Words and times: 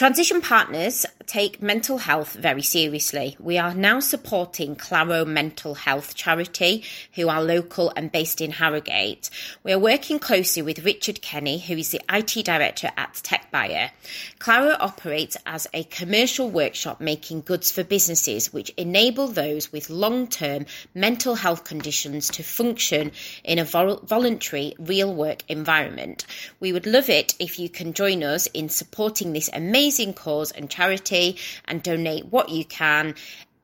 Transition 0.00 0.40
Partners 0.40 1.04
take 1.26 1.60
mental 1.60 1.98
health 1.98 2.32
very 2.32 2.62
seriously. 2.62 3.36
We 3.38 3.58
are 3.58 3.74
now 3.74 4.00
supporting 4.00 4.74
Claro 4.74 5.26
Mental 5.26 5.74
Health 5.74 6.14
Charity, 6.14 6.84
who 7.14 7.28
are 7.28 7.42
local 7.42 7.92
and 7.94 8.10
based 8.10 8.40
in 8.40 8.50
Harrogate. 8.50 9.28
We 9.62 9.72
are 9.72 9.78
working 9.78 10.18
closely 10.18 10.62
with 10.62 10.86
Richard 10.86 11.20
Kenny, 11.20 11.58
who 11.58 11.74
is 11.74 11.90
the 11.90 12.00
IT 12.10 12.46
director 12.46 12.90
at 12.96 13.12
TechBuyer. 13.12 13.90
Claro 14.38 14.74
operates 14.80 15.36
as 15.44 15.68
a 15.74 15.84
commercial 15.84 16.50
workshop 16.50 17.02
making 17.02 17.42
goods 17.42 17.70
for 17.70 17.84
businesses 17.84 18.54
which 18.54 18.70
enable 18.78 19.28
those 19.28 19.70
with 19.70 19.90
long 19.90 20.28
term 20.28 20.64
mental 20.94 21.34
health 21.34 21.64
conditions 21.64 22.28
to 22.30 22.42
function 22.42 23.12
in 23.44 23.58
a 23.58 23.64
vol- 23.64 24.00
voluntary 24.02 24.74
real 24.78 25.14
work 25.14 25.42
environment. 25.48 26.24
We 26.58 26.72
would 26.72 26.86
love 26.86 27.10
it 27.10 27.34
if 27.38 27.58
you 27.58 27.68
can 27.68 27.92
join 27.92 28.24
us 28.24 28.46
in 28.54 28.70
supporting 28.70 29.34
this 29.34 29.50
amazing 29.52 29.89
amazing 29.90 30.14
cause 30.14 30.52
and 30.52 30.70
charity 30.70 31.36
and 31.64 31.82
donate 31.82 32.24
what 32.26 32.48
you 32.48 32.64
can. 32.64 33.12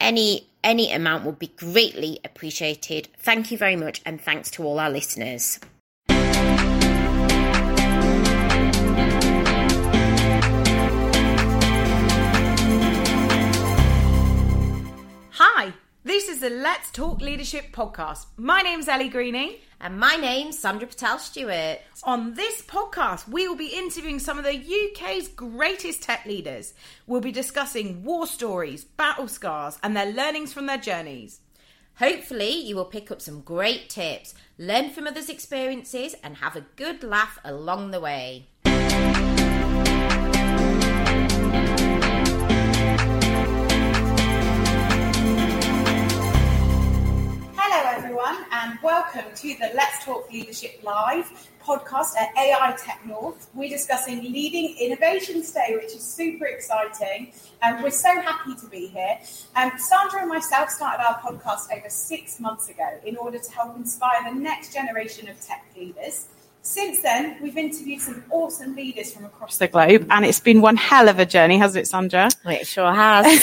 Any 0.00 0.48
any 0.64 0.90
amount 0.92 1.24
would 1.24 1.38
be 1.38 1.52
greatly 1.56 2.18
appreciated. 2.24 3.06
Thank 3.20 3.52
you 3.52 3.58
very 3.58 3.76
much 3.76 4.02
and 4.04 4.20
thanks 4.20 4.50
to 4.52 4.64
all 4.64 4.80
our 4.80 4.90
listeners. 4.90 5.60
This 16.06 16.28
is 16.28 16.38
the 16.38 16.50
Let's 16.50 16.92
Talk 16.92 17.20
Leadership 17.20 17.72
podcast. 17.72 18.26
My 18.36 18.62
name's 18.62 18.86
Elly 18.86 19.08
Greening. 19.08 19.56
And 19.80 19.98
my 19.98 20.14
name's 20.14 20.56
Sandra 20.56 20.86
Patel 20.86 21.18
Stewart. 21.18 21.80
On 22.04 22.34
this 22.34 22.62
podcast, 22.62 23.26
we 23.26 23.48
will 23.48 23.56
be 23.56 23.74
interviewing 23.74 24.20
some 24.20 24.38
of 24.38 24.44
the 24.44 24.54
UK's 24.56 25.26
greatest 25.26 26.04
tech 26.04 26.24
leaders. 26.24 26.74
We'll 27.08 27.20
be 27.20 27.32
discussing 27.32 28.04
war 28.04 28.28
stories, 28.28 28.84
battle 28.84 29.26
scars, 29.26 29.80
and 29.82 29.96
their 29.96 30.12
learnings 30.12 30.52
from 30.52 30.66
their 30.66 30.78
journeys. 30.78 31.40
Hopefully, 31.96 32.52
you 32.52 32.76
will 32.76 32.84
pick 32.84 33.10
up 33.10 33.20
some 33.20 33.40
great 33.40 33.90
tips, 33.90 34.32
learn 34.58 34.90
from 34.90 35.08
others' 35.08 35.28
experiences, 35.28 36.14
and 36.22 36.36
have 36.36 36.54
a 36.54 36.66
good 36.76 37.02
laugh 37.02 37.40
along 37.44 37.90
the 37.90 37.98
way. 37.98 38.46
Welcome 48.86 49.24
to 49.34 49.48
the 49.58 49.68
Let's 49.74 50.04
Talk 50.04 50.30
Leadership 50.32 50.78
Live 50.84 51.48
podcast 51.60 52.16
at 52.16 52.28
AI 52.38 52.72
Tech 52.78 53.04
North. 53.04 53.50
We're 53.52 53.68
discussing 53.68 54.22
leading 54.22 54.76
innovations 54.78 55.48
today, 55.48 55.76
which 55.82 55.92
is 55.92 56.04
super 56.04 56.46
exciting. 56.46 57.32
And 57.62 57.82
we're 57.82 57.90
so 57.90 58.20
happy 58.20 58.54
to 58.54 58.66
be 58.68 58.86
here. 58.86 59.18
Um, 59.56 59.72
Sandra 59.76 60.20
and 60.20 60.28
myself 60.28 60.70
started 60.70 61.02
our 61.02 61.18
podcast 61.18 61.76
over 61.76 61.90
six 61.90 62.38
months 62.38 62.68
ago 62.68 62.88
in 63.04 63.16
order 63.16 63.40
to 63.40 63.50
help 63.50 63.74
inspire 63.74 64.22
the 64.22 64.38
next 64.38 64.72
generation 64.72 65.28
of 65.28 65.40
tech 65.40 65.66
leaders. 65.76 66.28
Since 66.66 67.00
then, 67.00 67.36
we've 67.40 67.56
interviewed 67.56 68.00
some 68.00 68.24
awesome 68.28 68.74
leaders 68.74 69.12
from 69.12 69.24
across 69.24 69.56
the 69.56 69.68
globe, 69.68 70.04
and 70.10 70.24
it's 70.24 70.40
been 70.40 70.60
one 70.60 70.74
hell 70.74 71.08
of 71.08 71.20
a 71.20 71.24
journey, 71.24 71.58
hasn't 71.58 71.84
it, 71.84 71.86
Sandra? 71.86 72.28
It 72.44 72.66
sure 72.66 72.92
has. 72.92 73.40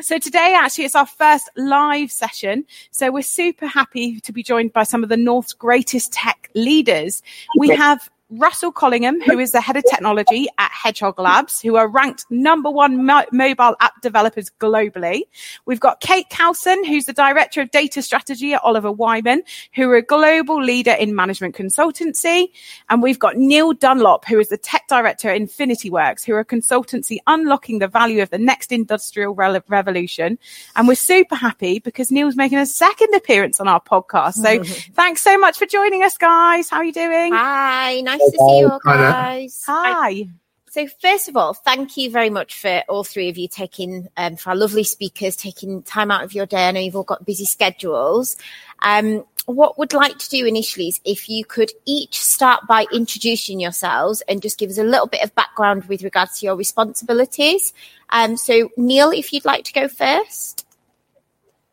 so 0.06 0.18
today, 0.18 0.56
actually, 0.58 0.86
it's 0.86 0.96
our 0.96 1.06
first 1.06 1.48
live 1.56 2.10
session. 2.10 2.64
So 2.90 3.12
we're 3.12 3.22
super 3.22 3.68
happy 3.68 4.18
to 4.20 4.32
be 4.32 4.42
joined 4.42 4.72
by 4.72 4.82
some 4.82 5.04
of 5.04 5.08
the 5.08 5.16
North's 5.16 5.52
greatest 5.52 6.12
tech 6.12 6.50
leaders. 6.56 7.22
We 7.56 7.68
have 7.68 8.10
Russell 8.30 8.72
Collingham, 8.72 9.20
who 9.24 9.38
is 9.38 9.52
the 9.52 9.60
head 9.60 9.76
of 9.76 9.84
technology 9.90 10.48
at 10.58 10.70
Hedgehog 10.70 11.18
Labs, 11.18 11.60
who 11.62 11.76
are 11.76 11.88
ranked 11.88 12.26
number 12.28 12.70
one 12.70 13.06
mo- 13.06 13.24
mobile 13.32 13.74
app 13.80 14.00
developers 14.02 14.50
globally. 14.60 15.22
We've 15.64 15.80
got 15.80 16.00
Cate 16.00 16.26
Kalson, 16.30 16.86
who's 16.86 17.06
the 17.06 17.14
director 17.14 17.62
of 17.62 17.70
data 17.70 18.02
strategy 18.02 18.52
at 18.52 18.62
Oliver 18.62 18.92
Wyman, 18.92 19.42
who 19.74 19.90
are 19.90 19.96
a 19.96 20.02
global 20.02 20.62
leader 20.62 20.92
in 20.92 21.14
management 21.14 21.56
consultancy. 21.56 22.48
And 22.90 23.02
we've 23.02 23.18
got 23.18 23.36
Neil 23.36 23.72
Dunlop, 23.72 24.26
who 24.26 24.38
is 24.38 24.48
the 24.48 24.58
tech 24.58 24.86
director 24.88 25.30
at 25.30 25.36
Infinity 25.36 25.88
Works, 25.88 26.22
who 26.22 26.34
are 26.34 26.40
a 26.40 26.44
consultancy 26.44 27.18
unlocking 27.26 27.78
the 27.78 27.88
value 27.88 28.20
of 28.20 28.28
the 28.28 28.38
next 28.38 28.72
industrial 28.72 29.34
re- 29.34 29.60
revolution. 29.68 30.38
And 30.76 30.86
we're 30.86 30.96
super 30.96 31.34
happy 31.34 31.78
because 31.78 32.10
Neil's 32.10 32.36
making 32.36 32.58
a 32.58 32.66
second 32.66 33.14
appearance 33.14 33.58
on 33.58 33.68
our 33.68 33.80
podcast. 33.80 34.34
So 34.34 34.62
thanks 34.94 35.22
so 35.22 35.38
much 35.38 35.56
for 35.56 35.64
joining 35.64 36.02
us, 36.02 36.18
guys. 36.18 36.68
How 36.68 36.78
are 36.78 36.84
you 36.84 36.92
doing? 36.92 37.32
Hi, 37.32 38.02
nice 38.02 38.17
nice 38.18 38.30
to 38.30 38.38
see 38.38 38.58
you 38.58 38.70
all, 38.70 38.80
guys. 38.84 39.62
Hi. 39.66 40.28
So, 40.70 40.86
first 41.00 41.28
of 41.28 41.36
all, 41.36 41.54
thank 41.54 41.96
you 41.96 42.10
very 42.10 42.28
much 42.28 42.60
for 42.60 42.82
all 42.88 43.02
three 43.02 43.30
of 43.30 43.38
you 43.38 43.48
taking, 43.48 44.08
um, 44.16 44.36
for 44.36 44.50
our 44.50 44.56
lovely 44.56 44.84
speakers, 44.84 45.34
taking 45.34 45.82
time 45.82 46.10
out 46.10 46.24
of 46.24 46.34
your 46.34 46.44
day. 46.44 46.68
I 46.68 46.70
know 46.72 46.80
you've 46.80 46.96
all 46.96 47.04
got 47.04 47.24
busy 47.24 47.46
schedules. 47.46 48.36
Um, 48.82 49.24
what 49.46 49.78
would 49.78 49.94
like 49.94 50.18
to 50.18 50.28
do 50.28 50.44
initially 50.44 50.88
is 50.88 51.00
if 51.06 51.26
you 51.28 51.42
could 51.44 51.72
each 51.86 52.20
start 52.20 52.66
by 52.68 52.84
introducing 52.92 53.60
yourselves 53.60 54.22
and 54.28 54.42
just 54.42 54.58
give 54.58 54.68
us 54.68 54.76
a 54.76 54.84
little 54.84 55.06
bit 55.06 55.24
of 55.24 55.34
background 55.34 55.86
with 55.86 56.02
regards 56.02 56.38
to 56.38 56.46
your 56.46 56.54
responsibilities. 56.54 57.72
Um, 58.10 58.36
so, 58.36 58.68
Neil, 58.76 59.10
if 59.10 59.32
you'd 59.32 59.46
like 59.46 59.64
to 59.64 59.72
go 59.72 59.88
first. 59.88 60.66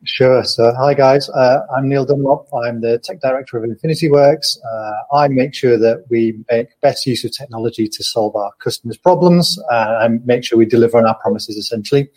Sure. 0.06 0.44
So, 0.44 0.72
hi 0.78 0.94
guys. 0.94 1.28
Uh, 1.30 1.62
I'm 1.76 1.88
Neil 1.88 2.04
Dunlop. 2.04 2.46
I'm 2.64 2.80
the 2.80 2.98
tech 3.00 3.20
director 3.20 3.58
of 3.58 3.64
Infinity 3.64 4.08
Works. 4.08 4.56
Uh, 4.64 5.16
I 5.16 5.26
make 5.26 5.52
sure 5.52 5.76
that 5.78 6.04
we 6.08 6.44
make 6.48 6.68
best 6.80 7.06
use 7.06 7.24
of 7.24 7.36
technology 7.36 7.88
to 7.88 8.04
solve 8.04 8.36
our 8.36 8.52
customers' 8.60 8.98
problems 8.98 9.58
uh, 9.68 9.98
and 10.00 10.24
make 10.24 10.44
sure 10.44 10.58
we 10.58 10.64
deliver 10.64 10.96
on 10.98 11.06
our 11.06 11.16
promises. 11.16 11.56
Essentially. 11.56 12.08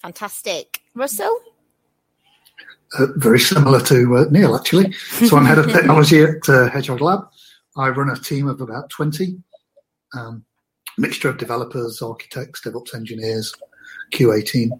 Fantastic, 0.00 0.80
Russell. 0.94 1.38
Uh, 2.98 3.08
very 3.16 3.40
similar 3.40 3.80
to 3.82 4.16
uh, 4.16 4.24
Neil, 4.30 4.56
actually. 4.56 4.92
So, 5.26 5.36
I'm 5.36 5.44
head 5.44 5.58
of 5.58 5.70
technology 5.70 6.22
at 6.22 6.48
uh, 6.48 6.70
Hedgehog 6.70 7.02
Lab. 7.02 7.28
I 7.76 7.90
run 7.90 8.08
a 8.08 8.16
team 8.18 8.48
of 8.48 8.62
about 8.62 8.88
20, 8.88 9.36
um, 10.16 10.44
mixture 10.96 11.28
of 11.28 11.36
developers, 11.36 12.00
architects, 12.00 12.62
DevOps 12.62 12.94
engineers, 12.94 13.54
QA 14.12 14.44
team. 14.44 14.72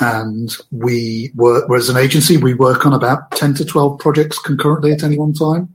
And 0.00 0.54
we 0.70 1.32
work, 1.34 1.68
as 1.76 1.88
an 1.88 1.96
agency, 1.96 2.36
we 2.36 2.54
work 2.54 2.86
on 2.86 2.92
about 2.92 3.32
10 3.32 3.54
to 3.54 3.64
12 3.64 3.98
projects 3.98 4.38
concurrently 4.38 4.92
at 4.92 5.02
any 5.02 5.18
one 5.18 5.32
time. 5.32 5.74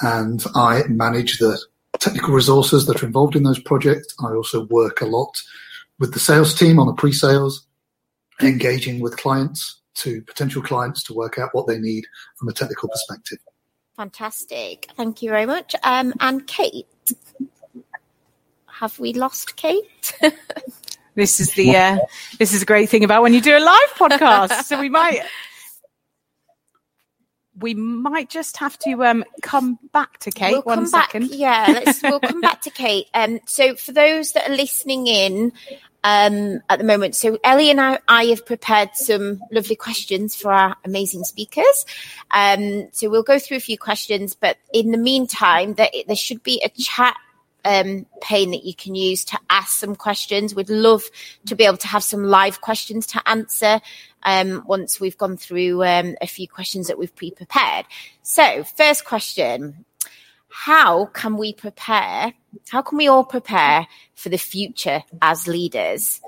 And 0.00 0.44
I 0.54 0.84
manage 0.88 1.38
the 1.38 1.58
technical 1.98 2.34
resources 2.34 2.86
that 2.86 3.02
are 3.02 3.06
involved 3.06 3.34
in 3.34 3.42
those 3.42 3.58
projects. 3.58 4.14
I 4.20 4.32
also 4.32 4.66
work 4.66 5.00
a 5.00 5.06
lot 5.06 5.36
with 5.98 6.12
the 6.12 6.20
sales 6.20 6.54
team 6.54 6.78
on 6.78 6.86
the 6.86 6.94
pre-sales, 6.94 7.66
engaging 8.40 9.00
with 9.00 9.16
clients 9.16 9.80
to 9.94 10.22
potential 10.22 10.62
clients 10.62 11.02
to 11.04 11.14
work 11.14 11.38
out 11.38 11.50
what 11.52 11.66
they 11.66 11.78
need 11.78 12.04
from 12.36 12.48
a 12.48 12.52
technical 12.52 12.88
perspective. 12.88 13.38
Fantastic. 13.96 14.88
Thank 14.96 15.22
you 15.22 15.30
very 15.30 15.46
much. 15.46 15.74
Um, 15.82 16.14
and 16.20 16.46
Cate, 16.46 16.86
have 18.66 18.96
we 19.00 19.12
lost 19.12 19.56
Cate? 19.56 20.14
This 21.18 21.40
is 21.40 21.52
the 21.54 21.74
uh, 21.74 21.98
this 22.38 22.54
is 22.54 22.62
a 22.62 22.64
great 22.64 22.88
thing 22.88 23.02
about 23.02 23.22
when 23.22 23.34
you 23.34 23.40
do 23.40 23.56
a 23.56 23.58
live 23.58 23.90
podcast. 23.96 24.62
so 24.62 24.78
we 24.78 24.88
might 24.88 25.20
we 27.58 27.74
might 27.74 28.30
just 28.30 28.58
have 28.58 28.78
to 28.78 29.04
um, 29.04 29.24
come 29.42 29.80
back 29.92 30.18
to 30.18 30.30
Cate 30.30 30.52
we'll 30.52 30.62
one 30.62 30.86
second. 30.86 31.30
Back, 31.30 31.36
yeah, 31.36 31.64
let's, 31.66 32.00
we'll 32.04 32.20
come 32.20 32.40
back 32.40 32.60
to 32.62 32.70
Cate. 32.70 33.08
Um, 33.14 33.40
so 33.46 33.74
for 33.74 33.90
those 33.90 34.30
that 34.32 34.48
are 34.48 34.54
listening 34.54 35.08
in 35.08 35.52
um, 36.04 36.60
at 36.68 36.78
the 36.78 36.84
moment, 36.84 37.16
so 37.16 37.36
Elly 37.42 37.68
and 37.72 37.80
I, 37.80 37.98
I, 38.06 38.26
have 38.26 38.46
prepared 38.46 38.90
some 38.94 39.40
lovely 39.50 39.74
questions 39.74 40.36
for 40.36 40.52
our 40.52 40.76
amazing 40.84 41.24
speakers. 41.24 41.84
Um, 42.30 42.90
so 42.92 43.10
we'll 43.10 43.24
go 43.24 43.40
through 43.40 43.56
a 43.56 43.60
few 43.60 43.76
questions, 43.76 44.36
but 44.36 44.56
in 44.72 44.92
the 44.92 44.98
meantime, 44.98 45.74
there, 45.74 45.90
there 46.06 46.14
should 46.14 46.44
be 46.44 46.62
a 46.64 46.68
chat 46.68 47.16
um, 47.64 48.06
pane 48.20 48.50
that 48.52 48.64
you 48.64 48.74
can 48.74 48.94
use 48.94 49.24
to 49.26 49.38
ask 49.50 49.78
some 49.78 49.96
questions. 49.96 50.54
We'd 50.54 50.70
love 50.70 51.04
to 51.46 51.56
be 51.56 51.64
able 51.64 51.76
to 51.78 51.86
have 51.86 52.02
some 52.02 52.24
live 52.24 52.60
questions 52.60 53.06
to 53.08 53.28
answer 53.28 53.80
um, 54.22 54.62
once 54.66 55.00
we've 55.00 55.18
gone 55.18 55.36
through 55.36 55.84
um, 55.84 56.16
a 56.20 56.26
few 56.26 56.48
questions 56.48 56.88
that 56.88 56.98
we've 56.98 57.14
pre 57.14 57.30
prepared. 57.30 57.86
So, 58.22 58.64
first 58.64 59.04
question 59.04 59.84
How 60.48 61.06
can 61.06 61.36
we 61.36 61.52
prepare? 61.52 62.34
How 62.68 62.82
can 62.82 62.98
we 62.98 63.08
all 63.08 63.24
prepare 63.24 63.86
for 64.14 64.28
the 64.28 64.38
future 64.38 65.02
as 65.20 65.46
leaders? 65.46 66.20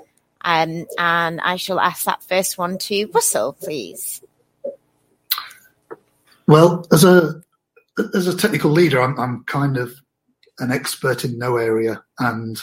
Um, 0.43 0.87
and 0.97 1.39
I 1.41 1.57
shall 1.57 1.79
ask 1.79 2.05
that 2.05 2.23
first 2.23 2.57
one 2.57 2.77
to 2.79 3.05
Russell, 3.13 3.53
please. 3.53 4.21
Well, 6.47 6.85
as 6.91 7.03
a 7.03 7.41
as 8.15 8.27
a 8.27 8.35
technical 8.35 8.71
leader, 8.71 9.01
I'm, 9.01 9.19
I'm 9.19 9.43
kind 9.43 9.77
of 9.77 10.00
an 10.61 10.71
expert 10.71 11.25
in 11.25 11.37
no 11.37 11.57
area 11.57 12.01
and 12.19 12.61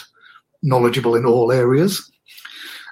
knowledgeable 0.63 1.15
in 1.15 1.25
all 1.25 1.51
areas. 1.51 2.09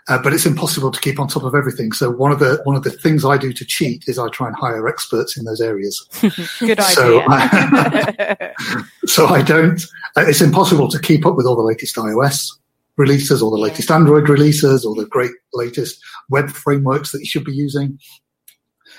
Uh, 0.09 0.21
but 0.21 0.31
it's 0.33 0.45
impossible 0.45 0.89
to 0.89 1.01
keep 1.01 1.19
on 1.19 1.27
top 1.27 1.43
of 1.43 1.53
everything. 1.53 1.91
So 1.91 2.09
one 2.09 2.31
of 2.31 2.39
the 2.39 2.61
one 2.63 2.77
of 2.77 2.83
the 2.83 2.91
things 2.91 3.25
I 3.25 3.37
do 3.37 3.51
to 3.51 3.65
cheat 3.65 4.05
is 4.07 4.17
I 4.17 4.29
try 4.29 4.47
and 4.47 4.55
hire 4.55 4.87
experts 4.87 5.35
in 5.35 5.43
those 5.43 5.59
areas. 5.59 6.07
Good 6.59 6.79
idea. 6.79 6.95
So 6.95 7.23
I, 7.27 8.53
so 9.05 9.27
I 9.27 9.41
don't. 9.41 9.81
Uh, 10.15 10.23
it's 10.27 10.39
impossible 10.39 10.87
to 10.89 10.99
keep 10.99 11.25
up 11.25 11.35
with 11.35 11.45
all 11.45 11.57
the 11.57 11.61
latest 11.61 11.97
iOS. 11.97 12.47
releases 12.95 13.41
or 13.41 13.51
the 13.51 13.57
latest 13.57 13.91
Android 13.91 14.29
releases 14.29 14.85
or 14.85 14.95
the 14.95 15.05
great 15.05 15.31
latest 15.53 16.01
web 16.29 16.49
frameworks 16.49 17.11
that 17.11 17.19
you 17.19 17.25
should 17.25 17.43
be 17.43 17.53
using 17.53 17.99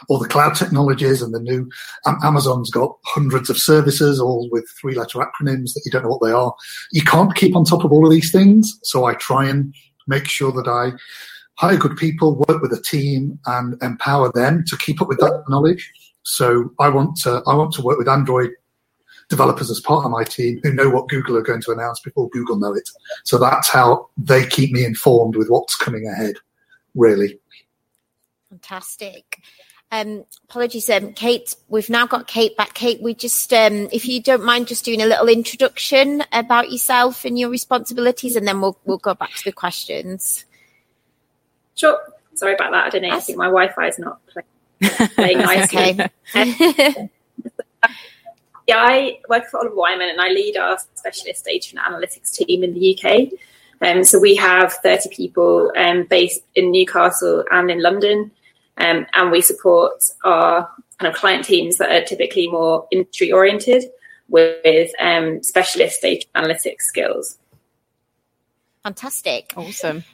all 0.08 0.18
the 0.18 0.28
cloud 0.28 0.54
technologies 0.54 1.22
and 1.22 1.34
the 1.34 1.40
new 1.40 1.68
um, 2.06 2.18
Amazon's 2.22 2.70
got 2.70 2.96
hundreds 3.04 3.50
of 3.50 3.58
services, 3.58 4.20
all 4.20 4.48
with 4.50 4.68
three 4.80 4.94
letter 4.94 5.18
acronyms 5.18 5.74
that 5.74 5.82
you 5.84 5.90
don't 5.90 6.02
know 6.02 6.10
what 6.10 6.22
they 6.22 6.32
are. 6.32 6.54
You 6.92 7.02
can't 7.02 7.34
keep 7.34 7.56
on 7.56 7.64
top 7.64 7.84
of 7.84 7.92
all 7.92 8.04
of 8.04 8.12
these 8.12 8.32
things. 8.32 8.78
So 8.82 9.04
I 9.04 9.14
try 9.14 9.48
and 9.48 9.74
make 10.06 10.26
sure 10.26 10.52
that 10.52 10.68
I 10.68 10.92
hire 11.58 11.76
good 11.76 11.96
people, 11.96 12.44
work 12.48 12.62
with 12.62 12.72
a 12.72 12.82
team 12.82 13.38
and 13.46 13.80
empower 13.82 14.30
them 14.32 14.64
to 14.68 14.76
keep 14.76 15.02
up 15.02 15.08
with 15.08 15.18
that 15.18 15.44
knowledge. 15.48 15.92
So 16.22 16.72
I 16.78 16.88
want 16.88 17.16
to, 17.22 17.42
I 17.46 17.54
want 17.54 17.72
to 17.74 17.82
work 17.82 17.98
with 17.98 18.08
Android 18.08 18.50
developers 19.28 19.70
as 19.70 19.80
part 19.80 20.04
of 20.04 20.10
my 20.10 20.24
team 20.24 20.60
who 20.62 20.72
know 20.72 20.88
what 20.88 21.08
Google 21.08 21.36
are 21.36 21.42
going 21.42 21.60
to 21.62 21.72
announce 21.72 22.00
before 22.00 22.30
Google 22.30 22.56
know 22.56 22.74
it. 22.74 22.88
So 23.24 23.38
that's 23.38 23.68
how 23.68 24.08
they 24.16 24.46
keep 24.46 24.72
me 24.72 24.84
informed 24.84 25.36
with 25.36 25.48
what's 25.48 25.76
coming 25.76 26.06
ahead, 26.06 26.36
really. 26.94 27.38
Fantastic. 28.48 29.27
Um, 29.90 30.25
apologies, 30.44 30.90
um, 30.90 31.14
Cate. 31.14 31.56
We've 31.69 31.88
now 31.88 32.06
got 32.06 32.26
Cate 32.26 32.56
back. 32.56 32.75
Cate, 32.75 33.00
we 33.00 33.14
just, 33.14 33.52
um, 33.55 33.88
if 33.90 34.06
you 34.06 34.23
don't 34.23 34.44
mind, 34.44 34.69
just 34.69 34.85
doing 34.85 35.00
a 35.00 35.06
little 35.06 35.29
introduction 35.29 36.23
about 36.31 36.70
yourself 36.70 37.25
and 37.25 37.38
your 37.38 37.49
responsibilities, 37.49 38.37
and 38.37 38.46
then 38.46 38.61
we'll 38.61 38.79
we'll 38.85 38.99
go 38.99 39.14
back 39.14 39.35
to 39.35 39.44
the 39.44 39.52
questions. 39.52 40.44
Sure. 41.75 41.99
Sorry 42.35 42.55
about 42.55 42.73
that. 42.73 42.87
I 42.87 42.90
don't 42.90 43.02
know. 43.02 43.17
I 43.17 43.20
think 43.20 43.38
my 43.38 43.46
Wi-Fi 43.46 43.88
is 43.88 43.99
not 43.99 44.20
playing, 44.26 45.08
playing 45.14 45.38
nicely. 45.38 45.99
yeah, 48.67 48.76
I 48.76 49.19
work 49.29 49.46
for 49.46 49.58
Oliver 49.58 49.75
Wyman, 49.75 50.08
and 50.11 50.20
I 50.20 50.29
lead 50.29 50.56
our 50.56 50.79
specialist 50.94 51.46
data 51.46 51.75
and 51.76 51.81
analytics 51.81 52.34
team 52.34 52.62
in 52.62 52.75
the 52.75 52.96
UK. 52.96 53.32
Um, 53.81 54.05
so 54.05 54.19
we 54.19 54.34
have 54.37 54.73
30 54.75 55.08
people 55.11 55.73
um, 55.76 56.05
based 56.05 56.43
in 56.55 56.70
Newcastle 56.73 57.44
and 57.50 57.70
in 57.70 57.82
London. 57.82 58.31
Um, 58.78 59.06
and 59.14 59.30
we 59.30 59.40
support 59.40 60.02
our 60.25 60.70
kind 60.98 61.12
of 61.12 61.19
client 61.19 61.44
teams 61.44 61.78
that 61.78 61.90
are 61.90 62.04
typically 62.04 62.48
more 62.48 62.86
industry 62.90 63.32
oriented 63.32 63.84
with 64.28 64.90
um, 65.00 65.42
specialist 65.42 66.02
data 66.02 66.26
analytics 66.34 66.82
skills. 66.82 67.38
Fantastic. 68.82 69.52
Awesome. 69.56 70.04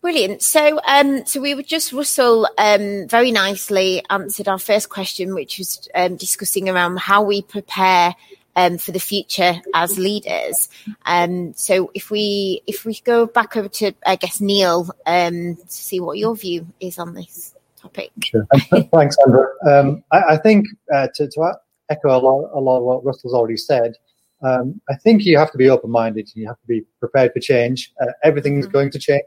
Brilliant. 0.00 0.42
So, 0.42 0.80
um, 0.86 1.26
so 1.26 1.40
we 1.40 1.54
were 1.54 1.62
just 1.62 1.92
Russell 1.92 2.48
um, 2.56 3.06
very 3.06 3.30
nicely 3.30 4.02
answered 4.08 4.48
our 4.48 4.58
first 4.58 4.88
question, 4.88 5.34
which 5.34 5.58
was 5.58 5.88
um, 5.94 6.16
discussing 6.16 6.68
around 6.70 6.98
how 6.98 7.22
we 7.22 7.42
prepare 7.42 8.14
um, 8.56 8.78
for 8.78 8.92
the 8.92 8.98
future 9.00 9.60
as 9.74 9.98
leaders. 9.98 10.70
Um, 11.04 11.52
so, 11.54 11.90
if 11.92 12.10
we 12.10 12.62
if 12.66 12.86
we 12.86 12.98
go 13.04 13.26
back 13.26 13.58
over 13.58 13.68
to 13.68 13.92
I 14.06 14.16
guess 14.16 14.40
Neil 14.40 14.90
um, 15.04 15.56
to 15.56 15.68
see 15.68 16.00
what 16.00 16.16
your 16.16 16.34
view 16.34 16.66
is 16.80 16.98
on 16.98 17.12
this 17.12 17.54
topic. 17.80 18.10
Sure. 18.22 18.46
Thanks, 18.92 19.16
Andrew. 19.26 19.46
Um, 19.68 20.04
I, 20.12 20.22
I, 20.30 20.36
think 20.36 20.66
uh, 20.92 21.08
to, 21.14 21.28
to, 21.28 21.54
echo 21.90 22.08
a 22.08 22.18
lot, 22.18 22.50
a 22.54 22.60
lot 22.60 22.78
of 22.78 22.84
what 22.84 23.04
Russell's 23.04 23.34
already 23.34 23.56
said, 23.56 23.94
um, 24.42 24.80
I 24.88 24.94
think 24.96 25.24
you 25.24 25.36
have 25.38 25.52
to 25.52 25.58
be 25.58 25.68
open-minded. 25.68 26.28
And 26.34 26.42
you 26.42 26.46
have 26.48 26.60
to 26.60 26.66
be 26.66 26.82
prepared 26.98 27.32
for 27.32 27.40
change. 27.40 27.92
Uh, 28.00 28.12
everything 28.22 28.58
is 28.58 28.66
mm-hmm. 28.66 28.72
going 28.72 28.90
to 28.92 28.98
change. 28.98 29.24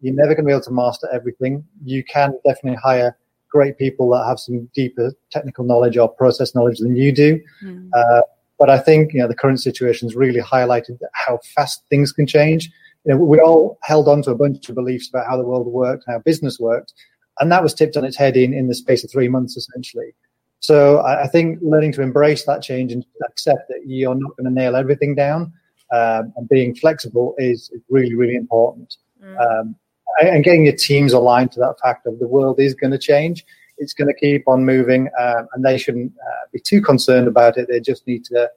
You're 0.00 0.14
never 0.14 0.34
going 0.34 0.44
to 0.44 0.48
be 0.48 0.52
able 0.52 0.62
to 0.62 0.72
master 0.72 1.08
everything. 1.12 1.64
You 1.84 2.02
can 2.04 2.38
definitely 2.46 2.78
hire 2.82 3.16
great 3.50 3.76
people 3.78 4.08
that 4.10 4.24
have 4.26 4.38
some 4.38 4.68
deeper 4.74 5.12
technical 5.30 5.64
knowledge 5.64 5.96
or 5.96 6.08
process 6.08 6.54
knowledge 6.54 6.78
than 6.78 6.96
you 6.96 7.12
do. 7.12 7.40
Mm. 7.62 7.90
Uh, 7.92 8.22
but 8.58 8.70
I 8.70 8.78
think 8.78 9.12
you 9.12 9.20
know 9.20 9.28
the 9.28 9.34
current 9.34 9.60
situation 9.60 10.06
has 10.08 10.14
really 10.14 10.40
highlighted 10.40 10.98
how 11.14 11.40
fast 11.54 11.82
things 11.90 12.12
can 12.12 12.26
change. 12.26 12.70
You 13.04 13.14
know, 13.14 13.16
we 13.16 13.40
all 13.40 13.78
held 13.82 14.08
on 14.08 14.22
to 14.22 14.30
a 14.30 14.34
bunch 14.34 14.68
of 14.68 14.74
beliefs 14.74 15.08
about 15.08 15.26
how 15.26 15.36
the 15.36 15.44
world 15.44 15.66
worked, 15.66 16.04
how 16.06 16.18
business 16.18 16.60
worked, 16.60 16.92
and 17.40 17.50
that 17.50 17.62
was 17.62 17.74
tipped 17.74 17.96
on 17.96 18.04
its 18.04 18.16
head 18.16 18.36
in, 18.36 18.52
in 18.52 18.68
the 18.68 18.74
space 18.74 19.02
of 19.02 19.10
three 19.10 19.28
months, 19.28 19.56
essentially. 19.56 20.14
So 20.60 20.98
I, 20.98 21.24
I 21.24 21.26
think 21.26 21.58
learning 21.62 21.92
to 21.92 22.02
embrace 22.02 22.44
that 22.44 22.62
change 22.62 22.92
and 22.92 23.04
accept 23.26 23.68
that 23.68 23.80
you're 23.86 24.14
not 24.14 24.36
going 24.36 24.44
to 24.44 24.50
nail 24.50 24.76
everything 24.76 25.14
down 25.14 25.52
um, 25.92 26.32
and 26.36 26.48
being 26.48 26.74
flexible 26.74 27.34
is, 27.38 27.72
really, 27.88 28.14
really 28.14 28.36
important. 28.36 28.96
Mm. 29.24 29.62
Um, 29.62 29.76
and 30.20 30.44
getting 30.44 30.66
your 30.66 30.76
teams 30.76 31.12
aligned 31.12 31.52
to 31.52 31.60
that 31.60 31.76
fact 31.82 32.06
of 32.06 32.18
the 32.18 32.28
world 32.28 32.60
is 32.60 32.74
going 32.74 32.90
to 32.90 32.98
change. 32.98 33.44
It's 33.78 33.94
going 33.94 34.08
to 34.08 34.14
keep 34.14 34.46
on 34.46 34.66
moving, 34.66 35.08
um, 35.18 35.48
and 35.54 35.64
they 35.64 35.78
shouldn't 35.78 36.12
uh, 36.12 36.46
be 36.52 36.60
too 36.60 36.82
concerned 36.82 37.26
about 37.26 37.56
it. 37.56 37.68
They 37.68 37.80
just 37.80 38.06
need 38.06 38.24
to 38.26 38.50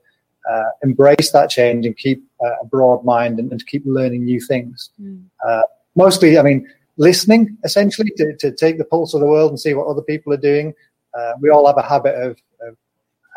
uh, 0.52 0.64
embrace 0.84 1.32
that 1.32 1.50
change 1.50 1.86
and 1.86 1.96
keep 1.96 2.22
uh, 2.44 2.56
a 2.62 2.66
broad 2.66 3.06
mind 3.06 3.40
and, 3.40 3.50
and, 3.52 3.66
keep 3.66 3.84
learning 3.86 4.26
new 4.26 4.42
things. 4.42 4.90
Mm. 5.02 5.24
Uh, 5.48 5.62
mostly, 5.96 6.38
I 6.38 6.42
mean, 6.42 6.68
listening 6.98 7.58
essentially 7.64 8.12
to, 8.18 8.36
to 8.38 8.52
take 8.52 8.78
the 8.78 8.86
pulse 8.86 9.14
of 9.14 9.20
the 9.20 9.28
world 9.28 9.52
and 9.52 9.60
see 9.60 9.74
what 9.74 9.88
other 9.88 10.02
people 10.02 10.34
are 10.34 10.38
doing. 10.38 10.74
Uh, 11.14 11.34
we 11.40 11.50
all 11.50 11.66
have 11.68 11.78
a 11.78 11.88
habit 11.88 12.16
of, 12.16 12.38
of, 12.62 12.76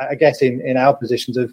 I 0.00 0.14
guess, 0.14 0.42
in, 0.42 0.60
in 0.60 0.76
our 0.76 0.94
positions 0.94 1.36
of 1.36 1.52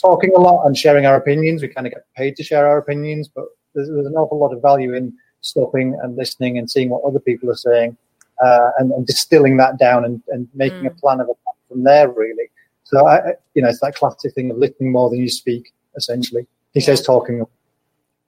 talking 0.00 0.32
a 0.34 0.40
lot 0.40 0.66
and 0.66 0.76
sharing 0.76 1.06
our 1.06 1.16
opinions. 1.16 1.62
We 1.62 1.68
kind 1.68 1.86
of 1.86 1.92
get 1.92 2.04
paid 2.16 2.36
to 2.36 2.42
share 2.42 2.66
our 2.66 2.78
opinions, 2.78 3.28
but 3.28 3.46
there's, 3.74 3.88
there's 3.88 4.06
an 4.06 4.14
awful 4.14 4.38
lot 4.38 4.52
of 4.52 4.62
value 4.62 4.94
in 4.94 5.12
stopping 5.42 5.98
and 6.02 6.16
listening 6.16 6.58
and 6.58 6.70
seeing 6.70 6.90
what 6.90 7.02
other 7.04 7.20
people 7.20 7.50
are 7.50 7.56
saying 7.56 7.96
uh, 8.44 8.70
and, 8.78 8.92
and, 8.92 9.06
distilling 9.06 9.56
that 9.56 9.78
down 9.78 10.04
and, 10.04 10.22
and 10.28 10.48
making 10.54 10.82
mm. 10.82 10.86
a 10.86 10.90
plan 10.90 11.20
of 11.20 11.26
attack 11.26 11.54
from 11.68 11.82
there, 11.84 12.10
really. 12.10 12.50
So, 12.84 13.06
I, 13.06 13.34
you 13.54 13.62
know, 13.62 13.68
it's 13.68 13.80
that 13.80 13.94
classic 13.94 14.34
thing 14.34 14.50
of 14.50 14.58
listening 14.58 14.92
more 14.92 15.08
than 15.10 15.18
you 15.18 15.28
speak, 15.28 15.72
essentially. 15.96 16.46
He 16.72 16.80
yeah. 16.80 16.86
says 16.86 17.02
talking. 17.02 17.44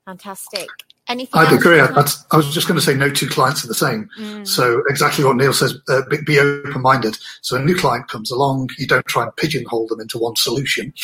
Fantastic. 0.06 0.68
Anything 1.12 1.38
I'd 1.38 1.52
agree. 1.52 1.78
I, 1.78 1.88
I, 2.30 2.36
was 2.38 2.54
just 2.54 2.66
going 2.66 2.80
to 2.80 2.84
say 2.84 2.94
no 2.94 3.10
two 3.10 3.28
clients 3.28 3.62
are 3.62 3.68
the 3.68 3.74
same. 3.74 4.08
Mm. 4.18 4.48
So 4.48 4.82
exactly 4.88 5.22
what 5.22 5.36
Neil 5.36 5.52
says, 5.52 5.78
uh, 5.90 6.00
be, 6.08 6.22
be 6.24 6.38
open-minded. 6.38 7.18
So 7.42 7.56
a 7.56 7.62
new 7.62 7.76
client 7.76 8.08
comes 8.08 8.30
along, 8.30 8.70
you 8.78 8.86
don't 8.86 9.04
try 9.04 9.24
and 9.24 9.36
pigeonhole 9.36 9.88
them 9.88 10.00
into 10.00 10.16
one 10.16 10.36
solution. 10.36 10.94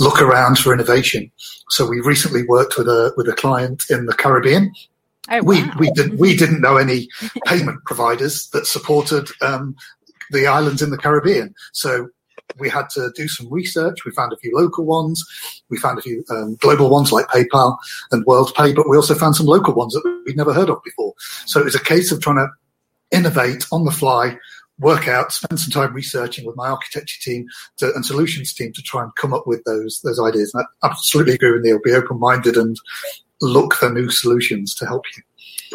Look 0.00 0.20
around 0.20 0.58
for 0.58 0.74
innovation. 0.74 1.30
So 1.68 1.86
we 1.86 2.00
recently 2.00 2.42
worked 2.42 2.76
with 2.76 2.88
a 2.88 3.14
with 3.16 3.28
a 3.28 3.32
client 3.32 3.84
in 3.90 4.06
the 4.06 4.12
Caribbean. 4.12 4.72
Oh, 5.30 5.36
wow. 5.36 5.42
We 5.44 5.70
we 5.78 5.90
didn't 5.92 6.18
we 6.18 6.36
didn't 6.36 6.60
know 6.60 6.76
any 6.76 7.08
payment 7.46 7.84
providers 7.84 8.48
that 8.48 8.66
supported 8.66 9.28
um, 9.40 9.76
the 10.32 10.48
islands 10.48 10.82
in 10.82 10.90
the 10.90 10.98
Caribbean. 10.98 11.54
So 11.72 12.08
we 12.58 12.68
had 12.68 12.88
to 12.90 13.10
do 13.14 13.28
some 13.28 13.50
research. 13.50 14.04
We 14.04 14.12
found 14.12 14.32
a 14.32 14.36
few 14.36 14.54
local 14.54 14.84
ones. 14.84 15.24
We 15.68 15.78
found 15.78 15.98
a 15.98 16.02
few 16.02 16.24
um, 16.30 16.56
global 16.56 16.90
ones 16.90 17.12
like 17.12 17.26
PayPal 17.28 17.76
and 18.10 18.24
WorldPay, 18.26 18.74
but 18.74 18.88
we 18.88 18.96
also 18.96 19.14
found 19.14 19.36
some 19.36 19.46
local 19.46 19.74
ones 19.74 19.94
that 19.94 20.22
we'd 20.26 20.36
never 20.36 20.52
heard 20.52 20.70
of 20.70 20.82
before. 20.84 21.14
So 21.46 21.60
it 21.60 21.64
was 21.64 21.74
a 21.74 21.82
case 21.82 22.12
of 22.12 22.20
trying 22.20 22.36
to 22.36 22.48
innovate 23.16 23.66
on 23.72 23.84
the 23.84 23.90
fly, 23.90 24.36
work 24.78 25.08
out, 25.08 25.32
spend 25.32 25.60
some 25.60 25.70
time 25.70 25.94
researching 25.94 26.46
with 26.46 26.56
my 26.56 26.68
architecture 26.68 27.20
team 27.20 27.46
to, 27.78 27.92
and 27.94 28.04
solutions 28.04 28.52
team 28.52 28.72
to 28.72 28.82
try 28.82 29.02
and 29.02 29.14
come 29.16 29.32
up 29.32 29.46
with 29.46 29.62
those 29.64 30.00
those 30.02 30.20
ideas. 30.20 30.52
And 30.54 30.64
I 30.82 30.88
absolutely 30.88 31.34
agree 31.34 31.52
with 31.52 31.62
Neil. 31.62 31.78
Be 31.82 31.92
open 31.92 32.18
minded 32.18 32.56
and 32.56 32.78
look 33.40 33.74
for 33.74 33.90
new 33.90 34.10
solutions 34.10 34.74
to 34.76 34.86
help 34.86 35.04
you. 35.16 35.22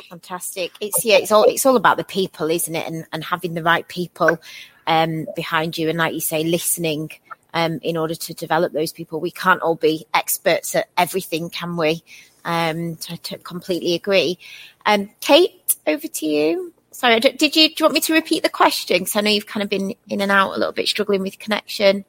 Fantastic. 0.09 0.71
It's 0.79 1.03
yeah, 1.03 1.17
it's 1.17 1.31
all 1.31 1.43
it's 1.43 1.65
all 1.65 1.75
about 1.75 1.97
the 1.97 2.03
people, 2.03 2.49
isn't 2.49 2.75
it? 2.75 2.87
And 2.87 3.05
and 3.11 3.23
having 3.23 3.53
the 3.53 3.63
right 3.63 3.87
people 3.87 4.39
um, 4.87 5.27
behind 5.35 5.77
you, 5.77 5.89
and 5.89 5.97
like 5.97 6.13
you 6.13 6.21
say, 6.21 6.43
listening 6.43 7.11
um, 7.53 7.79
in 7.83 7.97
order 7.97 8.15
to 8.15 8.33
develop 8.33 8.73
those 8.73 8.91
people. 8.91 9.19
We 9.19 9.31
can't 9.31 9.61
all 9.61 9.75
be 9.75 10.05
experts 10.13 10.75
at 10.75 10.89
everything, 10.97 11.49
can 11.49 11.77
we? 11.77 12.03
Um, 12.45 12.97
I 13.09 13.17
t- 13.17 13.37
completely 13.37 13.93
agree. 13.93 14.39
Um, 14.85 15.09
Cate, 15.21 15.75
over 15.85 16.07
to 16.07 16.25
you. 16.25 16.73
Sorry, 16.91 17.19
did 17.19 17.41
you 17.41 17.49
do 17.49 17.59
you 17.61 17.83
want 17.83 17.93
me 17.93 17.99
to 18.01 18.13
repeat 18.13 18.41
the 18.41 18.49
question? 18.49 18.99
Because 18.99 19.15
I 19.15 19.21
know 19.21 19.29
you've 19.29 19.45
kind 19.45 19.63
of 19.63 19.69
been 19.69 19.93
in 20.07 20.21
and 20.21 20.31
out 20.31 20.55
a 20.55 20.57
little 20.57 20.71
bit, 20.71 20.87
struggling 20.87 21.21
with 21.21 21.37
connection. 21.37 22.05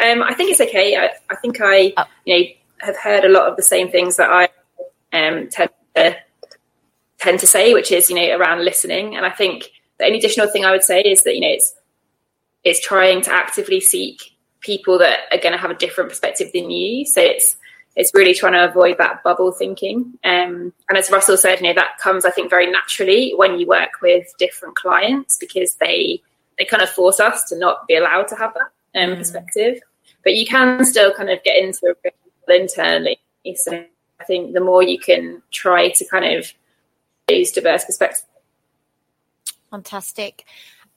Um, 0.00 0.22
I 0.22 0.34
think 0.34 0.50
it's 0.50 0.60
okay. 0.60 0.96
I, 0.96 1.10
I 1.30 1.36
think 1.36 1.58
I, 1.60 1.94
oh. 1.96 2.04
you 2.24 2.38
know, 2.38 2.44
have 2.80 2.96
heard 2.98 3.24
a 3.24 3.28
lot 3.28 3.48
of 3.48 3.56
the 3.56 3.62
same 3.62 3.90
things 3.90 4.16
that 4.16 4.30
I 4.30 4.48
um, 5.16 5.48
tend 5.48 5.70
to 5.94 6.16
tend 7.24 7.40
to 7.40 7.46
say, 7.46 7.72
which 7.72 7.90
is 7.90 8.10
you 8.10 8.16
know 8.16 8.36
around 8.36 8.64
listening. 8.64 9.16
And 9.16 9.26
I 9.26 9.30
think 9.30 9.70
the 9.98 10.04
only 10.04 10.18
additional 10.18 10.48
thing 10.48 10.64
I 10.64 10.70
would 10.70 10.84
say 10.84 11.00
is 11.00 11.24
that 11.24 11.34
you 11.34 11.40
know 11.40 11.48
it's 11.48 11.74
it's 12.62 12.80
trying 12.80 13.22
to 13.22 13.32
actively 13.32 13.80
seek 13.80 14.36
people 14.60 14.98
that 14.98 15.20
are 15.30 15.38
going 15.38 15.52
to 15.52 15.58
have 15.58 15.70
a 15.70 15.74
different 15.74 16.10
perspective 16.10 16.50
than 16.54 16.70
you. 16.70 17.04
So 17.06 17.20
it's 17.20 17.56
it's 17.96 18.12
really 18.14 18.34
trying 18.34 18.54
to 18.54 18.68
avoid 18.68 18.98
that 18.98 19.22
bubble 19.22 19.52
thinking. 19.52 20.18
Um, 20.24 20.72
and 20.88 20.98
as 20.98 21.10
Russell 21.10 21.36
said, 21.36 21.60
you 21.60 21.68
know 21.68 21.74
that 21.74 21.98
comes 21.98 22.24
I 22.24 22.30
think 22.30 22.50
very 22.50 22.70
naturally 22.70 23.32
when 23.36 23.58
you 23.58 23.66
work 23.66 24.00
with 24.02 24.26
different 24.38 24.76
clients 24.76 25.36
because 25.38 25.76
they 25.76 26.22
they 26.58 26.64
kind 26.64 26.82
of 26.82 26.90
force 26.90 27.20
us 27.20 27.44
to 27.44 27.58
not 27.58 27.86
be 27.88 27.96
allowed 27.96 28.28
to 28.28 28.36
have 28.36 28.54
that 28.54 29.00
um, 29.00 29.10
mm. 29.10 29.18
perspective. 29.18 29.80
But 30.22 30.34
you 30.34 30.46
can 30.46 30.84
still 30.84 31.12
kind 31.12 31.30
of 31.30 31.42
get 31.42 31.62
into 31.62 31.94
it 32.04 32.14
internally. 32.48 33.18
So 33.56 33.84
I 34.20 34.24
think 34.24 34.54
the 34.54 34.60
more 34.60 34.82
you 34.82 34.98
can 34.98 35.42
try 35.50 35.90
to 35.90 36.04
kind 36.06 36.24
of 36.24 36.52
use 37.28 37.52
diverse 37.52 37.84
perspectives. 37.84 38.24
Fantastic. 39.70 40.44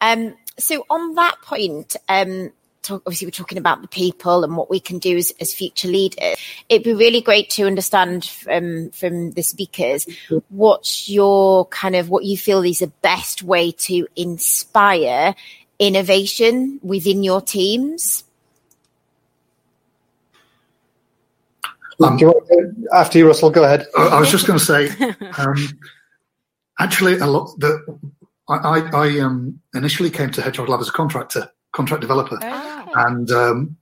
Um, 0.01 0.35
so 0.59 0.85
on 0.89 1.15
that 1.15 1.35
point, 1.41 1.95
um, 2.09 2.51
talk, 2.87 3.01
obviously 3.05 3.27
we're 3.27 3.31
talking 3.31 3.57
about 3.57 3.81
the 3.81 3.87
people 3.87 4.43
and 4.43 4.55
what 4.55 4.69
we 4.69 4.79
can 4.79 4.99
do 4.99 5.17
as, 5.17 5.33
as 5.39 5.53
future 5.53 5.87
leaders. 5.87 6.35
It'd 6.69 6.83
be 6.83 6.93
really 6.93 7.21
great 7.21 7.49
to 7.51 7.65
understand 7.65 8.25
from 8.25 8.91
from 8.91 9.31
the 9.31 9.41
speakers 9.41 10.07
what's 10.49 11.09
your 11.09 11.65
kind 11.65 11.95
of 11.95 12.09
what 12.09 12.23
you 12.23 12.37
feel 12.37 12.63
is 12.63 12.79
the 12.79 12.87
best 13.01 13.43
way 13.43 13.71
to 13.71 14.07
inspire 14.15 15.35
innovation 15.79 16.79
within 16.83 17.23
your 17.23 17.41
teams. 17.41 18.23
Um, 22.03 22.17
you 22.19 22.31
to, 22.31 22.87
after 22.93 23.17
you, 23.17 23.27
Russell, 23.27 23.49
go 23.49 23.63
ahead. 23.63 23.87
I 23.97 24.19
was 24.19 24.29
just 24.29 24.45
going 24.45 24.59
to 24.59 24.63
say, 24.65 24.89
um, 25.39 25.55
actually, 26.79 27.17
a 27.17 27.27
lot. 27.27 27.59
The, 27.59 27.99
I, 28.49 28.89
I 28.93 29.19
um, 29.19 29.59
initially 29.73 30.09
came 30.09 30.31
to 30.31 30.41
Hedgehog 30.41 30.69
Lab 30.69 30.79
as 30.79 30.89
a 30.89 30.93
contractor, 30.93 31.49
contract 31.73 32.01
developer, 32.01 32.39
oh. 32.41 32.91
and 32.95 33.29
um, 33.31 33.77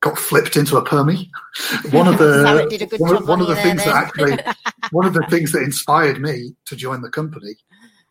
got 0.00 0.18
flipped 0.18 0.56
into 0.56 0.76
a 0.76 0.84
permie. 0.84 1.30
One 1.92 2.08
of 2.08 2.18
the 2.18 2.96
one, 2.98 3.26
one 3.26 3.40
of 3.40 3.46
the 3.46 3.56
things 3.56 3.84
that 3.84 3.94
actually 3.94 4.38
one 4.90 5.06
of 5.06 5.14
the 5.14 5.24
things 5.28 5.52
that 5.52 5.62
inspired 5.62 6.20
me 6.20 6.54
to 6.66 6.76
join 6.76 7.02
the 7.02 7.10
company 7.10 7.54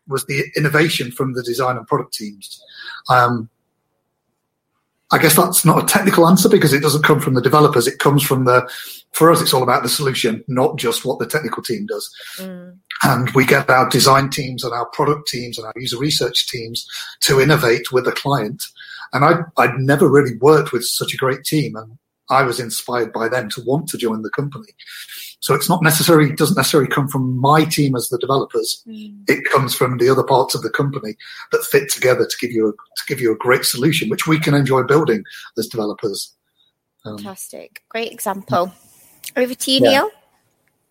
was 0.08 0.26
the 0.26 0.44
innovation 0.56 1.12
from 1.12 1.34
the 1.34 1.44
design 1.44 1.78
and 1.78 1.88
product 1.88 2.14
teams. 2.14 2.62
Um, 3.10 3.50
I 5.12 5.18
guess 5.18 5.36
that's 5.36 5.66
not 5.66 5.84
a 5.84 5.86
technical 5.86 6.28
answer 6.28 6.48
because 6.48 6.72
it 6.74 6.82
doesn't 6.82 7.04
come 7.04 7.20
from 7.20 7.34
the 7.34 7.42
developers. 7.42 7.88
It 7.88 8.00
comes 8.00 8.24
from 8.24 8.46
the, 8.46 8.70
for 9.12 9.32
us, 9.32 9.42
it's 9.42 9.54
all 9.54 9.64
about 9.64 9.84
the 9.84 9.90
solution, 9.90 10.44
not 10.48 10.78
just 10.78 11.04
what 11.04 11.20
the 11.20 11.28
technical 11.28 11.62
team 11.62 11.86
does. 11.86 12.10
Mm. 12.38 12.78
And 13.04 13.30
we 13.32 13.46
get 13.46 13.70
our 13.70 13.90
design 13.90 14.30
teams 14.30 14.64
and 14.64 14.74
our 14.74 14.86
product 14.88 15.28
teams 15.28 15.58
and 15.58 15.68
our 15.68 15.74
user 15.76 15.98
research 15.98 16.48
teams 16.48 16.88
to 17.22 17.42
innovate 17.42 17.92
with 17.92 18.06
the 18.06 18.12
client. 18.12 18.64
And 19.12 19.26
I, 19.26 19.40
I'd 19.58 19.76
never 19.80 20.10
really 20.10 20.38
worked 20.38 20.72
with 20.72 20.86
such 20.86 21.14
a 21.14 21.18
great 21.18 21.44
team 21.44 21.76
and 21.76 21.98
I 22.30 22.44
was 22.44 22.60
inspired 22.60 23.12
by 23.12 23.28
them 23.28 23.50
to 23.52 23.62
want 23.66 23.90
to 23.90 23.98
join 23.98 24.22
the 24.22 24.30
company. 24.30 24.70
So 25.42 25.56
it's 25.56 25.68
not 25.68 25.82
necessarily 25.82 26.32
doesn't 26.34 26.56
necessarily 26.56 26.90
come 26.90 27.08
from 27.08 27.38
my 27.38 27.66
team 27.66 27.96
as 27.96 28.10
the 28.10 28.20
developers. 28.20 28.84
Mm. 28.88 29.28
It 29.28 29.44
comes 29.46 29.74
from 29.74 29.98
the 29.98 30.08
other 30.08 30.24
parts 30.24 30.54
of 30.54 30.62
the 30.62 30.70
company 30.70 31.16
that 31.52 31.64
fit 31.64 31.92
together 31.92 32.26
to 32.26 32.38
give 32.40 32.52
you 32.52 32.70
a, 32.70 32.72
to 32.72 33.04
give 33.08 33.20
you 33.20 33.34
a 33.34 33.38
great 33.38 33.66
solution, 33.66 34.10
which 34.10 34.28
we 34.28 34.40
can 34.40 34.54
enjoy 34.54 34.84
building 34.84 35.24
as 35.58 35.68
developers. 35.68 36.36
Um, 37.06 37.18
Fantastic, 37.18 37.84
great 37.90 38.12
example. 38.12 38.72
Over 39.36 39.56
to 39.56 39.72
you, 39.72 39.80
yeah. 39.84 39.90
Neil. 39.90 40.10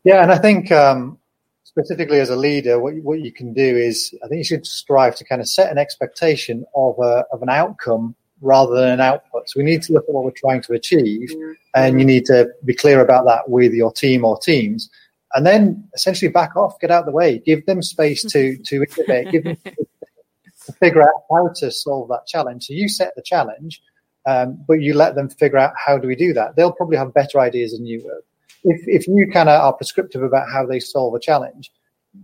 Yeah, 0.02 0.22
and 0.22 0.32
I 0.32 0.38
think 0.38 0.72
um, 0.72 1.18
specifically 1.62 2.18
as 2.18 2.30
a 2.30 2.36
leader, 2.36 2.80
what 2.80 2.94
what 3.02 3.20
you 3.20 3.32
can 3.32 3.54
do 3.54 3.76
is 3.76 4.12
I 4.24 4.28
think 4.28 4.38
you 4.38 4.44
should 4.44 4.66
strive 4.66 5.14
to 5.16 5.24
kind 5.24 5.40
of 5.40 5.48
set 5.48 5.70
an 5.70 5.78
expectation 5.78 6.64
of 6.74 6.96
a, 6.98 7.24
of 7.32 7.42
an 7.42 7.50
outcome 7.50 8.16
rather 8.40 8.74
than 8.74 8.88
an 8.88 9.00
output. 9.00 9.48
So 9.48 9.60
we 9.60 9.64
need 9.64 9.82
to 9.82 9.92
look 9.92 10.04
at 10.08 10.14
what 10.14 10.24
we're 10.24 10.30
trying 10.30 10.62
to 10.62 10.72
achieve, 10.72 11.30
and 11.74 11.98
you 11.98 12.06
need 12.06 12.24
to 12.26 12.48
be 12.64 12.74
clear 12.74 13.00
about 13.00 13.26
that 13.26 13.48
with 13.48 13.72
your 13.72 13.92
team 13.92 14.24
or 14.24 14.38
teams. 14.38 14.88
And 15.34 15.46
then 15.46 15.88
essentially 15.94 16.30
back 16.30 16.56
off, 16.56 16.80
get 16.80 16.90
out 16.90 17.00
of 17.00 17.06
the 17.06 17.12
way, 17.12 17.38
give 17.38 17.64
them 17.66 17.82
space 17.82 18.22
to 18.24 18.56
to 18.64 18.84
innovate, 18.84 19.30
give 19.30 19.44
them 19.44 19.56
to 19.64 20.72
figure 20.80 21.02
out 21.02 21.22
how 21.30 21.48
to 21.56 21.70
solve 21.70 22.08
that 22.08 22.26
challenge. 22.26 22.66
So 22.66 22.74
you 22.74 22.88
set 22.88 23.14
the 23.16 23.22
challenge, 23.22 23.80
um, 24.26 24.62
but 24.66 24.80
you 24.80 24.94
let 24.94 25.14
them 25.14 25.28
figure 25.28 25.58
out 25.58 25.72
how 25.76 25.98
do 25.98 26.08
we 26.08 26.16
do 26.16 26.32
that. 26.34 26.56
They'll 26.56 26.72
probably 26.72 26.96
have 26.96 27.14
better 27.14 27.40
ideas 27.40 27.72
than 27.72 27.86
you 27.86 28.02
will. 28.04 28.20
If 28.64 28.82
if 28.86 29.06
you 29.08 29.30
kind 29.32 29.48
of 29.48 29.60
are 29.60 29.72
prescriptive 29.72 30.22
about 30.22 30.50
how 30.50 30.66
they 30.66 30.80
solve 30.80 31.14
a 31.14 31.20
challenge, 31.20 31.70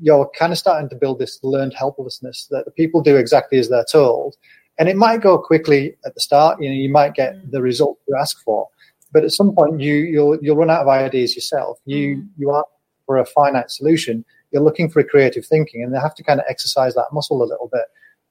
you're 0.00 0.28
kind 0.38 0.52
of 0.52 0.58
starting 0.58 0.88
to 0.90 0.96
build 0.96 1.18
this 1.18 1.38
learned 1.42 1.74
helplessness 1.74 2.48
that 2.50 2.64
the 2.64 2.70
people 2.70 3.00
do 3.00 3.16
exactly 3.16 3.58
as 3.58 3.68
they're 3.68 3.86
told, 3.90 4.36
and 4.78 4.88
it 4.88 4.96
might 4.96 5.20
go 5.20 5.38
quickly 5.38 5.96
at 6.04 6.14
the 6.14 6.20
start. 6.20 6.60
You 6.60 6.68
know, 6.68 6.74
you 6.74 6.90
might 6.90 7.14
get 7.14 7.34
mm. 7.34 7.50
the 7.50 7.62
result 7.62 7.98
you 8.06 8.16
ask 8.16 8.42
for, 8.42 8.68
but 9.12 9.24
at 9.24 9.32
some 9.32 9.54
point 9.54 9.80
you 9.80 9.94
you'll 9.94 10.38
you'll 10.42 10.56
run 10.56 10.70
out 10.70 10.82
of 10.82 10.88
ideas 10.88 11.34
yourself. 11.34 11.78
You 11.84 12.16
mm. 12.16 12.28
you 12.36 12.50
are 12.50 12.64
for 13.06 13.18
a 13.18 13.26
finite 13.26 13.70
solution. 13.70 14.24
You're 14.52 14.62
looking 14.62 14.88
for 14.88 15.00
a 15.00 15.04
creative 15.04 15.46
thinking, 15.46 15.82
and 15.82 15.94
they 15.94 15.98
have 15.98 16.14
to 16.14 16.22
kind 16.22 16.40
of 16.40 16.46
exercise 16.48 16.94
that 16.94 17.06
muscle 17.12 17.42
a 17.42 17.44
little 17.44 17.68
bit. 17.72 17.84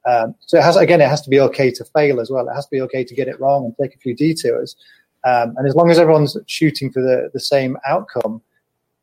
Um, 0.06 0.34
so 0.46 0.58
it 0.58 0.62
has 0.62 0.76
again, 0.76 1.00
it 1.00 1.08
has 1.08 1.22
to 1.22 1.30
be 1.30 1.40
okay 1.40 1.70
to 1.72 1.84
fail 1.84 2.20
as 2.20 2.30
well. 2.30 2.48
It 2.48 2.54
has 2.54 2.66
to 2.66 2.70
be 2.70 2.80
okay 2.82 3.04
to 3.04 3.14
get 3.14 3.28
it 3.28 3.40
wrong 3.40 3.64
and 3.64 3.74
take 3.76 3.96
a 3.96 3.98
few 3.98 4.14
detours. 4.14 4.76
Um, 5.24 5.54
and 5.56 5.66
as 5.66 5.74
long 5.74 5.90
as 5.90 5.98
everyone's 5.98 6.36
shooting 6.46 6.92
for 6.92 7.02
the, 7.02 7.30
the 7.34 7.40
same 7.40 7.76
outcome, 7.84 8.40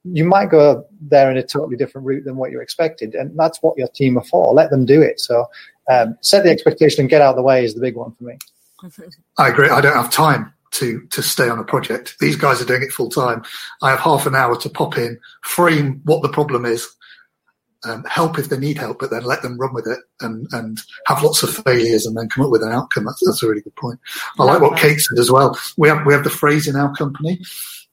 you 0.03 0.25
might 0.25 0.50
go 0.50 0.86
there 1.01 1.31
in 1.31 1.38
a 1.38 1.43
totally 1.43 1.77
different 1.77 2.05
route 2.05 2.25
than 2.25 2.36
what 2.36 2.51
you 2.51 2.60
expected. 2.60 3.15
And 3.15 3.38
that's 3.38 3.60
what 3.62 3.77
your 3.77 3.88
team 3.88 4.17
are 4.17 4.24
for. 4.24 4.53
Let 4.53 4.69
them 4.69 4.86
do 4.86 5.01
it. 5.01 5.19
So 5.19 5.45
um, 5.89 6.17
set 6.22 6.43
the 6.43 6.51
expectation 6.51 7.01
and 7.01 7.10
get 7.10 7.22
out 7.22 7.31
of 7.31 7.36
the 7.36 7.43
way 7.43 7.63
is 7.63 7.74
the 7.74 7.81
big 7.81 7.95
one 7.95 8.12
for 8.13 8.24
me. 8.25 8.38
I 9.38 9.48
agree. 9.50 9.69
I 9.69 9.79
don't 9.79 9.95
have 9.95 10.12
time 10.12 10.53
to 10.72 11.05
to 11.12 11.22
stay 11.22 11.48
on 11.48 11.60
a 11.60 11.63
project. 11.63 12.15
These 12.19 12.36
guys 12.36 12.62
are 12.62 12.65
doing 12.65 12.81
it 12.81 12.91
full 12.91 13.10
time. 13.10 13.43
I 13.81 13.91
have 13.91 14.00
half 14.00 14.25
an 14.25 14.36
hour 14.36 14.57
to 14.57 14.69
pop 14.69 14.98
in, 14.98 15.19
frame 15.41 16.01
what 16.03 16.22
the 16.22 16.29
problem 16.29 16.65
is, 16.65 16.89
um, 17.86 18.03
help 18.05 18.39
if 18.39 18.50
they 18.50 18.57
need 18.57 18.77
help, 18.77 19.00
but 19.00 19.12
then 19.12 19.24
let 19.24 19.41
them 19.41 19.57
run 19.57 19.74
with 19.74 19.88
it 19.88 20.00
and, 20.22 20.48
and 20.51 20.79
have 21.07 21.24
lots 21.24 21.43
of 21.43 21.53
failures 21.63 22.05
and 22.05 22.17
then 22.17 22.29
come 22.29 22.45
up 22.45 22.51
with 22.51 22.63
an 22.63 22.72
outcome. 22.72 23.05
That's, 23.05 23.22
that's 23.25 23.43
a 23.43 23.48
really 23.48 23.62
good 23.62 23.75
point. 23.75 24.00
I 24.39 24.43
like 24.43 24.62
what 24.62 24.77
Cate 24.77 25.00
said 25.00 25.19
as 25.19 25.31
well. 25.31 25.57
We 25.77 25.88
have 25.89 26.05
we 26.05 26.13
have 26.13 26.24
the 26.24 26.29
phrase 26.29 26.67
in 26.67 26.75
our 26.75 26.93
company 26.95 27.39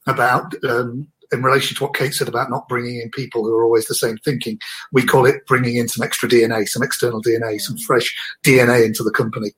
about 0.06 0.54
um, 0.64 1.06
in 1.32 1.42
relation 1.42 1.76
to 1.76 1.84
what 1.84 1.94
Cate 1.94 2.14
said 2.14 2.28
about 2.28 2.50
not 2.50 2.68
bringing 2.68 3.00
in 3.00 3.10
people 3.10 3.44
who 3.44 3.54
are 3.54 3.64
always 3.64 3.86
the 3.86 3.94
same 3.94 4.16
thinking, 4.18 4.58
we 4.92 5.04
call 5.04 5.26
it 5.26 5.46
bringing 5.46 5.76
in 5.76 5.88
some 5.88 6.04
extra 6.04 6.28
DNA, 6.28 6.68
some 6.68 6.82
external 6.82 7.22
DNA, 7.22 7.60
some 7.60 7.76
fresh 7.78 8.14
DNA 8.44 8.84
into 8.84 9.02
the 9.02 9.12
company. 9.12 9.52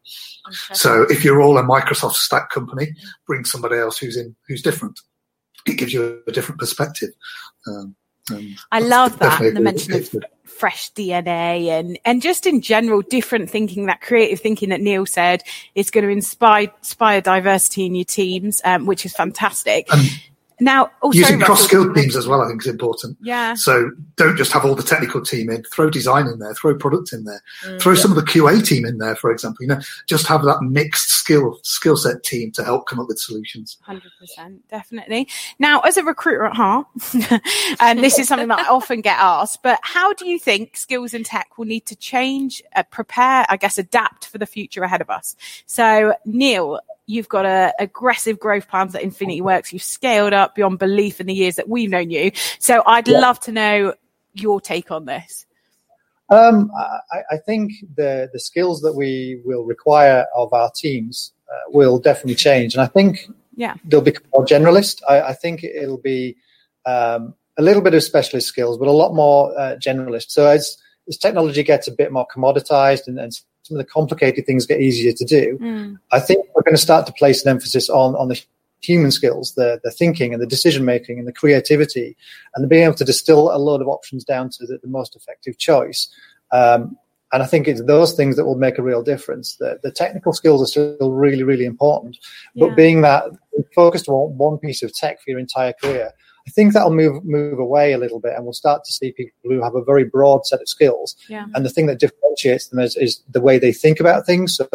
So 0.72 1.02
if 1.08 1.24
you're 1.24 1.40
all 1.40 1.58
a 1.58 1.62
Microsoft 1.62 2.14
stack 2.14 2.50
company, 2.50 2.92
bring 3.26 3.44
somebody 3.44 3.76
else 3.76 3.98
who's 3.98 4.16
in 4.16 4.34
who's 4.48 4.62
different. 4.62 5.00
It 5.66 5.78
gives 5.78 5.92
you 5.92 6.20
a 6.26 6.32
different 6.32 6.58
perspective. 6.58 7.10
Um, 7.66 7.94
I 8.70 8.80
love 8.80 9.18
that 9.18 9.40
the 9.40 9.60
mention 9.60 9.94
of 9.94 10.14
fresh 10.44 10.92
DNA 10.92 11.68
and 11.68 11.98
and 12.04 12.22
just 12.22 12.46
in 12.46 12.60
general 12.60 13.02
different 13.02 13.50
thinking. 13.50 13.86
That 13.86 14.00
creative 14.00 14.40
thinking 14.40 14.68
that 14.68 14.80
Neil 14.80 15.06
said 15.06 15.42
is 15.74 15.90
going 15.90 16.04
to 16.04 16.10
inspire 16.10 16.72
inspire 16.78 17.20
diversity 17.20 17.86
in 17.86 17.94
your 17.94 18.04
teams, 18.04 18.60
um, 18.64 18.86
which 18.86 19.04
is 19.04 19.12
fantastic. 19.12 19.92
Um, 19.92 20.06
now, 20.62 20.90
oh, 21.02 21.12
using 21.12 21.40
cross-skilled 21.40 21.94
teams 21.94 22.14
as 22.14 22.28
well, 22.28 22.40
I 22.40 22.48
think 22.48 22.62
is 22.62 22.68
important. 22.68 23.18
Yeah. 23.20 23.54
So 23.54 23.90
don't 24.14 24.36
just 24.36 24.52
have 24.52 24.64
all 24.64 24.76
the 24.76 24.82
technical 24.82 25.20
team 25.20 25.50
in. 25.50 25.64
Throw 25.64 25.90
design 25.90 26.28
in 26.28 26.38
there. 26.38 26.54
Throw 26.54 26.76
product 26.76 27.12
in 27.12 27.24
there. 27.24 27.42
Mm, 27.64 27.80
throw 27.80 27.94
yeah. 27.94 28.00
some 28.00 28.12
of 28.12 28.16
the 28.16 28.22
QA 28.22 28.64
team 28.64 28.84
in 28.84 28.98
there, 28.98 29.16
for 29.16 29.32
example. 29.32 29.62
You 29.62 29.68
know, 29.68 29.80
just 30.06 30.26
have 30.28 30.42
that 30.44 30.62
mixed 30.62 31.10
skill 31.10 31.58
skill 31.62 31.96
set 31.96 32.22
team 32.22 32.52
to 32.52 32.62
help 32.64 32.86
come 32.86 33.00
up 33.00 33.08
with 33.08 33.18
solutions. 33.18 33.76
Hundred 33.82 34.12
percent, 34.20 34.66
definitely. 34.68 35.28
Now, 35.58 35.80
as 35.80 35.96
a 35.96 36.04
recruiter 36.04 36.44
at 36.44 36.54
heart, 36.54 36.86
and 37.80 37.98
this 37.98 38.20
is 38.20 38.28
something 38.28 38.48
that 38.48 38.60
I 38.60 38.68
often 38.70 39.00
get 39.00 39.18
asked, 39.18 39.64
but 39.64 39.80
how 39.82 40.12
do 40.12 40.28
you 40.28 40.38
think 40.38 40.76
skills 40.76 41.12
in 41.12 41.24
tech 41.24 41.58
will 41.58 41.66
need 41.66 41.86
to 41.86 41.96
change, 41.96 42.62
uh, 42.76 42.84
prepare, 42.84 43.46
I 43.48 43.56
guess, 43.56 43.78
adapt 43.78 44.26
for 44.26 44.38
the 44.38 44.46
future 44.46 44.84
ahead 44.84 45.00
of 45.00 45.10
us? 45.10 45.34
So, 45.66 46.14
Neil, 46.24 46.78
You've 47.06 47.28
got 47.28 47.44
a 47.44 47.74
aggressive 47.78 48.38
growth 48.38 48.68
plans 48.68 48.94
at 48.94 49.02
Infinity 49.02 49.40
Works. 49.40 49.72
You've 49.72 49.82
scaled 49.82 50.32
up 50.32 50.54
beyond 50.54 50.78
belief 50.78 51.20
in 51.20 51.26
the 51.26 51.34
years 51.34 51.56
that 51.56 51.68
we've 51.68 51.90
known 51.90 52.10
you. 52.10 52.32
So 52.58 52.82
I'd 52.86 53.08
yeah. 53.08 53.18
love 53.18 53.40
to 53.40 53.52
know 53.52 53.94
your 54.34 54.60
take 54.60 54.90
on 54.90 55.06
this. 55.06 55.46
Um, 56.30 56.70
I, 57.12 57.22
I, 57.32 57.36
think 57.36 57.72
the 57.94 58.30
the 58.32 58.40
skills 58.40 58.80
that 58.80 58.94
we 58.94 59.42
will 59.44 59.64
require 59.64 60.26
of 60.34 60.52
our 60.54 60.70
teams 60.74 61.32
uh, 61.52 61.58
will 61.68 61.98
definitely 61.98 62.36
change, 62.36 62.74
and 62.74 62.80
I 62.80 62.86
think 62.86 63.28
yeah 63.54 63.74
they'll 63.84 64.00
become 64.00 64.24
more 64.32 64.46
generalist. 64.46 65.02
I, 65.06 65.20
I 65.20 65.32
think 65.34 65.62
it'll 65.62 66.00
be 66.00 66.36
um, 66.86 67.34
a 67.58 67.62
little 67.62 67.82
bit 67.82 67.92
of 67.92 68.02
specialist 68.02 68.46
skills, 68.46 68.78
but 68.78 68.88
a 68.88 68.92
lot 68.92 69.14
more 69.14 69.52
uh, 69.58 69.76
generalist. 69.76 70.30
So 70.30 70.46
as 70.46 70.78
as 71.06 71.18
technology 71.18 71.62
gets 71.62 71.86
a 71.86 71.92
bit 71.92 72.12
more 72.12 72.26
commoditized 72.34 73.08
and, 73.08 73.18
and 73.18 73.32
some 73.72 73.80
of 73.80 73.86
the 73.86 73.90
complicated 73.90 74.44
things 74.44 74.66
get 74.66 74.80
easier 74.80 75.12
to 75.12 75.24
do. 75.24 75.58
Mm. 75.60 75.98
I 76.10 76.20
think 76.20 76.46
we're 76.54 76.62
going 76.62 76.74
to 76.74 76.82
start 76.82 77.06
to 77.06 77.12
place 77.12 77.44
an 77.44 77.50
emphasis 77.50 77.88
on 77.88 78.14
on 78.16 78.28
the 78.28 78.40
human 78.82 79.10
skills, 79.10 79.54
the 79.54 79.80
the 79.82 79.90
thinking 79.90 80.34
and 80.34 80.42
the 80.42 80.46
decision 80.46 80.84
making 80.84 81.18
and 81.18 81.26
the 81.26 81.32
creativity, 81.32 82.16
and 82.54 82.68
being 82.68 82.84
able 82.84 82.94
to 82.94 83.04
distill 83.04 83.54
a 83.54 83.56
lot 83.56 83.80
of 83.80 83.88
options 83.88 84.24
down 84.24 84.50
to 84.50 84.66
the, 84.66 84.78
the 84.82 84.88
most 84.88 85.16
effective 85.16 85.56
choice. 85.58 86.08
Um, 86.52 86.98
and 87.32 87.42
I 87.42 87.46
think 87.46 87.66
it's 87.66 87.82
those 87.84 88.12
things 88.12 88.36
that 88.36 88.44
will 88.44 88.58
make 88.58 88.76
a 88.76 88.82
real 88.82 89.02
difference. 89.02 89.56
The, 89.56 89.80
the 89.82 89.90
technical 89.90 90.34
skills 90.34 90.62
are 90.62 90.66
still 90.66 91.12
really, 91.12 91.44
really 91.44 91.64
important, 91.64 92.18
but 92.54 92.70
yeah. 92.70 92.74
being 92.74 93.00
that 93.02 93.24
focused 93.74 94.06
on 94.06 94.36
one 94.36 94.58
piece 94.58 94.82
of 94.82 94.92
tech 94.92 95.22
for 95.22 95.30
your 95.30 95.38
entire 95.38 95.72
career, 95.72 96.12
I 96.46 96.50
think 96.50 96.72
that'll 96.72 96.94
move 96.94 97.24
move 97.24 97.58
away 97.58 97.92
a 97.92 97.98
little 97.98 98.20
bit, 98.20 98.34
and 98.34 98.44
we'll 98.44 98.52
start 98.52 98.84
to 98.84 98.92
see 98.92 99.12
people 99.12 99.32
who 99.44 99.62
have 99.62 99.74
a 99.74 99.84
very 99.84 100.04
broad 100.04 100.46
set 100.46 100.60
of 100.60 100.68
skills. 100.68 101.16
Yeah. 101.28 101.46
And 101.54 101.64
the 101.64 101.70
thing 101.70 101.86
that 101.86 102.00
differentiates 102.00 102.68
them 102.68 102.80
is, 102.80 102.96
is 102.96 103.22
the 103.30 103.40
way 103.40 103.58
they 103.58 103.72
think 103.72 104.00
about 104.00 104.26
things. 104.26 104.56
So, 104.56 104.68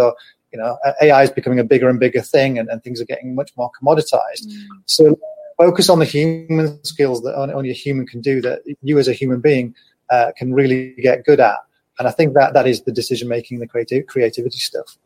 you 0.52 0.60
know, 0.60 0.78
AI 1.02 1.24
is 1.24 1.32
becoming 1.32 1.60
a 1.60 1.64
bigger 1.64 1.90
and 1.90 2.00
bigger 2.00 2.22
thing, 2.22 2.58
and, 2.58 2.70
and 2.70 2.82
things 2.84 3.02
are 3.02 3.06
getting 3.06 3.36
much 3.36 3.52
more 3.58 3.70
commoditized. 3.82 4.48
Mm. 4.48 4.66
So, 4.86 5.20
focus 5.58 5.90
on 5.90 6.00
the 6.00 6.06
human 6.06 6.84
skills 6.86 7.22
that 7.24 7.36
only 7.36 7.70
a 7.70 7.74
human 7.74 8.08
can 8.08 8.22
do, 8.22 8.42
that 8.42 8.62
you 8.82 8.98
as 8.98 9.08
a 9.08 9.14
human 9.14 9.42
being 9.42 9.76
uh, 10.10 10.32
can 10.38 10.54
really 10.54 10.94
get 11.02 11.26
good 11.26 11.40
at. 11.40 11.58
And 12.00 12.08
I 12.08 12.12
think 12.12 12.34
that 12.36 12.54
that 12.54 12.68
is 12.68 12.84
the 12.84 12.92
decision 12.92 13.28
making, 13.28 13.60
the 13.60 13.68
creative 13.68 14.06
creativity 14.08 14.58
stuff. 14.58 14.98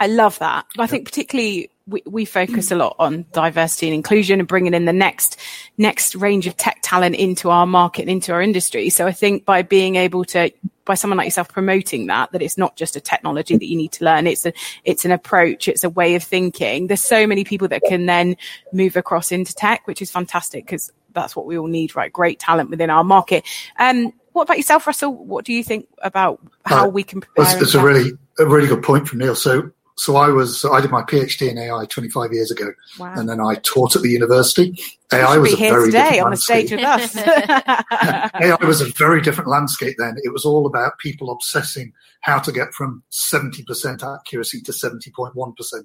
I 0.00 0.06
love 0.06 0.38
that. 0.38 0.64
I 0.78 0.86
think 0.86 1.04
particularly 1.04 1.70
we, 1.90 2.02
we 2.06 2.24
focus 2.24 2.70
a 2.70 2.76
lot 2.76 2.94
on 2.98 3.26
diversity 3.32 3.88
and 3.88 3.94
inclusion 3.94 4.38
and 4.38 4.48
bringing 4.48 4.74
in 4.74 4.84
the 4.84 4.92
next 4.92 5.38
next 5.76 6.14
range 6.14 6.46
of 6.46 6.56
tech 6.56 6.78
talent 6.82 7.16
into 7.16 7.50
our 7.50 7.66
market 7.66 8.02
and 8.02 8.10
into 8.10 8.32
our 8.32 8.40
industry. 8.40 8.90
So 8.90 9.06
I 9.06 9.12
think 9.12 9.44
by 9.44 9.62
being 9.62 9.96
able 9.96 10.24
to 10.26 10.50
by 10.84 10.94
someone 10.94 11.18
like 11.18 11.26
yourself 11.26 11.48
promoting 11.48 12.06
that 12.06 12.32
that 12.32 12.42
it's 12.42 12.56
not 12.56 12.76
just 12.76 12.96
a 12.96 13.00
technology 13.00 13.56
that 13.56 13.66
you 13.66 13.76
need 13.76 13.92
to 13.92 14.04
learn 14.04 14.26
it's 14.26 14.46
a 14.46 14.52
it's 14.84 15.04
an 15.04 15.10
approach 15.10 15.68
it's 15.68 15.84
a 15.84 15.90
way 15.90 16.14
of 16.14 16.22
thinking. 16.22 16.86
There's 16.86 17.02
so 17.02 17.26
many 17.26 17.44
people 17.44 17.68
that 17.68 17.82
can 17.86 18.06
then 18.06 18.36
move 18.72 18.96
across 18.96 19.32
into 19.32 19.54
tech 19.54 19.86
which 19.86 20.00
is 20.00 20.10
fantastic 20.10 20.64
because 20.64 20.92
that's 21.12 21.34
what 21.34 21.46
we 21.46 21.58
all 21.58 21.66
need 21.66 21.96
right? 21.96 22.12
Great 22.12 22.38
talent 22.38 22.70
within 22.70 22.90
our 22.90 23.04
market. 23.04 23.44
Um 23.78 24.12
what 24.32 24.42
about 24.42 24.58
yourself 24.58 24.86
russell? 24.86 25.12
What 25.12 25.44
do 25.44 25.52
you 25.52 25.64
think 25.64 25.88
about 25.98 26.40
how 26.64 26.86
uh, 26.86 26.88
we 26.88 27.02
can 27.02 27.20
prepare 27.20 27.52
it's, 27.52 27.62
it's 27.62 27.74
a 27.74 27.82
really 27.82 28.12
a 28.38 28.46
really 28.46 28.68
good 28.68 28.82
point 28.82 29.08
from 29.08 29.18
neil. 29.18 29.34
So 29.34 29.72
so 30.00 30.16
I 30.16 30.30
was 30.30 30.64
I 30.64 30.80
did 30.80 30.90
my 30.90 31.02
PhD 31.02 31.50
in 31.50 31.58
AI 31.58 31.84
25 31.84 32.32
years 32.32 32.50
ago, 32.50 32.72
wow. 32.98 33.12
and 33.18 33.28
then 33.28 33.38
I 33.38 33.56
taught 33.56 33.94
at 33.94 34.00
the 34.00 34.08
university. 34.08 34.74
AI 35.12 35.36
was 35.36 35.52
a 35.52 35.56
very 35.56 35.90
today 35.92 36.20
on 36.20 36.30
the 36.30 36.38
stage 36.38 36.70
with 36.70 36.80
us. 36.80 37.14
AI 37.18 38.56
was 38.64 38.80
a 38.80 38.86
very 38.92 39.20
different 39.20 39.50
landscape 39.50 39.96
then. 39.98 40.16
It 40.22 40.32
was 40.32 40.46
all 40.46 40.66
about 40.66 40.98
people 41.00 41.30
obsessing 41.30 41.92
how 42.22 42.38
to 42.38 42.50
get 42.50 42.72
from 42.72 43.02
70% 43.12 44.02
accuracy 44.02 44.62
to 44.62 44.72
70.1% 44.72 45.34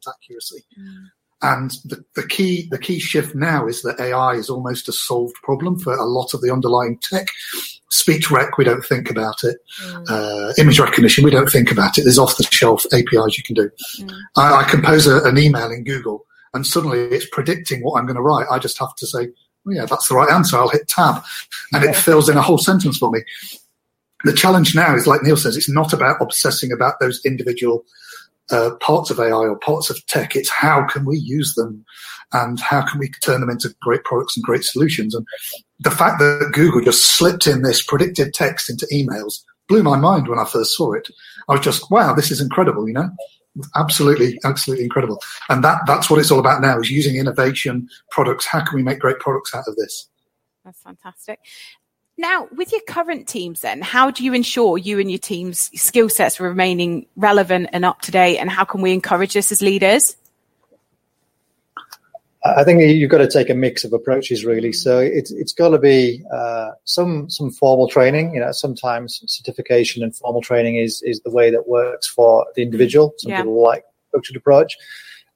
accuracy. 0.08 0.64
Mm. 0.80 1.08
And 1.42 1.72
the, 1.84 2.04
the 2.16 2.26
key 2.26 2.68
the 2.72 2.80
key 2.80 3.00
shift 3.00 3.36
now 3.36 3.68
is 3.68 3.82
that 3.82 4.00
AI 4.00 4.34
is 4.34 4.50
almost 4.50 4.88
a 4.88 4.94
solved 4.94 5.36
problem 5.44 5.78
for 5.78 5.94
a 5.94 6.06
lot 6.06 6.34
of 6.34 6.42
the 6.42 6.52
underlying 6.52 6.98
tech 7.00 7.28
speech 7.96 8.30
rec, 8.30 8.58
we 8.58 8.64
don't 8.64 8.86
think 8.86 9.10
about 9.10 9.44
it. 9.44 9.58
Mm. 9.82 10.10
Uh, 10.10 10.54
image 10.58 10.80
recognition, 10.80 11.24
we 11.24 11.32
don't 11.32 11.50
think 11.50 11.72
about 11.72 11.98
it. 11.98 12.04
There's 12.04 12.20
off 12.20 12.38
the 12.38 12.44
shelf 12.44 12.86
APIs 12.94 13.38
you 13.38 13.44
can 13.44 13.56
do. 13.56 13.70
Mm. 14.00 14.12
I, 14.36 14.62
I, 14.62 14.64
compose 14.64 15.08
a, 15.08 15.24
an 15.24 15.38
email 15.38 15.72
in 15.72 15.84
Google 15.84 16.26
and 16.54 16.66
suddenly 16.66 17.00
it's 17.00 17.28
predicting 17.30 17.82
what 17.82 17.98
I'm 17.98 18.06
going 18.06 18.16
to 18.16 18.22
write. 18.22 18.48
I 18.52 18.60
just 18.60 18.80
have 18.80 18.96
to 18.96 19.08
say, 19.08 19.28
oh, 19.68 19.72
yeah, 19.72 19.86
that's 19.86 20.08
the 20.08 20.16
right 20.16 20.32
answer. 20.32 20.58
I'll 20.58 20.70
hit 20.70 20.88
tab 20.88 21.24
and 21.74 21.84
yeah. 21.84 21.92
it 21.92 21.96
fills 21.96 22.30
in 22.30 22.38
a 22.38 22.42
whole 22.42 22.58
sentence 22.58 22.98
for 22.98 23.12
me. 23.12 23.22
The 24.24 24.34
challenge 24.34 24.76
now 24.76 24.96
is, 24.96 25.08
like 25.08 25.22
Neil 25.24 25.38
says, 25.38 25.56
it's 25.56 25.70
not 25.70 25.94
about 25.94 26.22
obsessing 26.22 26.72
about 26.72 27.00
those 27.00 27.24
individual 27.26 27.86
uh, 28.52 28.72
parts 28.82 29.10
of 29.10 29.20
AI 29.20 29.32
or 29.32 29.58
parts 29.60 29.90
of 29.90 30.06
tech. 30.08 30.36
It's 30.36 30.50
how 30.50 30.86
can 30.86 31.06
we 31.06 31.18
use 31.18 31.56
them 31.56 31.86
and 32.34 32.60
how 32.60 32.86
can 32.86 33.00
we 33.00 33.10
turn 33.24 33.42
them 33.42 33.50
into 33.50 33.74
great 33.82 34.04
products 34.04 34.36
and 34.36 34.44
great 34.44 34.64
solutions. 34.64 35.16
And 35.16 35.26
the 35.80 35.92
fact 35.92 36.20
that 36.20 36.52
Google 36.54 36.82
just 36.82 37.18
slipped 37.18 37.48
in 37.48 37.62
this 37.62 37.84
predicted 37.84 38.34
text 38.34 38.70
into 38.70 38.88
emails 38.94 39.44
blew 39.68 39.84
my 39.84 39.98
mind 39.98 40.28
when 40.28 40.40
I 40.40 40.46
first 40.46 40.76
saw 40.76 40.94
it. 40.94 41.08
I 41.48 41.54
was 41.54 41.62
just, 41.62 41.90
wow, 41.90 42.14
this 42.14 42.32
is 42.32 42.42
incredible, 42.42 42.88
you 42.88 42.94
know? 42.94 43.10
Absolutely, 43.76 44.40
absolutely 44.44 44.84
incredible. 44.84 45.22
And 45.50 45.64
that, 45.64 45.82
that's 45.88 46.10
what 46.10 46.20
it's 46.20 46.30
all 46.30 46.40
about 46.40 46.62
now 46.62 46.80
is 46.80 46.92
using 46.92 47.16
innovation 47.16 47.88
products. 48.12 48.46
How 48.46 48.64
can 48.64 48.76
we 48.76 48.84
make 48.84 49.00
great 49.00 49.20
products 49.20 49.56
out 49.56 49.64
of 49.68 49.76
this? 49.76 50.10
That's 50.66 50.82
fantastic. 50.82 51.40
Now, 52.18 52.48
with 52.56 52.72
your 52.72 52.82
current 52.88 53.28
teams, 53.28 53.62
then, 53.62 53.82
how 53.82 54.10
do 54.10 54.24
you 54.24 54.34
ensure 54.34 54.78
you 54.78 55.00
and 55.00 55.12
your 55.12 55.20
team's 55.20 55.70
skill 55.80 56.08
sets 56.08 56.40
are 56.40 56.46
remaining 56.46 57.08
relevant 57.18 57.70
and 57.74 57.84
up 57.84 58.02
to 58.04 58.12
date? 58.12 58.38
And 58.38 58.50
how 58.50 58.64
can 58.64 58.82
we 58.82 58.94
encourage 58.94 59.34
this 59.34 59.52
as 59.52 59.62
leaders? 59.62 60.16
I 62.46 62.64
think 62.64 62.80
you've 62.82 63.10
got 63.10 63.18
to 63.18 63.28
take 63.28 63.50
a 63.50 63.56
mix 63.56 63.84
of 63.84 63.92
approaches, 63.92 64.46
really. 64.46 64.72
So 64.72 65.00
it's 65.00 65.32
it's 65.32 65.52
got 65.52 65.70
to 65.70 65.80
be 65.80 66.24
uh, 66.32 66.72
some 66.84 67.28
some 67.30 67.50
formal 67.50 67.90
training. 67.90 68.36
You 68.36 68.40
know, 68.40 68.52
sometimes 68.52 69.22
certification 69.26 70.04
and 70.04 70.16
formal 70.16 70.42
training 70.42 70.76
is 70.76 71.02
is 71.04 71.20
the 71.22 71.32
way 71.32 71.50
that 71.50 71.68
works 71.68 72.08
for 72.08 72.46
the 72.56 72.62
individual. 72.62 73.14
Some 73.18 73.32
yeah. 73.32 73.38
people 73.42 73.64
like 73.64 73.84
structured 74.10 74.36
approach. 74.36 74.78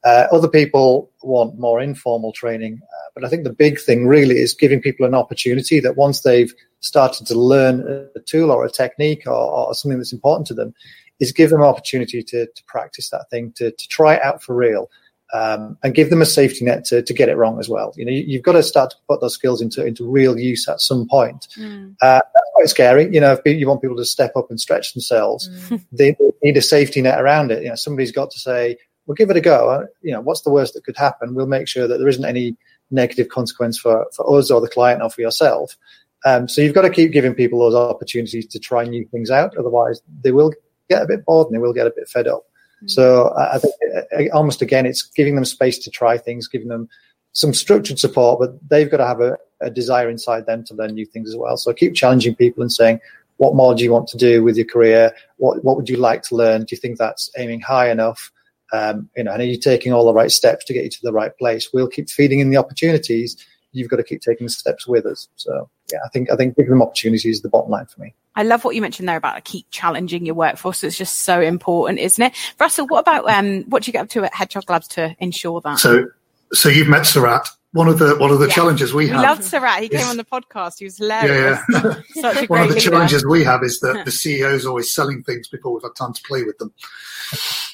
Uh, 0.06 0.28
other 0.32 0.48
people 0.48 1.12
want 1.24 1.60
more 1.60 1.82
informal 1.82 2.32
training, 2.32 2.80
uh, 2.82 3.10
but 3.16 3.26
I 3.26 3.28
think 3.28 3.44
the 3.44 3.52
big 3.52 3.82
thing 3.82 4.08
really 4.08 4.38
is 4.38 4.54
giving 4.54 4.80
people 4.80 5.06
an 5.06 5.14
opportunity 5.14 5.82
that 5.82 5.98
once 5.98 6.22
they've 6.22 6.54
started 6.82 7.28
to 7.28 7.36
learn 7.38 8.10
a 8.16 8.20
tool 8.22 8.52
or 8.52 8.66
a 8.66 8.72
technique 8.72 9.24
or, 9.26 9.34
or 9.34 9.74
something 9.74 9.98
that's 9.98 10.14
important 10.14 10.48
to 10.48 10.54
them, 10.54 10.74
is 11.20 11.32
give 11.32 11.50
them 11.50 11.62
an 11.62 11.68
opportunity 11.68 12.24
to 12.24 12.46
to 12.46 12.64
practice 12.66 13.10
that 13.10 13.30
thing, 13.30 13.52
to 13.58 13.72
to 13.72 13.88
try 13.88 14.16
it 14.16 14.22
out 14.22 14.42
for 14.42 14.56
real 14.56 14.90
um, 15.34 15.78
and 15.84 15.94
give 15.94 16.10
them 16.10 16.22
a 16.22 16.26
safety 16.26 16.66
net 16.66 16.86
to, 16.86 17.02
to 17.02 17.14
get 17.14 17.30
it 17.30 17.38
wrong 17.38 17.60
as 17.60 17.70
well. 17.70 17.94
You 17.96 18.06
know, 18.06 18.12
you, 18.12 18.38
have 18.38 18.44
got 18.44 18.54
to 18.54 18.64
start 18.64 18.92
to 18.92 18.98
put 19.08 19.22
those 19.22 19.34
skills 19.34 19.62
into 19.62 19.86
into 19.86 20.10
real 20.10 20.38
use 20.40 20.68
at 20.68 20.82
some 20.82 21.08
point. 21.08 21.48
Mm. 21.58 21.96
Uh, 22.02 22.22
that's 22.34 22.50
quite 22.56 22.70
scary. 22.70 23.14
You 23.14 23.22
know, 23.22 23.34
if 23.34 23.42
you 23.46 23.68
want 23.68 23.82
people 23.82 23.98
to 23.98 24.06
step 24.06 24.32
up 24.36 24.50
and 24.50 24.60
stretch 24.60 24.94
themselves, 24.94 25.50
mm. 25.70 25.84
they 25.92 26.16
need 26.42 26.58
a 26.58 26.62
safety 26.62 27.02
net 27.02 27.22
around 27.22 27.52
it. 27.52 27.64
You 27.64 27.70
know, 27.70 27.76
somebody's 27.76 28.12
got 28.12 28.32
to 28.32 28.40
say, 28.40 28.78
"Well, 29.06 29.16
give 29.16 29.30
it 29.30 29.38
a 29.38 29.42
go." 29.42 29.70
Uh, 29.70 29.86
you 30.02 30.12
know, 30.12 30.22
what's 30.22 30.42
the 30.42 30.52
worst 30.52 30.74
that 30.74 30.84
could 30.84 30.98
happen? 30.98 31.36
We'll 31.36 31.48
make 31.48 31.68
sure 31.68 31.88
that 31.88 31.98
there 31.98 32.08
isn't 32.08 32.26
any 32.26 32.58
negative 32.92 33.30
consequence 33.30 33.78
for 33.78 34.08
for 34.16 34.38
us 34.38 34.50
or 34.50 34.62
the 34.62 34.70
client 34.70 35.04
or 35.04 35.10
for 35.12 35.22
yourself. 35.22 35.78
Um, 36.26 36.48
so 36.48 36.62
you've 36.62 36.74
got 36.74 36.82
to 36.82 36.90
keep 36.90 37.12
giving 37.12 37.34
people 37.34 37.60
those 37.60 37.76
opportunities 37.76 38.46
to 38.48 38.60
try 38.60 38.84
new 38.84 39.06
things 39.06 39.32
out. 39.32 39.56
Otherwise, 39.58 40.02
they 40.24 40.32
will 40.32 40.54
get 40.90 41.02
a 41.02 41.08
bit 41.08 41.26
bored 41.26 41.48
and 41.48 41.56
they 41.56 41.60
will 41.60 41.74
get 41.74 41.88
a 41.88 41.94
bit 41.96 42.10
fed 42.10 42.28
up. 42.28 42.44
So 42.86 43.34
I 43.38 43.58
think 43.60 43.74
uh, 43.96 44.36
almost 44.36 44.62
again, 44.62 44.86
it's 44.86 45.02
giving 45.02 45.36
them 45.36 45.46
space 45.46 45.78
to 45.80 45.92
try 45.92 46.18
things, 46.18 46.48
giving 46.48 46.70
them 46.70 46.88
some 47.34 47.54
structured 47.54 48.00
support, 48.00 48.40
but 48.40 48.70
they've 48.70 48.90
got 48.90 48.98
to 48.98 49.06
have 49.06 49.22
a, 49.22 49.38
a, 49.62 49.70
desire 49.70 50.10
inside 50.10 50.46
them 50.46 50.64
to 50.66 50.74
learn 50.74 50.94
new 50.94 51.06
things 51.06 51.30
as 51.30 51.36
well. 51.36 51.58
So 51.58 51.74
keep 51.74 51.94
challenging 51.94 52.36
people 52.36 52.62
and 52.62 52.72
saying, 52.72 53.02
what 53.38 53.56
more 53.56 53.76
do 53.76 53.84
you 53.84 53.92
want 53.92 54.08
to 54.10 54.18
do 54.18 54.44
with 54.44 54.58
your 54.58 54.66
career? 54.66 55.14
What 55.38 55.64
what 55.64 55.78
would 55.78 55.90
you 55.90 55.98
like 55.98 56.24
to 56.24 56.36
learn? 56.36 56.62
Do 56.62 56.68
you 56.72 56.78
think 56.78 56.98
that's 56.98 57.30
aiming 57.38 57.62
high 57.62 57.90
enough? 57.90 58.32
Um, 58.74 59.10
you 59.16 59.24
know, 59.24 59.32
and 59.32 59.42
are 59.42 59.46
you 59.46 59.58
taking 59.58 59.94
all 59.94 60.06
the 60.06 60.14
right 60.14 60.32
steps 60.32 60.66
to 60.66 60.74
get 60.74 60.84
you 60.84 60.90
to 60.90 61.00
the 61.04 61.14
right 61.14 61.36
place? 61.38 61.70
We'll 61.74 61.88
keep 61.88 62.10
feeding 62.10 62.40
in 62.40 62.50
the 62.50 62.58
opportunities. 62.58 63.38
You've 63.72 63.90
got 63.90 63.98
to 63.98 64.04
keep 64.04 64.22
taking 64.22 64.48
the 64.48 64.52
steps 64.52 64.88
with 64.88 65.06
us. 65.06 65.28
So 65.36 65.70
yeah, 65.92 66.00
I 66.06 66.10
think 66.10 66.32
I 66.32 66.36
think 66.36 66.56
giving 66.56 66.72
them 66.72 66.82
opportunities 66.82 67.38
is 67.38 67.42
the 67.42 67.50
bottom 67.50 67.72
line 67.72 67.86
for 67.86 68.02
me. 68.02 68.14
I 68.36 68.44
love 68.44 68.64
what 68.64 68.76
you 68.76 68.82
mentioned 68.82 69.10
there 69.10 69.18
about 69.18 69.44
keep 69.44 69.70
challenging 69.70 70.26
your 70.26 70.36
workforce. 70.36 70.84
It's 70.84 70.98
just 70.98 71.18
so 71.18 71.42
important, 71.42 72.00
isn't 72.00 72.24
it? 72.24 72.34
Russell, 72.60 72.88
what 72.88 73.00
about 73.00 73.30
um, 73.30 73.64
what 73.64 73.84
do 73.84 73.90
you 73.90 73.94
get 73.94 74.04
up 74.04 74.10
to 74.10 74.24
at 74.24 74.34
Hedgehog 74.34 74.70
Labs 74.70 74.88
to 74.90 75.16
ensure 75.20 75.60
that? 75.62 75.80
So, 75.80 76.08
so 76.54 76.70
you've 76.70 76.88
met 76.88 77.02
Sarat. 77.02 77.48
One 77.72 77.88
of 77.88 78.00
the 78.00 78.16
one 78.16 78.32
of 78.32 78.40
the 78.40 78.48
yeah. 78.48 78.54
challenges 78.54 78.94
we, 78.94 79.06
we 79.06 79.10
have. 79.12 79.22
loved 79.22 79.42
Sarat. 79.42 79.80
He 79.80 79.88
is, 79.88 80.00
came 80.00 80.10
on 80.10 80.18
the 80.18 80.24
podcast. 80.24 80.80
He 80.80 80.86
was 80.86 80.98
hilarious. 80.98 81.60
Yeah, 81.70 82.02
yeah. 82.16 82.46
one 82.48 82.62
of 82.62 82.70
the 82.70 82.76
leader. 82.76 82.80
challenges 82.80 83.26
we 83.26 83.44
have 83.44 83.62
is 83.64 83.80
that 83.82 84.06
the 84.06 84.12
CEO 84.12 84.54
is 84.54 84.66
always 84.66 84.92
selling 84.92 85.22
things 85.24 85.48
before 85.48 85.74
we've 85.74 85.84
had 85.84 85.96
time 85.96 86.14
to 86.14 86.22
play 86.24 86.44
with 86.44 86.58
them. 86.58 86.74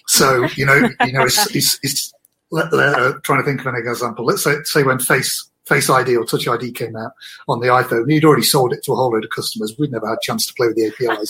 So 0.08 0.48
you 0.56 0.66
know, 0.66 0.90
you 1.06 1.14
know, 1.14 1.24
it's, 1.24 1.56
it's, 1.56 1.80
it's 1.84 2.14
uh, 2.54 3.14
trying 3.24 3.40
to 3.40 3.46
think 3.46 3.62
of 3.62 3.68
an 3.68 3.76
example. 3.76 4.26
Let's 4.26 4.44
say 4.44 4.56
say 4.64 4.84
when 4.84 5.00
Face 5.00 5.50
Face 5.68 5.90
ID 5.90 6.16
or 6.16 6.26
Touch 6.26 6.48
ID 6.48 6.72
came 6.72 6.96
out 6.96 7.12
on 7.48 7.60
the 7.60 7.68
iPhone. 7.68 8.10
He'd 8.10 8.26
already 8.26 8.44
sold 8.44 8.74
it 8.74 8.84
to 8.84 8.94
a 8.94 8.96
whole 8.96 9.12
load 9.12 9.24
of 9.24 9.32
customers. 9.32 9.76
We'd 9.80 9.92
never 9.92 10.08
had 10.08 10.18
a 10.18 10.22
chance 10.22 10.46
to 10.46 10.54
play 10.54 10.68
with 10.68 10.76
the 10.76 10.88
APIs. 10.88 11.30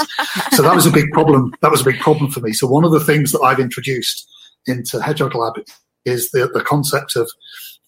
so 0.56 0.62
that 0.62 0.76
was 0.76 0.86
a 0.86 0.92
big 0.92 1.12
problem. 1.12 1.54
That 1.62 1.72
was 1.72 1.82
a 1.82 1.86
big 1.86 2.00
problem 2.00 2.32
for 2.32 2.42
me. 2.42 2.52
So 2.52 2.68
one 2.68 2.84
of 2.84 2.92
the 2.92 3.00
things 3.00 3.32
that 3.32 3.42
I've 3.42 3.60
introduced 3.60 4.28
into 4.68 5.02
Hedgehog 5.02 5.36
Lab 5.36 5.54
is 6.06 6.32
the, 6.32 6.48
the 6.54 6.64
concept 6.64 7.16
of 7.16 7.30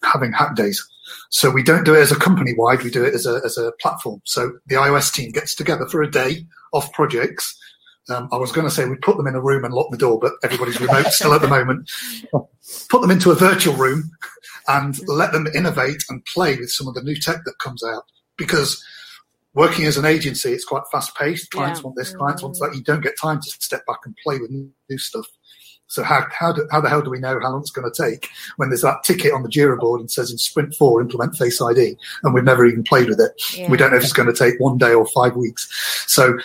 having 0.02 0.32
hack 0.32 0.54
days. 0.54 0.86
So 1.30 1.50
we 1.50 1.62
don't 1.62 1.84
do 1.84 1.94
it 1.94 2.00
as 2.00 2.12
a 2.12 2.16
company 2.18 2.54
wide, 2.56 2.82
we 2.82 2.90
do 2.90 3.04
it 3.04 3.14
as 3.14 3.26
a, 3.26 3.40
as 3.44 3.58
a 3.58 3.72
platform. 3.80 4.20
So 4.24 4.52
the 4.66 4.76
iOS 4.76 5.12
team 5.12 5.30
gets 5.30 5.54
together 5.54 5.86
for 5.86 6.02
a 6.02 6.10
day 6.10 6.46
off 6.72 6.92
projects. 6.92 7.58
Um, 8.08 8.28
I 8.32 8.36
was 8.36 8.52
going 8.52 8.66
to 8.66 8.70
say 8.70 8.86
we 8.86 8.96
put 8.96 9.16
them 9.16 9.26
in 9.26 9.34
a 9.34 9.40
room 9.40 9.64
and 9.64 9.74
lock 9.74 9.90
the 9.90 9.98
door, 9.98 10.18
but 10.18 10.32
everybody's 10.42 10.80
remote 10.80 11.06
still 11.06 11.34
at 11.34 11.42
the 11.42 11.48
moment. 11.48 11.90
Put 12.88 13.00
them 13.00 13.10
into 13.10 13.30
a 13.30 13.34
virtual 13.34 13.74
room 13.74 14.10
and 14.66 14.98
let 15.08 15.32
them 15.32 15.46
innovate 15.54 16.04
and 16.08 16.24
play 16.26 16.56
with 16.56 16.70
some 16.70 16.86
of 16.86 16.94
the 16.94 17.02
new 17.02 17.16
tech 17.16 17.44
that 17.44 17.58
comes 17.58 17.82
out. 17.82 18.04
Because 18.36 18.82
working 19.54 19.86
as 19.86 19.96
an 19.96 20.04
agency, 20.04 20.52
it's 20.52 20.64
quite 20.64 20.82
fast 20.92 21.14
paced. 21.16 21.50
Clients 21.50 21.80
yeah. 21.80 21.84
want 21.84 21.96
this, 21.96 22.14
clients 22.14 22.42
want 22.42 22.58
that. 22.58 22.74
You 22.74 22.82
don't 22.82 23.02
get 23.02 23.18
time 23.18 23.40
to 23.40 23.50
step 23.50 23.86
back 23.86 24.00
and 24.04 24.16
play 24.22 24.38
with 24.38 24.50
new 24.50 24.98
stuff. 24.98 25.26
So 25.88 26.02
how 26.02 26.26
how, 26.30 26.52
do, 26.52 26.68
how 26.70 26.80
the 26.80 26.88
hell 26.88 27.02
do 27.02 27.10
we 27.10 27.18
know 27.18 27.38
how 27.42 27.50
long 27.50 27.60
it's 27.60 27.70
going 27.70 27.90
to 27.90 28.02
take 28.02 28.28
when 28.56 28.68
there's 28.68 28.82
that 28.82 29.02
ticket 29.04 29.32
on 29.32 29.42
the 29.42 29.48
Jira 29.48 29.78
board 29.78 30.00
and 30.00 30.10
says 30.10 30.30
in 30.30 30.36
Sprint 30.38 30.74
Four 30.74 31.00
implement 31.00 31.36
Face 31.36 31.60
ID, 31.60 31.96
and 32.22 32.34
we've 32.34 32.44
never 32.44 32.66
even 32.66 32.84
played 32.84 33.08
with 33.08 33.20
it. 33.20 33.32
Yeah. 33.56 33.70
We 33.70 33.78
don't 33.78 33.90
know 33.90 33.96
if 33.96 34.04
it's 34.04 34.12
going 34.12 34.32
to 34.32 34.38
take 34.38 34.60
one 34.60 34.76
day 34.76 34.92
or 34.92 35.06
five 35.06 35.34
weeks. 35.34 35.66
So 36.06 36.38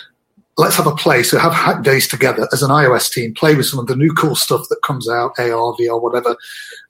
let's 0.56 0.76
have 0.76 0.86
a 0.86 0.94
play. 0.94 1.22
So 1.22 1.38
have 1.38 1.52
hack 1.52 1.82
days 1.82 2.08
together 2.08 2.48
as 2.52 2.62
an 2.62 2.70
iOS 2.70 3.12
team, 3.12 3.34
play 3.34 3.54
with 3.54 3.66
some 3.66 3.78
of 3.78 3.86
the 3.86 3.96
new 3.96 4.12
cool 4.12 4.34
stuff 4.34 4.66
that 4.68 4.82
comes 4.82 5.08
out, 5.08 5.38
AR, 5.38 5.74
VR, 5.76 6.00
whatever, 6.00 6.36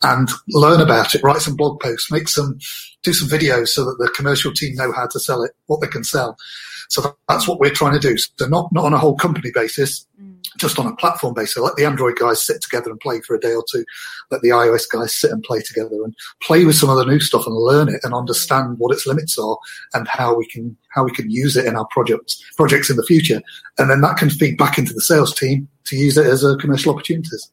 and 0.02 0.28
learn 0.48 0.80
about 0.80 1.14
it, 1.14 1.22
write 1.22 1.40
some 1.40 1.56
blog 1.56 1.80
posts, 1.80 2.10
make 2.10 2.28
some, 2.28 2.58
do 3.02 3.12
some 3.12 3.28
videos 3.28 3.68
so 3.68 3.84
that 3.84 3.96
the 3.98 4.10
commercial 4.14 4.52
team 4.52 4.74
know 4.74 4.92
how 4.92 5.06
to 5.06 5.20
sell 5.20 5.42
it, 5.42 5.52
what 5.66 5.80
they 5.80 5.86
can 5.86 6.04
sell. 6.04 6.36
So 6.88 7.16
that's 7.28 7.48
what 7.48 7.58
we're 7.58 7.70
trying 7.70 7.98
to 7.98 8.08
do. 8.08 8.16
So 8.18 8.46
not, 8.46 8.72
not 8.72 8.84
on 8.84 8.92
a 8.92 8.98
whole 8.98 9.16
company 9.16 9.50
basis, 9.54 10.06
mm. 10.20 10.33
Just 10.58 10.78
on 10.78 10.86
a 10.86 10.96
platform 10.96 11.34
basis. 11.34 11.58
Let 11.58 11.76
the 11.76 11.84
Android 11.84 12.16
guys 12.16 12.44
sit 12.44 12.62
together 12.62 12.90
and 12.90 13.00
play 13.00 13.20
for 13.20 13.34
a 13.34 13.40
day 13.40 13.54
or 13.54 13.64
two. 13.70 13.84
Let 14.30 14.42
the 14.42 14.50
iOS 14.50 14.88
guys 14.90 15.14
sit 15.14 15.30
and 15.30 15.42
play 15.42 15.60
together 15.60 16.02
and 16.04 16.14
play 16.42 16.64
with 16.64 16.76
some 16.76 16.90
of 16.90 16.96
the 16.96 17.04
new 17.04 17.20
stuff 17.20 17.46
and 17.46 17.56
learn 17.56 17.88
it 17.88 18.00
and 18.02 18.14
understand 18.14 18.78
what 18.78 18.92
its 18.92 19.06
limits 19.06 19.38
are 19.38 19.56
and 19.94 20.08
how 20.08 20.34
we 20.34 20.46
can, 20.46 20.76
how 20.90 21.04
we 21.04 21.12
can 21.12 21.30
use 21.30 21.56
it 21.56 21.66
in 21.66 21.76
our 21.76 21.86
projects, 21.90 22.42
projects 22.56 22.90
in 22.90 22.96
the 22.96 23.04
future. 23.04 23.40
And 23.78 23.90
then 23.90 24.00
that 24.02 24.16
can 24.16 24.30
feed 24.30 24.58
back 24.58 24.78
into 24.78 24.92
the 24.92 25.00
sales 25.00 25.34
team 25.34 25.68
to 25.84 25.96
use 25.96 26.16
it 26.16 26.26
as 26.26 26.44
a 26.44 26.56
commercial 26.56 26.92
opportunities. 26.92 27.50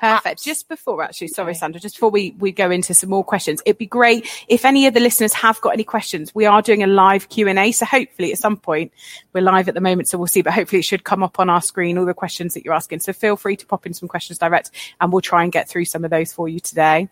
Perfect. 0.00 0.42
Just 0.42 0.66
before, 0.66 1.02
actually, 1.02 1.28
sorry, 1.28 1.54
Sandra, 1.54 1.78
just 1.78 1.96
before 1.96 2.08
we, 2.08 2.34
we 2.38 2.52
go 2.52 2.70
into 2.70 2.94
some 2.94 3.10
more 3.10 3.22
questions, 3.22 3.60
it'd 3.66 3.76
be 3.76 3.84
great 3.84 4.26
if 4.48 4.64
any 4.64 4.86
of 4.86 4.94
the 4.94 5.00
listeners 5.00 5.34
have 5.34 5.60
got 5.60 5.74
any 5.74 5.84
questions. 5.84 6.34
We 6.34 6.46
are 6.46 6.62
doing 6.62 6.82
a 6.82 6.86
live 6.86 7.28
Q 7.28 7.48
and 7.48 7.58
A, 7.58 7.70
so 7.70 7.84
hopefully 7.84 8.32
at 8.32 8.38
some 8.38 8.56
point 8.56 8.92
we're 9.34 9.42
live 9.42 9.68
at 9.68 9.74
the 9.74 9.80
moment, 9.80 10.08
so 10.08 10.16
we'll 10.16 10.26
see. 10.26 10.40
But 10.40 10.54
hopefully 10.54 10.78
it 10.80 10.84
should 10.84 11.04
come 11.04 11.22
up 11.22 11.38
on 11.38 11.50
our 11.50 11.60
screen 11.60 11.98
all 11.98 12.06
the 12.06 12.14
questions 12.14 12.54
that 12.54 12.64
you're 12.64 12.72
asking. 12.72 13.00
So 13.00 13.12
feel 13.12 13.36
free 13.36 13.56
to 13.56 13.66
pop 13.66 13.84
in 13.84 13.92
some 13.92 14.08
questions 14.08 14.38
direct, 14.38 14.70
and 15.02 15.12
we'll 15.12 15.20
try 15.20 15.42
and 15.42 15.52
get 15.52 15.68
through 15.68 15.84
some 15.84 16.02
of 16.02 16.10
those 16.10 16.32
for 16.32 16.48
you 16.48 16.60
today. 16.60 17.10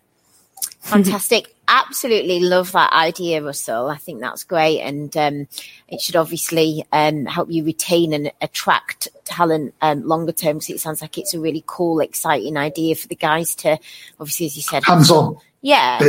Fantastic. 0.79 1.55
Absolutely 1.71 2.39
love 2.39 2.71
that 2.71 2.91
idea, 2.91 3.43
Russell. 3.43 3.89
I 3.89 3.97
think 3.97 4.21
that's 4.21 4.43
great. 4.43 4.79
And 4.79 5.15
um, 5.15 5.47
it 5.87 6.01
should 6.01 6.15
obviously 6.15 6.83
um, 6.91 7.27
help 7.27 7.51
you 7.51 7.63
retain 7.63 8.11
and 8.11 8.31
attract 8.41 9.07
talent 9.23 9.75
um, 9.79 10.03
longer 10.03 10.31
term 10.31 10.57
because 10.57 10.71
it 10.71 10.79
sounds 10.79 11.03
like 11.03 11.19
it's 11.19 11.35
a 11.35 11.39
really 11.39 11.63
cool, 11.67 11.99
exciting 11.99 12.57
idea 12.57 12.95
for 12.95 13.07
the 13.07 13.15
guys 13.15 13.53
to, 13.57 13.77
obviously, 14.19 14.47
as 14.47 14.57
you 14.57 14.63
said, 14.63 14.83
hands 14.83 15.11
on. 15.11 15.37
Yeah, 15.61 15.99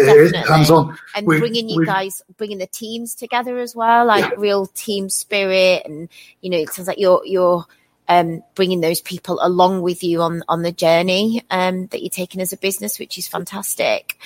hands 0.49 0.71
on. 0.71 0.97
And 1.15 1.27
we, 1.27 1.39
bringing 1.39 1.69
you 1.69 1.81
we, 1.81 1.87
guys, 1.87 2.23
bringing 2.39 2.59
the 2.59 2.67
teams 2.67 3.15
together 3.15 3.59
as 3.59 3.77
well, 3.77 4.07
like 4.07 4.25
yeah. 4.25 4.39
real 4.39 4.67
team 4.67 5.11
spirit. 5.11 5.83
And, 5.85 6.09
you 6.41 6.49
know, 6.49 6.57
it 6.57 6.71
sounds 6.71 6.89
like 6.89 6.99
you're, 6.99 7.21
you're, 7.27 7.67
um, 8.09 8.43
bringing 8.55 8.81
those 8.81 9.01
people 9.01 9.39
along 9.41 9.83
with 9.83 10.03
you 10.03 10.23
on 10.23 10.43
on 10.49 10.63
the 10.63 10.73
journey 10.73 11.45
um, 11.49 11.87
that 11.89 12.01
you're 12.01 12.11
taking 12.11 12.41
as 12.41 12.53
a 12.53 12.57
business, 12.57 12.99
which 12.99 13.19
is 13.19 13.29
fantastic. 13.29 14.19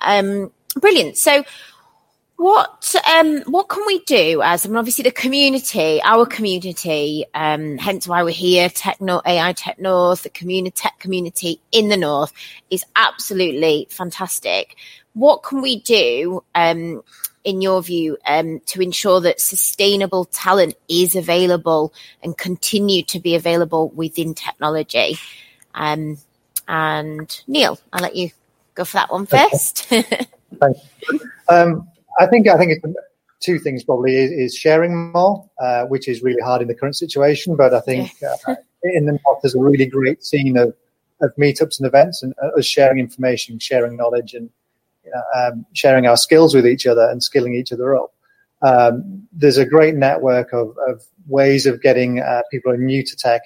Um, 0.00 0.52
brilliant. 0.80 1.16
So, 1.16 1.44
what 2.36 2.94
um, 3.10 3.40
what 3.46 3.68
can 3.68 3.82
we 3.86 4.00
do 4.00 4.42
as 4.42 4.66
I 4.66 4.68
mean, 4.68 4.76
obviously 4.76 5.04
the 5.04 5.10
community, 5.10 6.02
our 6.02 6.26
community, 6.26 7.24
um, 7.34 7.78
hence 7.78 8.06
why 8.06 8.22
we're 8.22 8.30
here, 8.30 8.68
Techno 8.68 9.22
AI 9.24 9.52
Tech 9.54 9.78
North, 9.78 10.22
the 10.22 10.28
community 10.28 10.74
tech 10.74 10.98
community 10.98 11.60
in 11.72 11.88
the 11.88 11.96
North 11.96 12.32
is 12.70 12.84
absolutely 12.94 13.86
fantastic. 13.90 14.76
What 15.14 15.42
can 15.42 15.62
we 15.62 15.80
do 15.80 16.44
um, 16.54 17.02
in 17.42 17.62
your 17.62 17.82
view, 17.82 18.18
um, 18.26 18.60
to 18.66 18.82
ensure 18.82 19.20
that 19.20 19.40
sustainable 19.40 20.26
talent 20.26 20.74
is 20.88 21.16
available 21.16 21.94
and 22.22 22.36
continue 22.36 23.02
to 23.04 23.20
be 23.20 23.34
available 23.34 23.88
within 23.90 24.34
technology? 24.34 25.16
Um, 25.72 26.18
and 26.68 27.42
Neil, 27.46 27.78
I'll 27.92 28.02
let 28.02 28.16
you 28.16 28.30
go 28.74 28.84
for 28.84 28.98
that 28.98 29.10
one 29.10 29.24
first. 29.24 29.90
Thanks. 30.60 30.80
Um, 31.48 31.88
I 32.18 32.26
think 32.26 32.48
I 32.48 32.56
think 32.56 32.72
it's 32.72 32.94
two 33.40 33.58
things 33.58 33.84
probably 33.84 34.16
is, 34.16 34.30
is 34.30 34.56
sharing 34.56 35.12
more, 35.12 35.48
uh, 35.60 35.84
which 35.84 36.08
is 36.08 36.22
really 36.22 36.40
hard 36.40 36.62
in 36.62 36.68
the 36.68 36.74
current 36.74 36.96
situation. 36.96 37.56
But 37.56 37.74
I 37.74 37.80
think 37.80 38.10
uh, 38.22 38.54
in 38.82 39.06
the 39.06 39.18
north 39.24 39.40
there's 39.42 39.54
a 39.54 39.60
really 39.60 39.86
great 39.86 40.24
scene 40.24 40.56
of 40.56 40.74
of 41.20 41.34
meetups 41.36 41.78
and 41.78 41.86
events 41.86 42.22
and 42.22 42.34
uh, 42.42 42.58
us 42.58 42.66
sharing 42.66 42.98
information, 42.98 43.58
sharing 43.58 43.96
knowledge, 43.96 44.34
and 44.34 44.50
um, 45.34 45.66
sharing 45.72 46.06
our 46.06 46.16
skills 46.16 46.54
with 46.54 46.66
each 46.66 46.86
other 46.86 47.08
and 47.10 47.22
skilling 47.22 47.54
each 47.54 47.72
other 47.72 47.96
up. 47.96 48.12
Um, 48.62 49.26
there's 49.32 49.58
a 49.58 49.66
great 49.66 49.94
network 49.94 50.52
of, 50.52 50.76
of 50.88 51.02
ways 51.26 51.66
of 51.66 51.82
getting 51.82 52.20
uh, 52.20 52.42
people 52.50 52.72
who 52.72 52.78
are 52.78 52.82
new 52.82 53.02
to 53.04 53.16
tech 53.16 53.42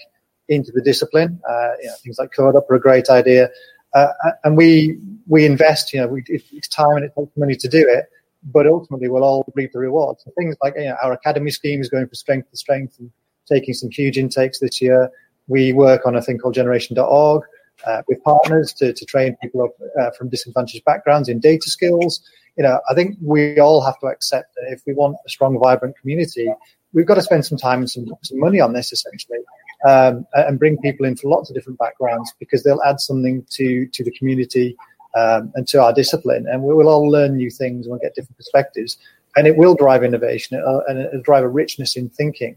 into 0.49 0.73
the 0.73 0.83
discipline. 0.83 1.41
Uh, 1.49 1.73
you 1.81 1.89
know, 1.89 1.95
things 2.03 2.19
like 2.19 2.33
Code 2.33 2.57
Up 2.57 2.71
are 2.71 2.77
a 2.77 2.81
great 2.81 3.09
idea, 3.09 3.51
uh, 3.95 4.09
and 4.45 4.57
we 4.57 4.99
we 5.27 5.47
invest. 5.47 5.93
You 5.93 6.01
know, 6.01 6.09
we, 6.09 6.23
it, 6.27 6.43
it's 6.53 6.69
time 6.69 6.97
and 6.97 7.05
it 7.05 7.13
takes 7.17 7.37
money 7.37 7.57
to 7.57 7.69
do 7.69 7.87
it, 7.89 8.07
but 8.45 8.67
ultimately 8.67 9.09
we'll 9.09 9.25
all 9.25 9.45
reap 9.55 9.73
the 9.73 9.79
rewards. 9.79 10.25
So 10.25 10.33
things 10.39 10.57
like 10.63 10.75
you 10.77 10.85
know, 10.85 10.97
our 11.03 11.13
academy 11.13 11.51
scheme 11.51 11.81
is 11.81 11.89
going 11.89 12.07
from 12.07 12.15
strength 12.15 12.51
to 12.51 12.57
strength 12.57 12.99
and 12.99 13.11
taking 13.49 13.75
some 13.75 13.91
huge 13.91 14.19
intakes 14.19 14.61
this 14.61 14.81
year. 14.81 15.11
We 15.49 15.73
work 15.73 16.07
on 16.07 16.15
a 16.15 16.23
thing 16.23 16.39
called 16.39 16.55
Generation.org 16.55 17.43
uh, 17.87 18.03
with 18.09 18.23
partners 18.23 18.73
to, 18.75 18.93
to 18.93 19.05
train 19.05 19.37
people 19.43 19.63
up 19.63 19.71
uh, 20.01 20.11
from 20.17 20.29
disadvantaged 20.29 20.85
backgrounds 20.85 21.29
in 21.29 21.41
data 21.41 21.69
skills. 21.69 22.21
You 22.57 22.65
know, 22.65 22.81
I 22.89 22.95
think 22.95 23.17
we 23.21 23.59
all 23.59 23.81
have 23.83 23.99
to 24.01 24.07
accept 24.07 24.55
that 24.55 24.73
if 24.73 24.83
we 24.87 24.93
want 24.93 25.17
a 25.27 25.31
strong, 25.31 25.59
vibrant 25.59 25.97
community, 25.99 26.49
we've 26.93 27.07
got 27.07 27.15
to 27.15 27.23
spend 27.23 27.47
some 27.47 27.59
time 27.59 27.81
and 27.81 27.91
some, 27.91 28.07
some 28.23 28.39
money 28.39 28.61
on 28.61 28.73
this 28.73 28.93
essentially, 28.93 29.39
um, 29.87 30.27
and 30.35 30.59
bring 30.59 30.79
people 30.79 31.07
in 31.07 31.17
from 31.17 31.31
lots 31.31 31.51
of 31.51 31.55
different 31.55 31.79
backgrounds 31.79 32.33
because 32.39 32.63
they'll 32.63 32.83
add 32.83 33.01
something 33.01 33.45
to 33.51 33.87
to 33.87 34.05
the 34.05 34.11
community 34.13 34.77
um, 35.17 35.53
and 35.55 35.67
to 35.69 35.83
our 35.83 35.93
discipline, 35.93 36.47
and 36.49 36.63
we 36.63 36.75
will 36.75 36.89
all 36.89 37.09
learn 37.09 37.37
new 37.37 37.51
things 37.51 37.87
and 37.87 37.93
we'll 37.93 38.01
get 38.01 38.15
different 38.15 38.37
perspectives. 38.37 38.99
And 39.37 39.47
it 39.47 39.57
will 39.57 39.77
drive 39.77 40.03
innovation 40.03 40.59
it'll, 40.59 40.83
and 40.89 40.99
it'll 40.99 41.23
drive 41.23 41.45
a 41.45 41.49
richness 41.49 41.97
in 41.97 42.09
thinking. 42.09 42.57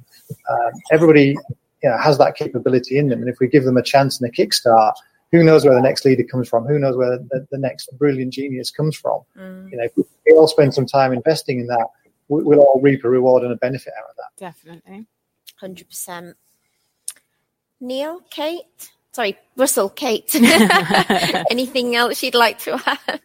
Um, 0.49 0.71
everybody 0.91 1.37
you 1.83 1.89
know, 1.89 1.97
has 1.99 2.17
that 2.17 2.35
capability 2.35 2.97
in 2.97 3.09
them, 3.09 3.21
and 3.21 3.29
if 3.29 3.39
we 3.39 3.47
give 3.47 3.63
them 3.63 3.77
a 3.77 3.83
chance 3.83 4.19
and 4.19 4.27
a 4.27 4.33
kickstart, 4.33 4.93
who 5.33 5.43
knows 5.43 5.65
where 5.65 5.73
the 5.73 5.81
next 5.81 6.05
leader 6.05 6.23
comes 6.23 6.47
from? 6.47 6.65
Who 6.65 6.77
knows 6.77 6.95
where 6.95 7.17
the, 7.17 7.47
the 7.51 7.57
next 7.57 7.89
brilliant 7.97 8.33
genius 8.33 8.69
comes 8.69 8.95
from? 8.95 9.21
Mm. 9.35 9.71
You 9.71 9.77
know, 9.77 9.83
if 9.83 9.91
we 9.95 10.33
all 10.33 10.47
spend 10.47 10.75
some 10.75 10.85
time 10.85 11.11
investing 11.11 11.59
in 11.59 11.67
that, 11.67 11.87
we, 12.27 12.43
will 12.43 12.59
all 12.59 12.79
reap 12.81 13.03
a 13.03 13.09
reward 13.09 13.41
and 13.41 13.51
a 13.51 13.55
benefit 13.55 13.93
out 13.97 14.09
of 14.09 14.15
that. 14.15 14.29
Definitely, 14.37 15.07
hundred 15.55 15.89
percent. 15.89 16.37
Neil, 17.83 18.21
Cate, 18.29 18.91
sorry, 19.11 19.37
Russell, 19.57 19.89
Cate. 19.89 20.33
Anything 21.51 21.95
else 21.95 22.23
you'd 22.23 22.33
like 22.33 22.59
to 22.59 22.81
add? 22.85 23.21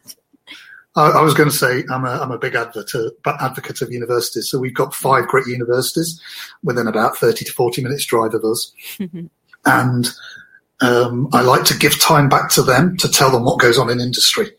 I, 0.96 1.10
I 1.10 1.22
was 1.22 1.32
going 1.32 1.48
to 1.48 1.54
say 1.54 1.84
I'm 1.90 2.04
a, 2.04 2.10
I'm 2.10 2.32
a 2.32 2.38
big 2.38 2.56
advocate, 2.56 3.12
advocate 3.24 3.82
of 3.82 3.92
universities. 3.92 4.50
So 4.50 4.58
we've 4.58 4.74
got 4.74 4.94
five 4.94 5.28
great 5.28 5.46
universities 5.46 6.20
within 6.64 6.88
about 6.88 7.16
30 7.16 7.44
to 7.44 7.52
40 7.52 7.82
minutes 7.82 8.04
drive 8.04 8.34
of 8.34 8.44
us. 8.44 8.72
and 9.64 10.10
um, 10.80 11.28
I 11.32 11.42
like 11.42 11.64
to 11.66 11.78
give 11.78 12.00
time 12.00 12.28
back 12.28 12.50
to 12.50 12.62
them 12.62 12.96
to 12.98 13.08
tell 13.08 13.30
them 13.30 13.44
what 13.44 13.60
goes 13.60 13.78
on 13.78 13.90
in 13.90 14.00
industry. 14.00 14.50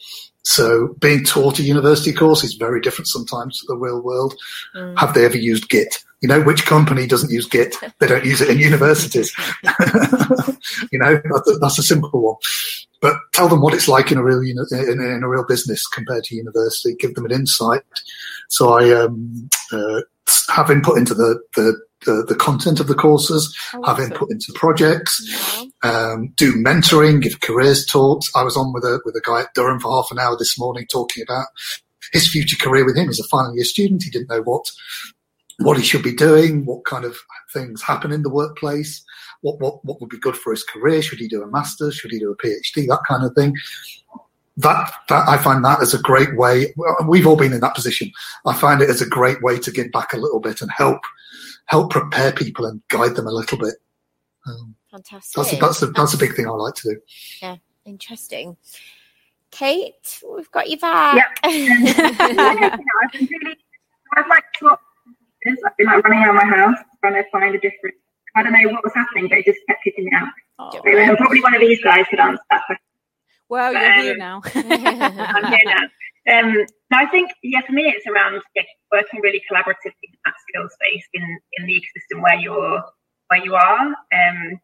So 0.44 0.96
being 1.00 1.24
taught 1.24 1.60
a 1.60 1.64
university 1.64 2.14
course 2.14 2.44
is 2.44 2.56
very 2.56 2.82
different 2.82 3.08
sometimes 3.08 3.60
to 3.60 3.66
the 3.68 3.78
real 3.78 4.02
world. 4.02 4.36
Mm. 4.76 4.98
Have 4.98 5.14
they 5.14 5.26
ever 5.26 5.38
used 5.38 5.70
Git? 5.70 6.04
You 6.22 6.28
know, 6.28 6.42
which 6.42 6.66
company 6.66 7.08
doesn't 7.08 7.32
use 7.32 7.48
Git? 7.48 7.76
They 8.00 8.08
don't 8.08 8.26
use 8.26 8.42
it 8.42 8.50
in 8.50 8.60
universities. 8.60 9.34
you 10.92 11.00
know, 11.00 11.22
that's, 11.62 11.80
a 11.80 11.84
simple 11.84 12.22
one. 12.22 12.36
But 13.02 13.16
tell 13.34 13.48
them 13.48 13.62
what 13.62 13.74
it's 13.74 13.88
like 13.88 14.12
in 14.12 14.18
a 14.18 14.24
real 14.24 14.42
in, 14.42 14.58
in, 14.72 15.24
a 15.24 15.30
real 15.30 15.46
business 15.46 15.86
compared 15.88 16.26
to 16.26 16.36
university. 16.36 16.96
Give 17.00 17.16
them 17.16 17.26
an 17.26 17.32
insight. 17.32 17.84
So 18.50 18.74
I 18.74 18.92
um, 18.92 19.50
uh, 19.72 20.02
have 20.50 20.72
input 20.72 20.98
into 20.98 21.14
the, 21.14 21.40
the 21.56 21.80
the, 22.06 22.26
the 22.28 22.36
content 22.36 22.80
of 22.80 22.88
the 22.88 22.96
courses, 22.96 23.54
oh, 23.74 23.84
have 23.84 24.00
input 24.00 24.32
into 24.32 24.54
projects, 24.54 25.22
yeah. 25.26 25.69
Um, 25.84 26.34
do 26.36 26.54
mentoring, 26.54 27.22
give 27.22 27.40
careers 27.42 27.86
talks. 27.86 28.30
I 28.36 28.44
was 28.44 28.58
on 28.58 28.74
with 28.74 28.84
a 28.84 29.00
with 29.06 29.16
a 29.16 29.22
guy 29.24 29.42
at 29.42 29.54
Durham 29.54 29.80
for 29.80 29.92
half 29.92 30.12
an 30.12 30.20
hour 30.20 30.36
this 30.38 30.60
morning 30.60 30.86
talking 30.92 31.24
about 31.24 31.48
his 32.12 32.28
future 32.30 32.58
career 32.58 32.86
with 32.86 32.98
him 32.98 33.10
as 33.10 33.20
a 33.20 33.28
final 33.28 33.56
year 33.56 33.66
student. 33.66 34.04
He 34.04 34.10
didn't 34.10 34.30
know 34.30 34.42
what 34.42 34.66
what 35.60 35.78
he 35.78 35.84
should 35.84 36.04
be 36.04 36.14
doing, 36.14 36.66
what 36.66 36.86
kind 36.86 37.06
of 37.06 37.18
things 37.54 37.82
happen 37.82 38.12
in 38.12 38.24
the 38.24 38.30
workplace, 38.30 39.04
what 39.42 39.60
what 39.60 39.84
what 39.86 40.00
would 40.02 40.10
be 40.10 40.20
good 40.20 40.36
for 40.36 40.52
his 40.52 40.64
career. 40.64 41.02
Should 41.02 41.20
he 41.20 41.28
do 41.28 41.44
a 41.44 41.48
master's? 41.48 41.96
Should 41.96 42.12
he 42.12 42.20
do 42.20 42.32
a 42.32 42.38
PhD? 42.38 42.88
That 42.88 43.04
kind 43.08 43.24
of 43.24 43.34
thing. 43.34 43.56
That, 44.58 44.92
that 45.08 45.30
I 45.30 45.38
find 45.38 45.64
that 45.64 45.82
as 45.82 45.94
a 45.94 46.02
great 46.02 46.36
way. 46.36 46.74
We've 47.08 47.26
all 47.26 47.38
been 47.38 47.54
in 47.54 47.62
that 47.62 47.76
position. 47.76 48.12
I 48.46 48.54
find 48.54 48.82
it 48.82 48.90
as 48.90 49.02
a 49.02 49.08
great 49.08 49.42
way 49.42 49.58
to 49.58 49.72
give 49.72 49.90
back 49.94 50.12
a 50.12 50.18
little 50.18 50.42
bit 50.42 50.62
and 50.62 50.70
help 50.70 51.00
help 51.68 51.92
prepare 51.92 52.34
people 52.34 52.66
and 52.66 52.82
guide 52.90 53.16
them 53.16 53.28
a 53.28 53.32
little 53.32 53.58
bit. 53.58 53.76
Um, 54.46 54.76
Fantastic. 54.92 55.36
That's 55.36 55.54
a, 55.54 55.56
that's 55.58 55.82
a, 55.84 55.86
that's 55.88 56.14
a 56.14 56.18
big 56.18 56.36
thing 56.36 56.48
I 56.48 56.52
like 56.52 56.76
to 56.76 56.94
do. 56.94 57.02
Yeah, 57.42 57.58
interesting. 57.86 58.58
Cate, 59.52 60.22
we've 60.36 60.50
got 60.52 60.70
you 60.70 60.78
back. 60.78 61.16
Yep. 61.16 61.26
I've 61.44 63.12
been 63.12 63.28
really, 63.32 63.58
I've 64.16 64.28
like 64.28 64.44
I've 64.64 65.78
been 65.78 65.88
like 65.88 66.04
running 66.04 66.24
around 66.24 66.36
my 66.36 66.46
house 66.46 66.78
trying 67.02 67.14
to 67.16 67.30
find 67.32 67.56
a 67.56 67.60
different. 67.60 67.96
I 68.36 68.44
don't 68.44 68.54
know 68.54 68.72
what 68.72 68.84
was 68.84 68.94
happening, 68.94 69.28
but 69.28 69.40
it 69.40 69.46
just 69.46 69.60
kept 69.68 69.84
kicking 69.84 70.06
me 70.06 70.12
out. 70.16 70.30
Oh. 70.60 70.70
So, 70.72 70.80
um, 70.80 71.18
probably 71.18 71.42
one 71.42 71.56
of 71.56 71.62
these 71.62 71.82
guys 71.82 72.06
could 72.10 72.20
answer 72.20 72.44
that 72.52 72.62
question. 72.66 72.84
Well, 73.50 73.74
you're 73.74 73.94
um, 73.94 74.02
here 74.02 74.18
now. 74.18 74.42
I'm 74.56 75.46
here 75.52 75.64
now. 75.66 75.88
Um, 76.32 76.66
I 76.92 77.08
think, 77.08 77.32
yeah, 77.42 77.62
for 77.66 77.72
me, 77.72 77.84
it's 77.96 78.06
around 78.06 78.42
yeah, 78.56 78.64
working 78.92 79.22
really 79.22 79.42
collaboratively 79.50 80.04
in 80.04 80.20
that 80.26 80.36
skills 80.48 80.72
space 80.74 81.08
in, 81.14 81.24
in 81.58 81.66
the 81.66 81.74
ecosystem 81.74 82.22
where 82.22 82.36
you're 82.36 82.84
where 83.30 83.44
you 83.44 83.56
are. 83.56 83.88
Um, 83.88 84.60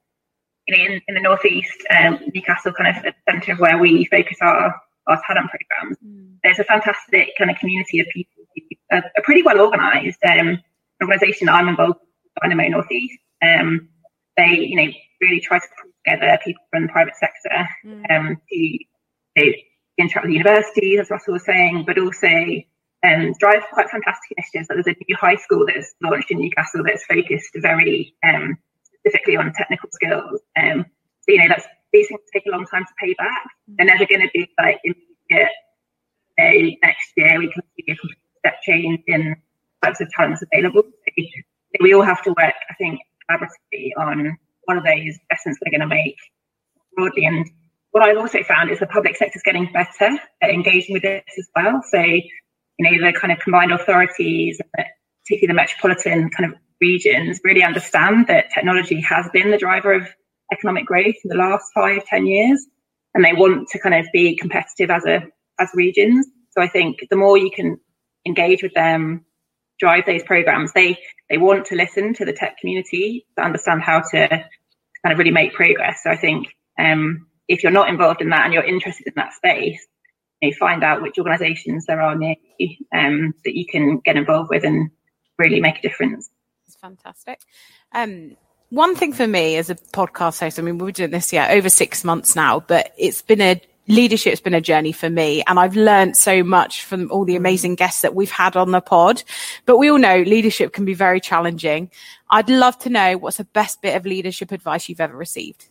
you 0.67 0.77
know, 0.77 0.83
in, 0.83 1.01
in 1.07 1.15
the 1.15 1.21
northeast, 1.21 1.77
um, 1.89 2.19
Newcastle, 2.33 2.73
kind 2.73 2.97
of 2.97 3.05
a 3.05 3.13
centre 3.29 3.53
of 3.53 3.59
where 3.59 3.77
we 3.77 4.05
focus 4.05 4.37
our 4.41 4.75
our 5.07 5.21
talent 5.27 5.49
programs. 5.49 5.97
Mm. 6.03 6.37
There's 6.43 6.59
a 6.59 6.63
fantastic 6.63 7.29
kind 7.37 7.51
of 7.51 7.57
community 7.57 7.99
of 7.99 8.07
people, 8.07 8.43
a, 8.91 9.03
a 9.17 9.21
pretty 9.21 9.43
well 9.43 9.59
organised 9.61 10.19
um, 10.25 10.59
organisation 11.01 11.47
I'm 11.47 11.67
involved 11.67 11.99
with, 12.01 12.41
Dynamo 12.41 12.67
Northeast. 12.69 13.19
Um, 13.41 13.89
they, 14.35 14.59
you 14.59 14.75
know, 14.75 14.91
really 15.21 15.39
try 15.39 15.59
to 15.59 15.65
pull 15.79 15.91
together 16.05 16.39
people 16.43 16.63
from 16.71 16.83
the 16.83 16.91
private 16.91 17.15
sector 17.15 17.69
mm. 17.85 18.03
um, 18.09 18.41
to 18.51 18.77
know, 19.35 19.51
interact 19.97 20.25
with 20.25 20.31
the 20.31 20.37
universities, 20.37 20.99
as 20.99 21.09
Russell 21.09 21.33
was 21.33 21.45
saying, 21.45 21.83
but 21.85 21.97
also 21.97 22.27
um, 23.03 23.33
drive 23.39 23.63
quite 23.71 23.89
fantastic 23.89 24.37
initiatives. 24.37 24.69
Like 24.69 24.83
there's 24.83 24.95
a 24.95 25.05
new 25.07 25.15
high 25.15 25.35
school 25.35 25.65
that's 25.65 25.93
launched 26.01 26.31
in 26.31 26.39
Newcastle 26.39 26.83
that's 26.83 27.05
focused 27.05 27.51
very 27.55 28.15
um, 28.23 28.57
specifically 29.05 29.37
on 29.37 29.53
technical 29.53 29.89
skills. 29.91 30.41
Um, 30.57 30.85
so, 31.21 31.33
you 31.33 31.37
know, 31.37 31.45
that's 31.49 31.65
these 31.93 32.07
things 32.07 32.21
take 32.33 32.43
a 32.47 32.51
long 32.51 32.65
time 32.65 32.83
to 32.83 32.93
pay 32.99 33.13
back. 33.13 33.47
They're 33.67 33.85
never 33.85 34.05
going 34.05 34.21
to 34.21 34.29
be 34.33 34.49
like 34.59 34.79
immediate. 34.83 35.51
Say 36.37 36.77
next 36.83 37.11
year 37.15 37.39
we 37.39 37.51
can 37.51 37.63
see 37.75 37.91
a 37.91 37.95
complete 37.95 38.17
step 38.39 38.61
change 38.63 39.01
in 39.07 39.35
types 39.83 40.01
of 40.01 40.09
talents 40.09 40.43
available. 40.51 40.83
So 40.83 41.23
we 41.81 41.93
all 41.93 42.01
have 42.01 42.21
to 42.23 42.29
work, 42.31 42.53
I 42.69 42.73
think, 42.77 42.99
collaboratively 43.29 43.91
on 43.97 44.37
what 44.65 44.77
are 44.77 44.83
those 44.83 45.17
investments 45.29 45.59
we're 45.63 45.77
going 45.77 45.87
to 45.87 45.95
make 45.95 46.17
broadly. 46.95 47.25
And 47.25 47.49
what 47.91 48.03
I've 48.03 48.17
also 48.17 48.43
found 48.43 48.71
is 48.71 48.79
the 48.79 48.87
public 48.87 49.15
sector 49.15 49.37
is 49.37 49.43
getting 49.43 49.71
better 49.71 50.17
at 50.41 50.49
engaging 50.49 50.93
with 50.93 51.03
this 51.03 51.23
as 51.37 51.47
well. 51.55 51.81
So, 51.89 52.01
you 52.01 52.31
know, 52.79 53.05
the 53.05 53.17
kind 53.17 53.31
of 53.31 53.39
combined 53.39 53.71
authorities, 53.71 54.59
particularly 55.23 55.47
the 55.47 55.53
metropolitan 55.53 56.29
kind 56.29 56.51
of 56.51 56.59
regions, 56.81 57.39
really 57.43 57.63
understand 57.63 58.27
that 58.27 58.51
technology 58.53 59.01
has 59.01 59.27
been 59.33 59.51
the 59.51 59.57
driver 59.57 59.93
of 59.93 60.07
economic 60.51 60.85
growth 60.85 61.15
in 61.23 61.29
the 61.29 61.35
last 61.35 61.65
five, 61.73 62.05
ten 62.05 62.25
years. 62.25 62.65
And 63.13 63.23
they 63.23 63.33
want 63.33 63.69
to 63.69 63.79
kind 63.79 63.95
of 63.95 64.05
be 64.11 64.35
competitive 64.35 64.89
as 64.89 65.05
a 65.05 65.23
as 65.59 65.69
regions. 65.73 66.27
So 66.51 66.61
I 66.61 66.67
think 66.67 66.97
the 67.09 67.15
more 67.15 67.37
you 67.37 67.49
can 67.49 67.79
engage 68.25 68.61
with 68.61 68.73
them, 68.73 69.25
drive 69.79 70.05
those 70.05 70.23
programs, 70.23 70.73
they 70.73 70.97
they 71.29 71.37
want 71.37 71.65
to 71.67 71.75
listen 71.75 72.13
to 72.15 72.25
the 72.25 72.33
tech 72.33 72.57
community 72.57 73.25
to 73.37 73.43
understand 73.43 73.81
how 73.81 74.01
to 74.01 74.27
kind 74.27 75.13
of 75.13 75.17
really 75.17 75.31
make 75.31 75.53
progress. 75.53 76.01
So 76.03 76.09
I 76.09 76.17
think 76.17 76.47
um, 76.77 77.27
if 77.47 77.63
you're 77.63 77.71
not 77.71 77.89
involved 77.89 78.21
in 78.21 78.29
that 78.29 78.45
and 78.45 78.53
you're 78.53 78.63
interested 78.63 79.07
in 79.07 79.13
that 79.15 79.33
space, 79.33 79.85
you 80.41 80.49
know, 80.49 80.55
find 80.59 80.83
out 80.83 81.01
which 81.01 81.17
organisations 81.17 81.85
there 81.85 82.01
are 82.01 82.15
near 82.15 82.35
you 82.59 82.75
um, 82.93 83.33
that 83.43 83.55
you 83.55 83.65
can 83.65 83.99
get 83.99 84.17
involved 84.17 84.49
with 84.49 84.63
and 84.63 84.89
really 85.37 85.61
make 85.61 85.79
a 85.79 85.81
difference. 85.81 86.29
It's 86.67 86.75
fantastic. 86.75 87.41
Um, 87.93 88.35
one 88.69 88.95
thing 88.95 89.13
for 89.13 89.27
me 89.27 89.57
as 89.57 89.69
a 89.69 89.75
podcast 89.75 90.39
host, 90.39 90.57
I 90.59 90.61
mean, 90.61 90.77
we've 90.77 90.93
been 90.93 91.09
doing 91.09 91.11
this 91.11 91.31
yeah 91.31 91.49
over 91.51 91.69
six 91.69 92.03
months 92.03 92.35
now, 92.35 92.59
but 92.59 92.93
it's 92.97 93.21
been 93.21 93.41
a 93.41 93.61
leadership's 93.87 94.41
been 94.41 94.55
a 94.55 94.61
journey 94.61 94.91
for 94.91 95.09
me 95.09 95.43
and 95.45 95.59
I've 95.59 95.75
learned 95.75 96.17
so 96.17 96.43
much 96.43 96.83
from 96.83 97.11
all 97.11 97.23
the 97.23 97.35
amazing 97.35 97.75
guests 97.75 98.01
that 98.01 98.15
we've 98.15 98.31
had 98.31 98.55
on 98.55 98.71
the 98.71 98.81
pod. 98.81 99.21
But 99.65 99.77
we 99.77 99.91
all 99.91 99.99
know 99.99 100.21
leadership 100.23 100.73
can 100.73 100.85
be 100.85 100.95
very 100.95 101.21
challenging. 101.21 101.91
I'd 102.29 102.49
love 102.49 102.79
to 102.79 102.89
know 102.89 103.17
what's 103.17 103.37
the 103.37 103.43
best 103.43 103.81
bit 103.83 103.95
of 103.95 104.05
leadership 104.05 104.51
advice 104.51 104.89
you've 104.89 105.01
ever 105.01 105.15
received. 105.15 105.67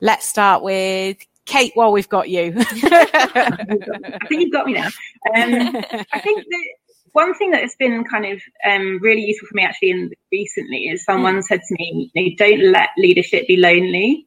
Let's 0.00 0.28
start 0.28 0.62
with 0.62 1.18
Cate 1.44 1.72
while 1.74 1.90
we've 1.90 2.08
got 2.08 2.28
you. 2.28 2.54
I 2.56 4.18
think 4.28 4.42
you've 4.42 4.52
got 4.52 4.66
me 4.66 4.74
now. 4.74 4.86
Um, 4.86 5.76
I 6.12 6.20
think 6.20 6.44
that 6.48 6.64
one 7.12 7.34
thing 7.34 7.50
that 7.50 7.62
has 7.62 7.74
been 7.78 8.04
kind 8.04 8.26
of 8.26 8.42
um, 8.68 8.98
really 9.00 9.22
useful 9.22 9.48
for 9.48 9.54
me 9.54 9.64
actually 9.64 9.90
in 9.90 10.10
recently 10.30 10.88
is 10.88 11.04
someone 11.04 11.36
mm. 11.36 11.42
said 11.42 11.60
to 11.60 11.74
me, 11.78 12.10
you 12.14 12.22
know, 12.22 12.34
don't 12.36 12.72
let 12.72 12.88
leadership 12.96 13.46
be 13.46 13.56
lonely. 13.56 14.26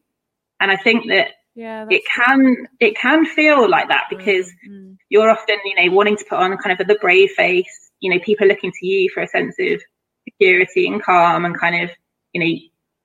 And 0.60 0.71
I 0.71 0.78
think 0.78 1.08
that 1.10 1.30
yeah, 1.56 1.86
it 1.89 2.04
can 2.13 2.67
it 2.80 2.98
can 2.98 3.26
feel 3.26 3.69
like 3.69 3.88
that 3.88 4.06
because 4.10 4.52
mm-hmm. 4.67 4.93
you're 5.10 5.30
often, 5.30 5.58
you 5.63 5.76
know, 5.76 5.95
wanting 5.95 6.17
to 6.17 6.26
put 6.30 6.38
on 6.38 6.56
kind 6.58 6.80
of 6.80 6.88
the 6.88 6.98
brave 7.02 7.32
face, 7.32 7.91
you 8.00 8.13
know, 8.13 8.19
people 8.19 8.48
looking 8.48 8.71
to 8.71 8.86
you 8.86 9.10
for 9.13 9.24
a 9.24 9.28
sense 9.28 9.56
of 9.60 9.82
security 10.26 10.88
and 10.88 11.02
calm 11.02 11.45
and 11.45 11.58
kind 11.58 11.84
of, 11.84 11.89
you 12.34 12.43
know, 12.43 12.60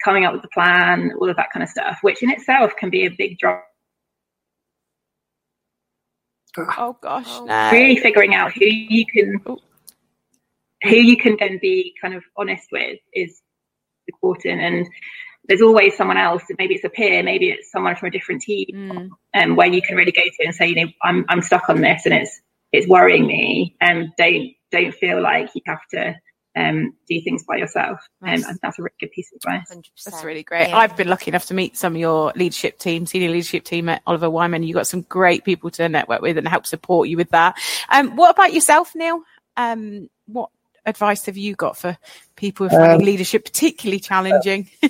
coming 0.05 0.25
up 0.25 0.33
with 0.33 0.43
the 0.43 0.49
plan, 0.49 1.12
all 1.21 1.31
of 1.31 1.37
that 1.37 1.51
kind 1.53 1.62
of 1.62 1.69
stuff, 1.69 1.99
which 2.03 2.23
in 2.23 2.31
itself 2.31 2.73
can 2.77 2.90
be 2.90 3.07
a 3.07 3.11
big 3.11 3.38
drop. 3.38 3.64
Oh 6.77 6.99
gosh, 7.01 7.27
oh. 7.29 7.45
no. 7.45 7.71
really 7.71 7.97
figuring 7.97 8.35
out 8.35 8.53
who 8.53 8.66
you 8.66 9.07
can, 9.07 9.40
oh. 9.47 9.59
Who 10.83 10.97
you 10.97 11.16
can 11.16 11.37
then 11.38 11.59
be 11.61 11.95
kind 12.01 12.14
of 12.14 12.23
honest 12.37 12.69
with 12.73 12.99
is 13.12 13.40
important. 14.09 14.61
And 14.61 14.87
there's 15.49 15.62
always 15.62 15.97
someone 15.97 16.16
else. 16.16 16.43
Maybe 16.59 16.75
it's 16.75 16.85
a 16.85 16.88
peer, 16.88 17.23
maybe 17.23 17.51
it's 17.51 17.71
someone 17.71 17.97
from 17.97 18.09
a 18.09 18.11
different 18.11 18.43
team, 18.43 18.66
mm. 18.73 19.11
um, 19.35 19.57
where 19.57 19.66
you 19.66 19.83
can 19.83 19.97
really 19.97 20.12
go 20.12 20.23
to 20.23 20.45
and 20.45 20.55
say, 20.55 20.69
you 20.69 20.75
know, 20.77 20.93
I'm 21.03 21.25
I'm 21.29 21.43
stuck 21.43 21.69
on 21.69 21.81
this 21.81 22.07
and 22.07 22.14
it's 22.14 22.40
it's 22.73 22.87
worrying 22.87 23.27
me, 23.27 23.77
and 23.81 24.11
don't 24.16 24.53
don't 24.71 24.95
feel 24.95 25.21
like 25.21 25.51
you 25.55 25.62
have 25.66 25.81
to 25.93 26.14
um, 26.57 26.95
do 27.09 27.21
things 27.21 27.45
by 27.45 27.57
yourself. 27.57 28.01
Um, 28.23 28.45
and 28.45 28.59
that's 28.62 28.79
a 28.79 28.83
really 28.83 28.95
good 29.01 29.11
piece 29.12 29.31
of 29.33 29.37
advice. 29.37 29.73
100%. 29.73 30.05
That's 30.05 30.25
really 30.25 30.43
great. 30.43 30.69
Yeah. 30.69 30.79
I've 30.79 30.97
been 30.97 31.09
lucky 31.09 31.31
enough 31.31 31.47
to 31.47 31.55
meet 31.55 31.77
some 31.77 31.95
of 31.95 32.01
your 32.01 32.33
leadership 32.37 32.79
team, 32.79 33.07
senior 33.07 33.31
leadership 33.31 33.64
team 33.64 33.88
at 33.88 34.03
Oliver 34.07 34.31
Wyman. 34.31 34.62
You've 34.62 34.75
got 34.75 34.87
some 34.87 35.03
great 35.03 35.45
people 35.45 35.71
to 35.73 35.88
network 35.88 36.23
with 36.23 36.38
and 36.38 36.47
help 36.47 36.66
support 36.66 37.09
you 37.09 37.16
with 37.16 37.31
that. 37.31 37.57
Um, 37.88 38.16
what 38.16 38.31
about 38.31 38.53
yourself, 38.53 38.95
Neil? 38.95 39.23
Um, 39.57 40.09
what 40.27 40.51
advice 40.87 41.27
have 41.27 41.37
you 41.37 41.55
got 41.55 41.77
for 41.77 41.97
people 42.37 42.69
who 42.69 42.77
are 42.77 42.79
finding 42.79 43.01
um, 43.01 43.07
leadership 43.07 43.45
particularly 43.45 44.01
challenging? 44.01 44.71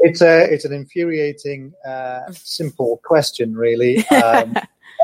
it's 0.00 0.20
a 0.20 0.52
it's 0.52 0.64
an 0.64 0.72
infuriating, 0.72 1.72
uh, 1.86 2.30
simple 2.32 3.00
question, 3.04 3.56
really. 3.56 4.04
Um, 4.14 4.56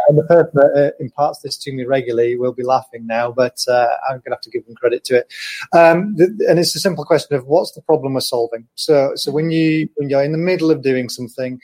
and 0.08 0.18
the 0.18 0.24
person 0.24 0.50
that 0.54 0.92
uh, 0.98 1.02
imparts 1.02 1.40
this 1.40 1.56
to 1.58 1.72
me 1.72 1.84
regularly 1.84 2.36
will 2.36 2.52
be 2.52 2.62
laughing 2.62 3.06
now, 3.06 3.30
but 3.30 3.58
uh, 3.68 3.88
I'm 4.08 4.16
going 4.16 4.22
to 4.26 4.30
have 4.30 4.40
to 4.42 4.50
give 4.50 4.66
them 4.66 4.74
credit 4.74 5.04
to 5.04 5.18
it. 5.18 5.32
Um, 5.72 6.16
and 6.18 6.58
it's 6.58 6.74
a 6.74 6.80
simple 6.80 7.04
question 7.04 7.36
of 7.36 7.46
what's 7.46 7.72
the 7.72 7.82
problem 7.82 8.14
we're 8.14 8.20
solving. 8.20 8.66
So, 8.74 9.12
so 9.14 9.30
when 9.30 9.50
you 9.50 9.88
when 9.96 10.10
you're 10.10 10.24
in 10.24 10.32
the 10.32 10.38
middle 10.38 10.70
of 10.70 10.82
doing 10.82 11.08
something, 11.08 11.60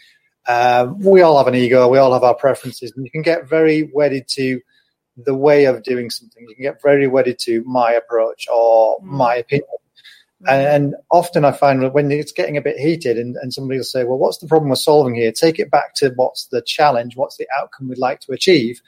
uh, 0.47 0.92
we 0.99 1.23
all 1.23 1.38
have 1.38 1.49
an 1.49 1.55
ego, 1.55 1.88
we 1.88 1.99
all 1.99 2.12
have 2.12 2.23
our 2.23 2.35
preferences, 2.35 2.92
and 2.95 3.05
you 3.05 3.11
can 3.11 3.23
get 3.23 3.49
very 3.49 3.90
wedded 3.92 4.29
to 4.29 4.61
the 5.16 5.35
way 5.35 5.64
of 5.64 5.83
doing 5.83 6.11
something. 6.11 6.46
You 6.48 6.55
can 6.55 6.62
get 6.62 6.83
very 6.83 7.07
wedded 7.07 7.38
to 7.40 7.62
my 7.64 7.92
approach 7.92 8.46
or 8.52 9.00
mm. 9.00 9.05
my 9.05 9.37
opinion. 9.37 9.68
And, 10.46 10.94
often 11.11 11.44
I 11.44 11.52
find 11.52 11.92
when 11.94 12.12
it's 12.12 12.33
getting 12.33 12.57
a 12.57 12.62
bit 12.62 12.79
heated 12.79 13.16
and, 13.16 13.37
and 13.37 13.52
somebody 13.52 13.79
will 13.79 13.85
say, 13.85 14.05
well, 14.05 14.18
what's 14.18 14.38
the 14.38 14.46
problem 14.46 14.68
we're 14.68 14.76
solving 14.76 15.14
here? 15.14 15.33
Take 15.33 15.59
it 15.59 15.70
back 15.70 15.94
to 15.94 16.12
what's 16.14 16.46
the 16.46 16.61
challenge? 16.61 17.16
What's 17.16 17.37
the 17.37 17.48
outcome 17.59 17.88
we'd 17.88 17.98
like 17.98 18.20
to 18.20 18.33
achieve? 18.33 18.83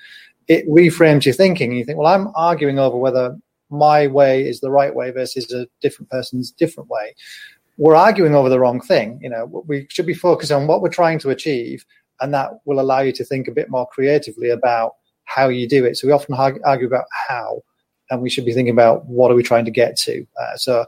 It 0.47 0.69
reframes 0.69 1.25
your 1.25 1.35
thinking 1.35 1.71
and 1.71 1.79
you 1.79 1.85
think, 1.85 1.99
well, 1.99 2.13
I'm 2.13 2.29
arguing 2.37 2.79
over 2.79 2.97
whether 2.97 3.37
my 3.71 4.07
way 4.07 4.47
is 4.47 4.61
the 4.61 4.71
right 4.71 4.95
way 4.95 5.11
versus 5.11 5.51
a 5.53 5.67
different 5.81 6.11
person's 6.11 6.51
different 6.51 6.91
way. 6.91 7.15
We're 7.79 7.97
arguing 7.97 8.35
over 8.35 8.49
the 8.49 8.61
wrong 8.61 8.81
thing. 8.81 9.19
You 9.23 9.31
know, 9.31 9.65
we 9.67 9.87
should 9.89 10.07
be 10.07 10.15
focused 10.15 10.53
on 10.53 10.67
what 10.67 10.83
we're 10.83 10.91
trying 10.91 11.19
to 11.21 11.31
achieve 11.31 11.85
and 12.21 12.35
that 12.35 12.51
will 12.65 12.81
allow 12.81 13.01
you 13.01 13.13
to 13.13 13.25
think 13.25 13.49
a 13.49 13.53
bit 13.53 13.71
more 13.71 13.87
creatively 13.87 14.51
about 14.51 14.95
how 15.29 15.49
you 15.49 15.69
do 15.69 15.85
it. 15.85 15.97
So 15.97 16.07
we 16.07 16.13
often 16.13 16.35
argue 16.35 16.87
about 16.87 17.05
how, 17.29 17.63
and 18.11 18.23
we 18.23 18.31
should 18.31 18.47
be 18.47 18.55
thinking 18.55 18.73
about 18.73 19.05
what 19.07 19.31
are 19.31 19.35
we 19.35 19.43
trying 19.43 19.67
to 19.67 19.71
get 19.71 19.97
to. 19.99 20.27
Uh, 20.41 20.57
so 20.57 20.87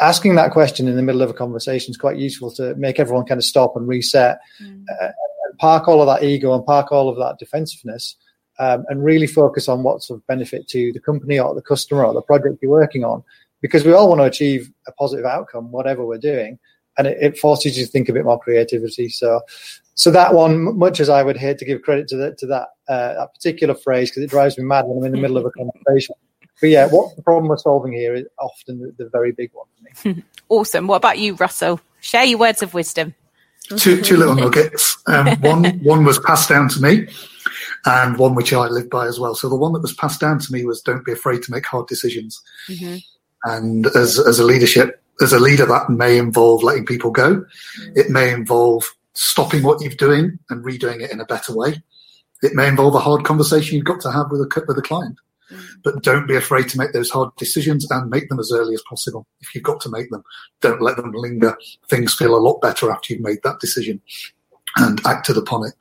asking 0.00 0.34
that 0.34 0.52
question 0.52 0.88
in 0.88 0.96
the 0.96 1.02
middle 1.02 1.22
of 1.22 1.30
a 1.30 1.34
conversation 1.34 1.90
is 1.90 1.96
quite 1.96 2.18
useful 2.18 2.50
to 2.52 2.74
make 2.76 3.00
everyone 3.00 3.26
kind 3.26 3.38
of 3.38 3.44
stop 3.44 3.76
and 3.76 3.88
reset, 3.88 4.38
mm. 4.62 4.84
uh, 5.00 5.12
and 5.46 5.58
park 5.58 5.88
all 5.88 6.02
of 6.02 6.06
that 6.06 6.26
ego 6.26 6.54
and 6.54 6.64
park 6.64 6.92
all 6.92 7.08
of 7.08 7.16
that 7.16 7.38
defensiveness, 7.38 8.16
um, 8.58 8.84
and 8.88 9.04
really 9.04 9.26
focus 9.26 9.68
on 9.68 9.82
what's 9.82 10.10
of 10.10 10.26
benefit 10.26 10.68
to 10.68 10.92
the 10.92 11.00
company 11.00 11.38
or 11.38 11.54
the 11.54 11.62
customer 11.62 12.04
or 12.04 12.12
the 12.12 12.22
project 12.22 12.58
you're 12.60 12.70
working 12.70 13.04
on, 13.04 13.22
because 13.62 13.84
we 13.84 13.92
all 13.92 14.08
want 14.08 14.20
to 14.20 14.24
achieve 14.24 14.70
a 14.86 14.92
positive 14.92 15.24
outcome, 15.24 15.72
whatever 15.72 16.04
we're 16.04 16.18
doing, 16.18 16.58
and 16.98 17.06
it, 17.06 17.16
it 17.20 17.38
forces 17.38 17.78
you 17.78 17.84
to 17.84 17.90
think 17.90 18.08
a 18.08 18.12
bit 18.12 18.24
more 18.24 18.38
creativity. 18.38 19.08
So, 19.08 19.40
so 19.94 20.10
that 20.10 20.34
one, 20.34 20.78
much 20.78 21.00
as 21.00 21.08
I 21.08 21.22
would 21.22 21.36
hate 21.36 21.58
to 21.58 21.64
give 21.64 21.82
credit 21.82 22.08
to 22.08 22.16
that 22.16 22.38
to 22.38 22.46
that, 22.46 22.68
uh, 22.88 23.14
that 23.14 23.34
particular 23.34 23.74
phrase 23.74 24.10
because 24.10 24.22
it 24.22 24.30
drives 24.30 24.56
me 24.56 24.64
mad 24.64 24.86
when 24.86 24.98
I'm 24.98 25.04
in 25.04 25.12
the 25.12 25.18
middle 25.18 25.36
of 25.36 25.44
a 25.44 25.50
conversation 25.50 26.14
but 26.60 26.68
yeah, 26.68 26.86
what 26.86 27.16
the 27.16 27.22
problem 27.22 27.48
we're 27.48 27.56
solving 27.56 27.92
here 27.92 28.14
is 28.14 28.26
often 28.38 28.80
the, 28.80 29.04
the 29.04 29.10
very 29.10 29.32
big 29.32 29.50
one 29.52 29.66
for 29.74 30.08
me. 30.08 30.22
awesome. 30.48 30.86
What 30.86 30.96
about 30.96 31.18
you, 31.18 31.34
Russell? 31.34 31.80
Share 32.00 32.24
your 32.24 32.38
words 32.38 32.62
of 32.62 32.74
wisdom. 32.74 33.14
Two, 33.76 34.02
two 34.02 34.16
little 34.16 34.34
nuggets. 34.34 34.98
Um, 35.06 35.28
one, 35.40 35.64
one 35.82 36.04
was 36.04 36.18
passed 36.18 36.48
down 36.48 36.68
to 36.70 36.82
me, 36.82 37.06
and 37.86 38.18
one 38.18 38.34
which 38.34 38.52
I 38.52 38.66
live 38.66 38.90
by 38.90 39.06
as 39.06 39.18
well. 39.18 39.34
So 39.34 39.48
the 39.48 39.56
one 39.56 39.72
that 39.72 39.80
was 39.80 39.94
passed 39.94 40.20
down 40.20 40.38
to 40.40 40.52
me 40.52 40.64
was 40.64 40.82
don't 40.82 41.04
be 41.04 41.12
afraid 41.12 41.42
to 41.44 41.52
make 41.52 41.64
hard 41.64 41.86
decisions. 41.86 42.42
Mm-hmm. 42.68 42.96
And 43.44 43.86
as 43.88 44.18
as 44.18 44.38
a 44.38 44.44
leadership, 44.44 45.02
as 45.22 45.32
a 45.32 45.38
leader, 45.38 45.66
that 45.66 45.88
may 45.88 46.18
involve 46.18 46.62
letting 46.62 46.84
people 46.84 47.10
go. 47.10 47.36
Mm-hmm. 47.36 47.92
It 47.98 48.10
may 48.10 48.32
involve 48.32 48.92
stopping 49.20 49.62
what 49.62 49.82
you're 49.82 49.90
doing 49.90 50.38
and 50.48 50.64
redoing 50.64 51.02
it 51.02 51.10
in 51.10 51.20
a 51.20 51.26
better 51.26 51.54
way. 51.54 51.82
It 52.42 52.54
may 52.54 52.68
involve 52.68 52.94
a 52.94 53.00
hard 53.00 53.22
conversation 53.24 53.76
you've 53.76 53.84
got 53.84 54.00
to 54.00 54.10
have 54.10 54.30
with 54.30 54.40
a 54.40 54.64
with 54.66 54.78
a 54.78 54.82
client. 54.82 55.18
But 55.82 56.02
don't 56.02 56.28
be 56.28 56.36
afraid 56.36 56.68
to 56.70 56.78
make 56.78 56.92
those 56.92 57.10
hard 57.10 57.30
decisions 57.36 57.90
and 57.90 58.08
make 58.08 58.28
them 58.28 58.38
as 58.38 58.52
early 58.52 58.72
as 58.72 58.82
possible. 58.88 59.26
If 59.40 59.54
you've 59.54 59.64
got 59.64 59.80
to 59.82 59.90
make 59.90 60.08
them, 60.10 60.22
don't 60.60 60.80
let 60.80 60.96
them 60.96 61.12
linger. 61.12 61.56
Things 61.88 62.14
feel 62.14 62.34
a 62.34 62.40
lot 62.40 62.62
better 62.62 62.90
after 62.90 63.12
you've 63.12 63.22
made 63.22 63.40
that 63.42 63.60
decision 63.60 64.00
and 64.76 65.04
acted 65.04 65.36
upon 65.36 65.66
it. 65.66 65.74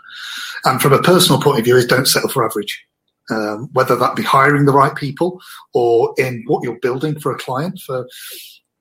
And 0.65 0.82
from 0.82 0.91
a 0.91 1.02
personal 1.02 1.41
point 1.41 1.60
of 1.60 1.65
view, 1.65 1.78
is 1.78 1.86
don't 1.86 2.08
settle 2.08 2.30
for 2.30 2.43
average. 2.43 2.84
Um, 3.30 3.69
whether 3.73 3.95
that 3.95 4.15
be 4.15 4.23
hiring 4.23 4.65
the 4.65 4.73
right 4.73 4.95
people 4.95 5.39
or 5.73 6.15
in 6.17 6.43
what 6.47 6.63
you're 6.63 6.80
building 6.80 7.19
for 7.19 7.32
a 7.32 7.38
client. 7.38 7.80
For 7.80 8.08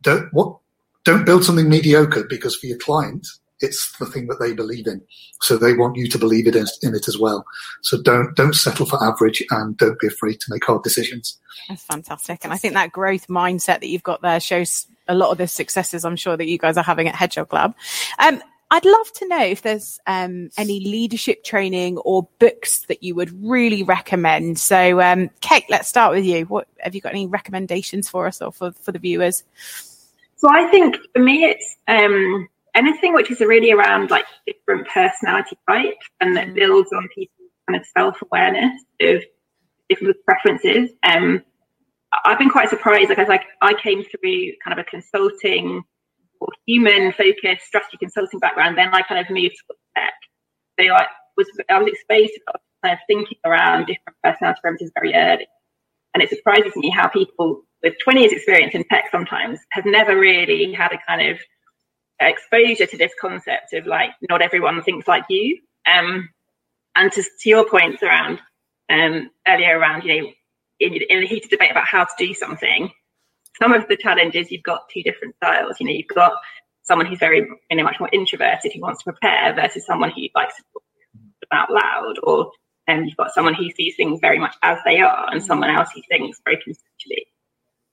don't 0.02 0.32
what 0.32 0.56
don't 1.04 1.26
build 1.26 1.44
something 1.44 1.68
mediocre 1.68 2.24
because 2.28 2.56
for 2.56 2.66
your 2.66 2.78
client 2.78 3.26
it's 3.60 3.96
the 3.98 4.06
thing 4.06 4.26
that 4.28 4.38
they 4.40 4.52
believe 4.52 4.86
in. 4.86 5.02
So 5.40 5.56
they 5.56 5.74
want 5.74 5.96
you 5.96 6.08
to 6.08 6.18
believe 6.18 6.46
it 6.46 6.56
in, 6.56 6.66
in, 6.82 6.94
it 6.94 7.08
as 7.08 7.18
well. 7.18 7.44
So 7.82 8.00
don't 8.00 8.34
don't 8.36 8.54
settle 8.54 8.86
for 8.86 9.02
average 9.02 9.42
and 9.50 9.76
don't 9.76 9.98
be 9.98 10.06
afraid 10.06 10.40
to 10.40 10.46
make 10.50 10.64
hard 10.64 10.82
decisions. 10.82 11.38
That's 11.68 11.82
fantastic. 11.82 12.40
And 12.44 12.52
I 12.52 12.56
think 12.56 12.74
that 12.74 12.92
growth 12.92 13.28
mindset 13.28 13.80
that 13.80 13.88
you've 13.88 14.02
got 14.02 14.22
there 14.22 14.40
shows 14.40 14.86
a 15.08 15.14
lot 15.14 15.30
of 15.30 15.38
the 15.38 15.48
successes 15.48 16.04
I'm 16.04 16.16
sure 16.16 16.36
that 16.36 16.46
you 16.46 16.58
guys 16.58 16.76
are 16.76 16.84
having 16.84 17.08
at 17.08 17.14
Hedgehog 17.14 17.52
Lab. 17.52 17.74
Um, 18.18 18.42
I'd 18.70 18.84
love 18.84 19.12
to 19.14 19.28
know 19.28 19.42
if 19.42 19.62
there's 19.62 19.98
um, 20.06 20.50
any 20.58 20.80
leadership 20.80 21.42
training 21.42 21.96
or 21.98 22.28
books 22.38 22.80
that 22.88 23.02
you 23.02 23.14
would 23.14 23.32
really 23.42 23.82
recommend. 23.82 24.58
So, 24.58 25.00
um, 25.00 25.30
Cate, 25.40 25.64
let's 25.70 25.88
start 25.88 26.14
with 26.14 26.26
you. 26.26 26.44
What 26.44 26.68
have 26.80 26.94
you 26.94 27.00
got 27.00 27.12
any 27.12 27.26
recommendations 27.26 28.10
for 28.10 28.26
us 28.26 28.42
or 28.42 28.52
for, 28.52 28.72
for 28.72 28.92
the 28.92 28.98
viewers? 28.98 29.42
So, 30.36 30.48
I 30.50 30.70
think 30.70 30.96
for 31.14 31.22
me, 31.22 31.44
it's 31.44 31.76
um, 31.88 32.46
anything 32.74 33.14
which 33.14 33.31
is 33.31 33.40
really 33.40 33.72
around 33.72 34.11
like 34.11 34.26
different 34.46 34.88
personality 34.88 35.57
types 35.68 36.07
and 36.20 36.37
that 36.37 36.48
mm. 36.48 36.54
builds 36.54 36.92
on 36.92 37.09
people's 37.14 37.50
kind 37.68 37.81
of 37.81 37.87
self 37.96 38.16
awareness 38.22 38.83
of 39.00 39.22
different 39.88 40.16
preferences. 40.24 40.90
Um, 41.02 41.42
I've 42.24 42.38
been 42.38 42.50
quite 42.50 42.70
surprised. 42.70 43.09
Like 43.09 43.18
I 43.18 43.24
like 43.24 43.44
I 43.61 43.74
came 43.74 44.02
through 44.02 44.52
kind 44.64 44.78
of 44.78 44.78
a 44.78 44.85
consulting 44.85 45.83
or 46.40 46.48
human 46.66 47.12
focused 47.12 47.66
strategy 47.66 47.96
consulting 47.98 48.40
background. 48.40 48.78
Then 48.78 48.88
I 48.92 49.02
kind 49.02 49.20
of 49.20 49.31
moved 49.31 49.57
to 49.57 49.74
tech. 49.96 50.14
So 50.81 50.87
I 50.87 51.07
was 51.37 51.46
I 51.68 51.78
was 51.78 51.92
exposed 51.92 52.33
to 52.35 52.59
kind 52.83 52.94
of 52.94 52.98
thinking 53.07 53.38
around 53.44 53.87
different 53.87 54.16
personality 54.22 54.61
preferences 54.62 54.92
very 54.94 55.14
early, 55.14 55.46
and 56.14 56.22
it 56.22 56.31
surprises 56.31 56.74
me 56.76 56.90
how 56.90 57.09
people 57.09 57.62
with 57.83 57.94
20 58.02 58.20
years 58.20 58.33
experience 58.33 58.74
in 58.74 58.85
tech 58.90 59.04
sometimes 59.11 59.61
have 59.70 59.85
never 59.85 60.18
really 60.18 60.72
had 60.72 60.92
a 60.92 60.98
kind 61.07 61.31
of 61.31 61.38
exposure 62.20 62.87
to 62.87 62.98
this 62.98 63.12
concept 63.20 63.72
of 63.72 63.87
like 63.87 64.11
not 64.28 64.42
everyone 64.42 64.83
thinks 64.83 65.07
like 65.07 65.24
you. 65.28 65.59
Um, 65.92 66.28
and 66.96 67.12
to, 67.12 67.22
to 67.22 67.48
your 67.48 67.68
points 67.68 68.02
around 68.02 68.40
um, 68.90 69.31
earlier 69.46 69.78
around 69.78 70.04
you 70.04 70.22
know 70.22 70.28
in, 70.81 70.94
in 71.09 71.20
the 71.20 71.26
heated 71.26 71.50
debate 71.50 71.70
about 71.70 71.87
how 71.87 72.04
to 72.04 72.12
do 72.18 72.35
something, 72.35 72.90
some 73.61 73.72
of 73.72 73.88
the 73.88 73.96
challenges 73.96 74.50
you've 74.50 74.62
got 74.62 74.88
two 74.92 75.02
different 75.02 75.35
styles. 75.37 75.76
You 75.81 75.87
know, 75.87 75.92
you've 75.92 76.07
got 76.09 76.33
someone 76.83 77.07
who's 77.07 77.18
very, 77.18 77.46
you 77.70 77.76
know, 77.76 77.85
much 77.85 78.00
more 78.00 78.09
introverted 78.12 78.72
who 78.72 78.81
wants 78.81 79.02
to 79.02 79.12
prepare 79.12 79.54
versus 79.54 79.85
someone 79.87 80.11
who 80.11 80.22
likes 80.35 80.57
to 80.57 80.62
talk 80.72 80.83
out 81.50 81.70
loud, 81.70 82.14
or 82.22 82.50
um, 82.88 83.04
you've 83.04 83.16
got 83.16 83.33
someone 83.33 83.54
who 83.54 83.70
sees 83.70 83.96
things 83.96 84.20
very 84.20 84.38
much 84.38 84.54
as 84.62 84.78
they 84.85 85.00
are, 85.00 85.28
and 85.31 85.42
someone 85.42 85.70
else 85.70 85.88
who 85.94 86.02
thinks 86.09 86.40
very 86.44 86.57
conceptually. 86.62 87.26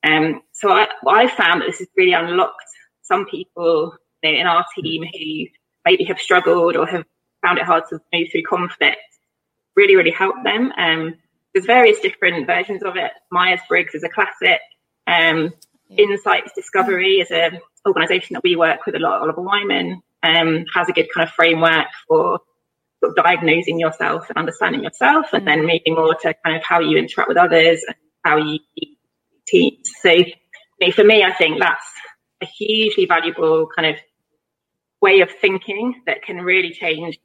Um, 0.04 0.42
so 0.52 0.72
I, 0.72 0.88
I 1.08 1.28
found 1.28 1.62
that 1.62 1.68
this 1.68 1.80
has 1.80 1.88
really 1.98 2.14
unlocked 2.14 2.64
some 3.02 3.26
people 3.26 3.96
know, 4.26 4.40
in 4.40 4.48
our 4.48 4.66
team 4.76 5.04
who 5.04 5.46
maybe 5.86 6.04
have 6.06 6.20
struggled 6.20 6.76
or 6.76 6.86
have 6.86 7.06
found 7.46 7.58
it 7.60 7.66
hard 7.66 7.84
to 7.90 8.00
move 8.14 8.28
through 8.32 8.44
conflict. 8.44 8.98
Really, 9.76 9.96
really 9.96 10.12
helped 10.12 10.44
them. 10.44 10.72
Um, 10.78 11.16
there's 11.54 11.66
various 11.66 12.00
different 12.00 12.48
versions 12.48 12.84
of 12.84 12.96
it. 12.98 13.12
Myers 13.32 13.62
Briggs 13.70 13.96
is 13.96 14.04
a 14.04 14.10
classic. 14.10 14.60
Um, 15.08 15.54
Insights 15.90 16.52
Discovery 16.54 17.20
is 17.20 17.32
an 17.32 17.60
organisation 17.86 18.34
that 18.34 18.44
we 18.44 18.56
work 18.56 18.86
with 18.86 18.96
a 18.96 19.00
lot. 19.00 19.22
Oliver 19.22 19.42
Wyman 19.42 20.02
um, 20.24 20.66
has 20.74 20.90
a 20.90 20.94
good 20.94 21.08
kind 21.14 21.28
of 21.28 21.34
framework 21.34 21.88
for 22.08 22.40
sort 23.00 23.18
of 23.18 23.24
diagnosing 23.24 23.80
yourself 23.80 24.28
and 24.30 24.38
understanding 24.38 24.84
yourself, 24.84 25.28
and 25.34 25.48
then 25.48 25.62
moving 25.62 25.94
more 25.96 26.16
to 26.16 26.34
kind 26.44 26.56
of 26.56 26.64
how 26.64 26.80
you 26.80 26.98
interact 26.98 27.28
with 27.28 27.38
others 27.38 27.84
and 27.88 27.96
how 28.24 28.38
you 28.38 28.60
teach. 29.48 29.80
So, 30.02 30.12
you 30.12 30.34
know, 30.82 30.92
for 30.92 31.04
me, 31.04 31.24
I 31.24 31.34
think 31.34 31.60
that's 31.60 31.86
a 32.42 32.46
hugely 32.46 33.06
valuable 33.06 33.68
kind 33.76 33.96
of 33.96 34.02
way 35.06 35.22
of 35.22 35.30
thinking 35.30 36.02
that 36.08 36.24
can 36.24 36.38
really 36.42 36.72
change 36.72 37.20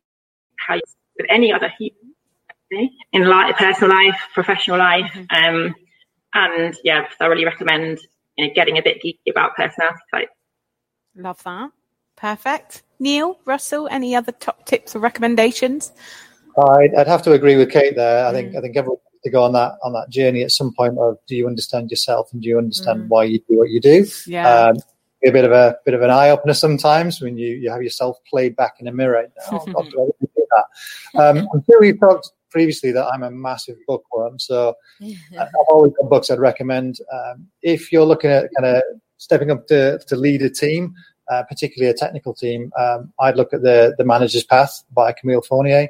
how 0.59 0.75
you 0.75 0.83
with 1.17 1.27
any 1.31 1.53
other 1.53 1.73
human 1.79 2.91
in 3.13 3.25
life, 3.25 3.57
personal 3.57 3.91
life, 3.91 4.19
professional 4.35 4.79
life. 4.79 5.11
Mm-hmm. 5.15 5.57
Um, 5.57 5.75
and 6.35 6.77
yeah, 6.85 7.07
thoroughly 7.19 7.45
recommend 7.45 7.99
you 8.37 8.47
know, 8.47 8.53
getting 8.55 8.79
a 8.79 8.83
bit 8.83 9.03
geeky 9.03 9.31
about 9.31 9.57
personality 9.57 9.99
type. 10.13 10.29
Love 11.17 11.43
that. 11.45 11.71
Perfect. 12.17 12.83
Neil, 12.99 13.39
Russell, 13.45 13.89
any 13.91 14.15
other 14.15 14.33
top 14.33 14.67
tips 14.67 14.95
or 14.95 15.01
recommendations? 15.01 15.93
I'd, 16.57 16.95
I'd 16.95 17.09
have 17.09 17.23
to 17.23 17.33
agree 17.33 17.57
with 17.57 17.71
Cate 17.71 17.97
there. 17.97 18.27
I 18.27 18.33
think 18.33 18.53
mm. 18.53 18.59
I 18.59 18.61
think 18.61 18.77
everyone 18.77 18.99
has 19.13 19.23
to 19.25 19.31
go 19.31 19.43
on 19.43 19.53
that 19.53 19.73
on 19.83 19.93
that 19.95 20.11
journey 20.11 20.43
at 20.43 20.51
some 20.51 20.73
point 20.75 20.99
of 20.99 21.17
do 21.27 21.35
you 21.35 21.47
understand 21.47 21.91
yourself 21.91 22.29
and 22.33 22.43
do 22.43 22.49
you 22.49 22.59
understand 22.59 23.05
mm. 23.05 23.09
why 23.09 23.25
you 23.25 23.39
do 23.49 23.59
what 23.59 23.71
you 23.71 23.81
do? 23.81 24.07
Yeah. 24.27 24.49
Um, 24.49 24.77
a 25.25 25.31
bit 25.31 25.45
of 25.45 25.53
a 25.53 25.77
bit 25.85 25.95
of 25.95 26.03
an 26.03 26.11
eye 26.11 26.31
opener 26.31 26.55
sometimes 26.55 27.21
when 27.21 27.37
you, 27.37 27.49
you 27.57 27.71
have 27.71 27.83
yourself 27.83 28.19
played 28.29 28.57
back 28.57 28.77
in 28.81 28.89
a 28.89 28.93
mirror. 28.93 29.27
Do 29.51 29.57
I 29.57 29.65
do 29.65 30.47
that? 30.51 31.21
Um, 31.21 31.49
I'm 31.53 31.65
sure 31.65 31.81
we've 31.81 32.01
talked 32.01 32.31
previously 32.51 32.91
that 32.93 33.07
I'm 33.07 33.23
a 33.23 33.31
massive 33.31 33.77
bookworm, 33.87 34.39
so 34.39 34.75
I've 35.39 35.49
always 35.69 35.93
got 36.01 36.11
books 36.11 36.31
I'd 36.31 36.39
recommend. 36.41 36.99
Um, 37.13 37.47
if 37.63 37.93
you're 37.93 38.05
looking 38.05 38.31
at 38.31 38.51
kind 38.57 38.77
of 38.77 38.83
stepping 39.19 39.51
up 39.51 39.67
to, 39.69 39.99
to 39.99 40.17
lead 40.17 40.43
a 40.43 40.51
team, 40.51 40.95
uh, 41.31 41.45
particularly 41.45 41.91
a 41.91 41.95
technical 41.95 42.35
team, 42.35 42.73
um, 42.79 43.13
I'd 43.21 43.37
look 43.37 43.53
at 43.53 43.63
the 43.63 43.95
the 43.99 44.05
Manager's 44.05 44.45
Path 44.45 44.83
by 44.93 45.13
Camille 45.13 45.43
Fournier. 45.43 45.89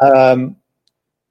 Um, 0.00 0.56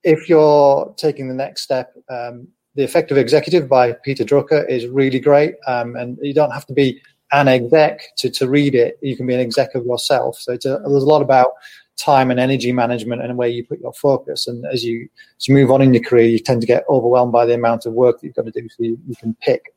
if 0.04 0.30
you're 0.30 0.94
taking 0.98 1.28
the 1.28 1.34
next 1.34 1.62
step, 1.62 1.94
um, 2.10 2.48
the 2.76 2.84
Effective 2.84 3.18
Executive 3.18 3.68
by 3.68 3.94
Peter 3.94 4.24
Drucker 4.24 4.68
is 4.70 4.88
really 4.88 5.20
great, 5.20 5.56
um, 5.68 5.96
and 5.96 6.18
you 6.22 6.34
don't 6.34 6.52
have 6.52 6.66
to 6.68 6.74
be 6.74 7.02
an 7.32 7.48
exec 7.48 8.16
to, 8.18 8.30
to 8.30 8.50
read 8.50 8.76
it. 8.76 8.98
You 9.02 9.18
can 9.18 9.28
be 9.28 9.34
an 9.34 9.40
exec 9.40 9.76
of 9.76 9.86
yourself. 9.86 10.38
So 10.40 10.54
a, 10.54 10.58
there's 10.58 10.86
a 10.86 11.06
lot 11.06 11.22
about 11.22 11.52
time 11.98 12.30
and 12.32 12.40
energy 12.40 12.72
management 12.72 13.22
and 13.22 13.38
where 13.38 13.48
you 13.48 13.66
put 13.66 13.82
your 13.82 13.94
focus. 13.94 14.48
And 14.48 14.66
as 14.68 14.84
you, 14.84 15.10
as 15.38 15.48
you 15.48 15.54
move 15.54 15.72
on 15.72 15.82
in 15.82 15.94
your 15.94 16.04
career, 16.04 16.26
you 16.26 16.40
tend 16.40 16.62
to 16.62 16.68
get 16.68 16.86
overwhelmed 16.90 17.32
by 17.32 17.46
the 17.46 17.56
amount 17.56 17.86
of 17.86 17.94
work 17.94 18.20
that 18.20 18.28
you've 18.28 18.36
got 18.36 18.46
to 18.46 18.52
do. 18.52 18.68
So 18.70 18.84
you, 18.84 19.00
you 19.08 19.16
can 19.16 19.36
pick, 19.42 19.74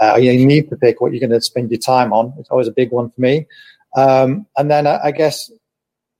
uh, 0.00 0.16
you, 0.16 0.32
you 0.32 0.46
need 0.46 0.70
to 0.70 0.76
pick 0.76 1.00
what 1.00 1.12
you're 1.12 1.20
going 1.20 1.38
to 1.38 1.40
spend 1.40 1.70
your 1.70 1.80
time 1.80 2.12
on. 2.12 2.32
It's 2.38 2.48
always 2.50 2.68
a 2.68 2.72
big 2.72 2.90
one 2.90 3.10
for 3.10 3.20
me. 3.20 3.46
Um, 3.96 4.46
and 4.56 4.70
then 4.70 4.86
I, 4.86 5.00
I, 5.04 5.10
guess 5.12 5.50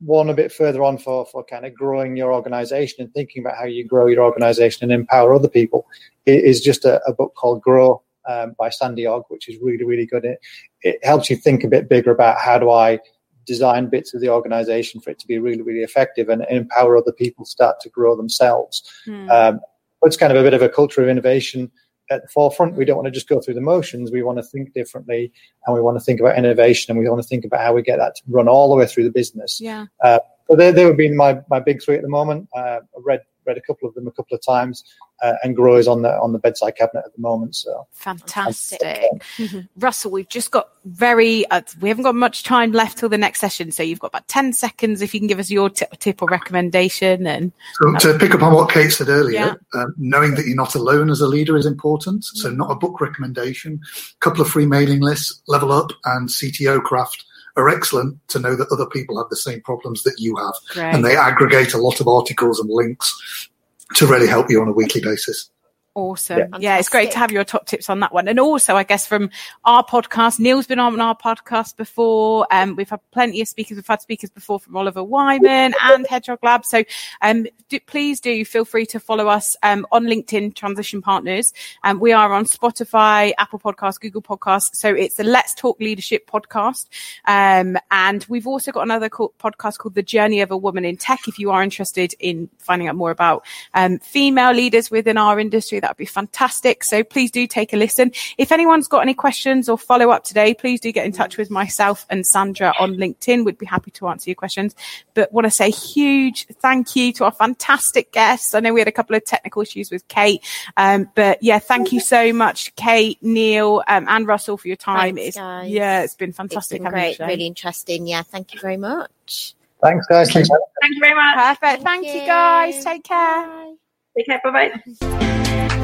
one 0.01 0.31
a 0.31 0.35
bit 0.35 0.51
further 0.51 0.83
on 0.83 0.97
for, 0.97 1.27
for 1.27 1.45
kind 1.45 1.67
of 1.67 1.75
growing 1.75 2.17
your 2.17 2.33
organization 2.33 3.05
and 3.05 3.13
thinking 3.13 3.43
about 3.43 3.59
how 3.59 3.67
you 3.67 3.85
grow 3.85 4.07
your 4.07 4.25
organization 4.25 4.85
and 4.85 4.93
empower 4.93 5.35
other 5.35 5.49
people 5.49 5.87
is 6.25 6.63
just 6.63 6.85
a, 6.85 7.03
a 7.07 7.13
book 7.13 7.35
called 7.35 7.61
Grow 7.61 8.03
um, 8.29 8.55
by 8.59 8.69
Sandy 8.69 9.07
Ogg, 9.07 9.25
which 9.29 9.49
is 9.49 9.59
really, 9.61 9.85
really 9.85 10.07
good. 10.07 10.25
It, 10.25 10.39
it 10.83 11.05
helps 11.05 11.29
you 11.31 11.37
think 11.37 11.65
a 11.65 11.69
bit 11.69 11.89
bigger 11.89 12.11
about 12.11 12.39
how 12.39 12.59
do 12.59 12.71
I 12.71 13.01
design 13.47 13.89
bits 13.89 14.15
of 14.15 14.21
the 14.21 14.29
organization 14.29 15.01
for 15.01 15.11
it 15.11 15.19
to 15.19 15.27
be 15.27 15.39
really, 15.39 15.63
really 15.63 15.83
effective 15.83 16.29
and 16.29 16.45
empower 16.51 16.97
other 16.97 17.13
people 17.13 17.45
start 17.45 17.81
to 17.81 17.89
grow 17.89 18.15
themselves. 18.15 18.83
Mm. 19.07 19.31
Um, 19.31 19.61
it's 20.03 20.19
kind 20.19 20.33
of 20.33 20.39
a 20.39 20.43
bit 20.43 20.55
of 20.55 20.63
a 20.63 20.69
culture 20.69 21.03
of 21.03 21.09
innovation 21.09 21.71
at 22.11 22.23
the 22.23 22.29
forefront. 22.29 22.77
We 22.77 22.85
don't 22.85 22.97
want 22.97 23.07
to 23.07 23.11
just 23.11 23.29
go 23.29 23.41
through 23.41 23.55
the 23.55 23.61
motions. 23.61 24.13
We 24.13 24.23
want 24.23 24.39
to 24.39 24.45
think 24.45 24.75
differently 24.75 25.33
and 25.67 25.75
we 25.75 25.81
want 25.81 25.99
to 25.99 26.05
think 26.05 26.21
about 26.21 26.39
innovation 26.39 26.93
and 26.93 27.01
we 27.01 27.09
want 27.09 27.23
to 27.23 27.29
think 27.29 27.45
about 27.45 27.61
how 27.61 27.73
we 27.73 27.83
get 27.83 27.99
that 27.99 28.17
to 28.17 28.23
run 28.29 28.49
all 28.49 28.69
the 28.71 28.77
way 28.77 28.87
through 28.87 29.05
the 29.05 29.11
business. 29.11 29.61
Yeah. 29.61 29.87
Uh, 30.05 30.21
so 30.49 30.57
they, 30.57 30.71
they 30.71 30.85
would 30.85 30.97
be 30.97 31.11
my, 31.11 31.41
my 31.51 31.61
big 31.61 31.83
three 31.83 31.97
at 31.97 32.03
the 32.03 32.09
moment. 32.09 32.49
Uh, 32.55 32.81
I 32.81 33.01
read 33.05 33.23
read 33.49 33.57
a 33.57 33.63
couple 33.63 33.89
of 33.89 33.95
them 33.95 34.07
a 34.07 34.13
couple 34.13 34.37
of 34.37 34.43
times, 34.45 34.85
uh, 35.23 35.35
and 35.43 35.57
Grow 35.57 35.77
is 35.77 35.89
on 35.89 36.03
the 36.03 36.13
on 36.21 36.33
the 36.33 36.39
bedside 36.39 36.77
cabinet 36.77 37.05
at 37.07 37.15
the 37.15 37.21
moment. 37.21 37.57
So 37.57 37.87
fantastic, 37.93 39.03
Russell. 39.79 40.11
We've 40.13 40.29
just 40.29 40.51
got 40.51 40.69
very 40.85 41.47
uh, 41.51 41.63
we 41.81 41.89
haven't 41.89 42.05
got 42.05 42.15
much 42.15 42.45
time 42.45 42.73
left 42.73 42.99
till 42.99 43.09
the 43.09 43.19
next 43.19 43.41
session, 43.41 43.73
so 43.73 43.83
you've 43.83 43.99
got 43.99 44.09
about 44.09 44.29
ten 44.29 44.53
seconds 44.53 45.03
if 45.03 45.15
you 45.15 45.21
can 45.21 45.27
give 45.27 45.39
us 45.39 45.51
your 45.51 45.71
t- 45.71 45.87
tip 45.99 46.23
or 46.23 46.29
recommendation. 46.29 47.27
And 47.27 47.53
so 47.99 48.13
to 48.13 48.19
pick 48.19 48.35
up 48.35 48.43
on 48.43 48.53
what 48.55 48.71
Cate 48.71 48.91
said 48.91 49.09
earlier, 49.09 49.39
yeah. 49.39 49.55
um, 49.75 49.95
knowing 49.97 50.35
that 50.35 50.47
you're 50.47 50.57
not 50.57 50.75
alone 50.75 51.11
as 51.11 51.21
a 51.21 51.27
leader 51.27 51.57
is 51.57 51.67
important. 51.67 52.25
So 52.25 52.51
not 52.51 52.71
a 52.71 52.77
book 52.77 53.01
recommendation, 53.01 53.81
a 53.83 54.19
couple 54.21 54.43
of 54.43 54.49
free 54.49 54.67
mailing 54.67 55.01
lists, 55.01 55.43
Level 55.49 55.73
Up 55.73 55.91
and 56.05 56.29
CTO 56.29 56.83
Craft 56.83 57.25
are 57.59 57.69
excellent 57.69 58.17
to 58.29 58.39
know 58.39 58.57
that 58.57 58.71
other 58.71 58.87
people 58.87 59.19
have 59.19 59.29
the 59.29 59.37
same 59.37 59.61
problems 59.61 60.03
that 60.05 60.15
you 60.19 60.37
have. 60.37 60.55
Great. 60.71 60.95
And 60.95 61.05
they 61.05 61.17
aggregate 61.17 61.75
a 61.75 61.79
lot 61.79 62.01
of 62.01 62.09
articles 62.09 62.61
and 62.61 62.71
links 62.71 63.49
to 63.95 64.07
really 64.07 64.27
help 64.29 64.51
you 64.51 64.61
on 64.61 64.69
a 64.69 64.73
weekly 64.73 65.01
basis. 65.01 65.51
Awesome. 65.95 66.39
Yeah. 66.39 66.47
yeah. 66.61 66.79
it's 66.79 66.89
great 66.89 67.11
to 67.13 67.19
have 67.19 67.33
your 67.33 67.43
top 67.43 67.67
tips 67.67 67.91
on 67.91 68.01
that 68.01 68.13
one. 68.13 68.29
And 68.29 68.39
also, 68.39 68.77
I 68.77 68.85
guess 68.85 69.07
from 69.07 69.31
our 69.65 69.85
podcast, 69.85 70.39
Neil's 70.39 70.67
been 70.67 70.79
on 70.79 71.01
our 71.01 71.17
podcast 71.17 71.77
before. 71.77 72.47
Um, 72.53 72.77
we've 72.77 72.89
had 72.89 73.01
plenty 73.11 73.41
of 73.41 73.49
speakers. 73.49 73.77
We've 73.77 73.87
had 73.87 74.01
speakers 74.01 74.31
before 74.31 74.61
from 74.61 74.77
Oliver 74.77 75.03
Wyman 75.03 75.75
and 75.83 76.07
Hedgehog 76.07 76.39
Lab. 76.43 76.65
So 76.65 76.85
um, 77.21 77.47
do, 77.69 77.81
please 77.81 78.21
do 78.21 78.45
feel 78.45 78.65
free 78.65 78.87
to 78.87 79.01
follow 79.01 79.27
us 79.27 79.57
um, 79.63 79.87
on 79.91 80.05
LinkedIn 80.05 80.55
Transition 80.55 81.03
Partners. 81.03 81.53
Um, 81.83 81.99
we 81.99 82.13
are 82.13 82.33
on 82.33 82.45
Spotify, 82.45 83.33
Apple 83.39 83.59
Podcasts, 83.59 83.99
Google 84.01 84.23
Podcasts. 84.23 84.77
So 84.77 84.95
it's 84.95 85.17
the 85.17 85.25
Let's 85.25 85.55
Talk 85.55 85.81
Leadership 85.81 86.31
podcast. 86.31 86.87
Um, 87.25 87.77
and 87.91 88.25
we've 88.29 88.47
also 88.47 88.71
got 88.71 88.83
another 88.83 89.09
co- 89.09 89.33
podcast 89.41 89.79
called 89.79 89.95
The 89.95 90.03
Journey 90.03 90.43
of 90.43 90.51
a 90.51 90.57
Woman 90.57 90.85
in 90.85 90.97
Tech. 90.97 91.27
If 91.27 91.41
you 91.41 91.51
are 91.51 91.63
interested 91.63 92.15
in 92.21 92.49
finding 92.59 92.87
out 92.87 92.95
more 92.95 93.11
about 93.11 93.45
um, 93.75 93.99
female 93.99 94.53
leaders 94.53 94.91
within 94.91 95.17
our 95.17 95.41
industry 95.41 95.78
to, 95.79 95.83
that 95.83 95.91
would 95.91 95.97
be 95.97 96.07
fantastic. 96.07 96.85
So 96.85 97.03
please 97.03 97.31
do 97.31 97.47
take 97.47 97.73
a 97.73 97.77
listen. 97.77 98.13
If 98.37 98.53
anyone's 98.53 98.89
got 98.89 99.01
any 99.01 99.15
questions 99.15 99.69
or 99.69 99.79
follow 99.79 100.11
up 100.11 100.25
today, 100.25 100.55
please 100.55 100.81
do 100.81 100.93
get 100.93 101.07
in 101.07 101.13
touch 101.13 101.37
with 101.37 101.51
myself 101.51 102.07
and 102.11 102.27
Sandra 102.27 102.73
on 102.79 102.95
LinkedIn. 102.95 103.45
We'd 103.45 103.59
be 103.59 103.67
happy 103.67 103.91
to 103.93 104.09
answer 104.09 104.31
your 104.31 104.37
questions. 104.37 104.75
But 105.15 105.33
want 105.33 105.47
to 105.47 105.51
say 105.51 105.71
huge 105.71 106.47
thank 106.61 106.97
you 106.97 107.13
to 107.15 107.25
our 107.25 107.33
fantastic 107.33 108.13
guests. 108.13 108.55
I 108.55 108.61
know 108.61 108.73
we 108.73 108.81
had 108.81 108.89
a 108.89 108.93
couple 108.93 109.17
of 109.17 109.25
technical 109.25 109.63
issues 109.63 109.91
with 109.91 110.07
Cate, 110.09 110.45
um, 110.77 111.09
but 111.15 111.43
yeah, 111.43 111.59
thank 111.59 111.93
you 111.93 112.01
so 112.01 112.33
much, 112.33 112.75
Cate, 112.77 113.19
Neil, 113.23 113.83
um, 113.89 114.07
and 114.09 114.27
Russell 114.27 114.57
for 114.57 114.69
your 114.69 114.77
time. 114.77 115.17
Thanks, 115.17 115.29
it's, 115.29 115.37
guys. 115.37 115.71
yeah, 115.71 116.03
it's 116.03 116.15
been 116.15 116.33
fantastic. 116.33 116.77
It's 116.77 116.85
been 116.85 116.93
great, 116.93 117.19
really 117.19 117.47
interesting. 117.47 118.07
Yeah, 118.07 118.23
thank 118.23 118.55
you 118.55 118.61
very 118.61 118.77
much. 118.77 119.55
Thanks, 119.83 120.07
guys. 120.07 120.33
Thanks. 120.33 120.49
Thank 120.49 120.95
you 120.95 121.01
very 121.01 121.15
much. 121.15 121.37
Perfect. 121.61 121.83
Thank, 121.85 122.07
you 122.07 122.27
guys. 122.27 122.85
Take 122.85 123.05
care. 123.05 123.47
Bye. 123.47 123.75
Take 124.19 124.27
care. 124.27 124.41
Bye 124.43 124.71
bye. 125.01 125.79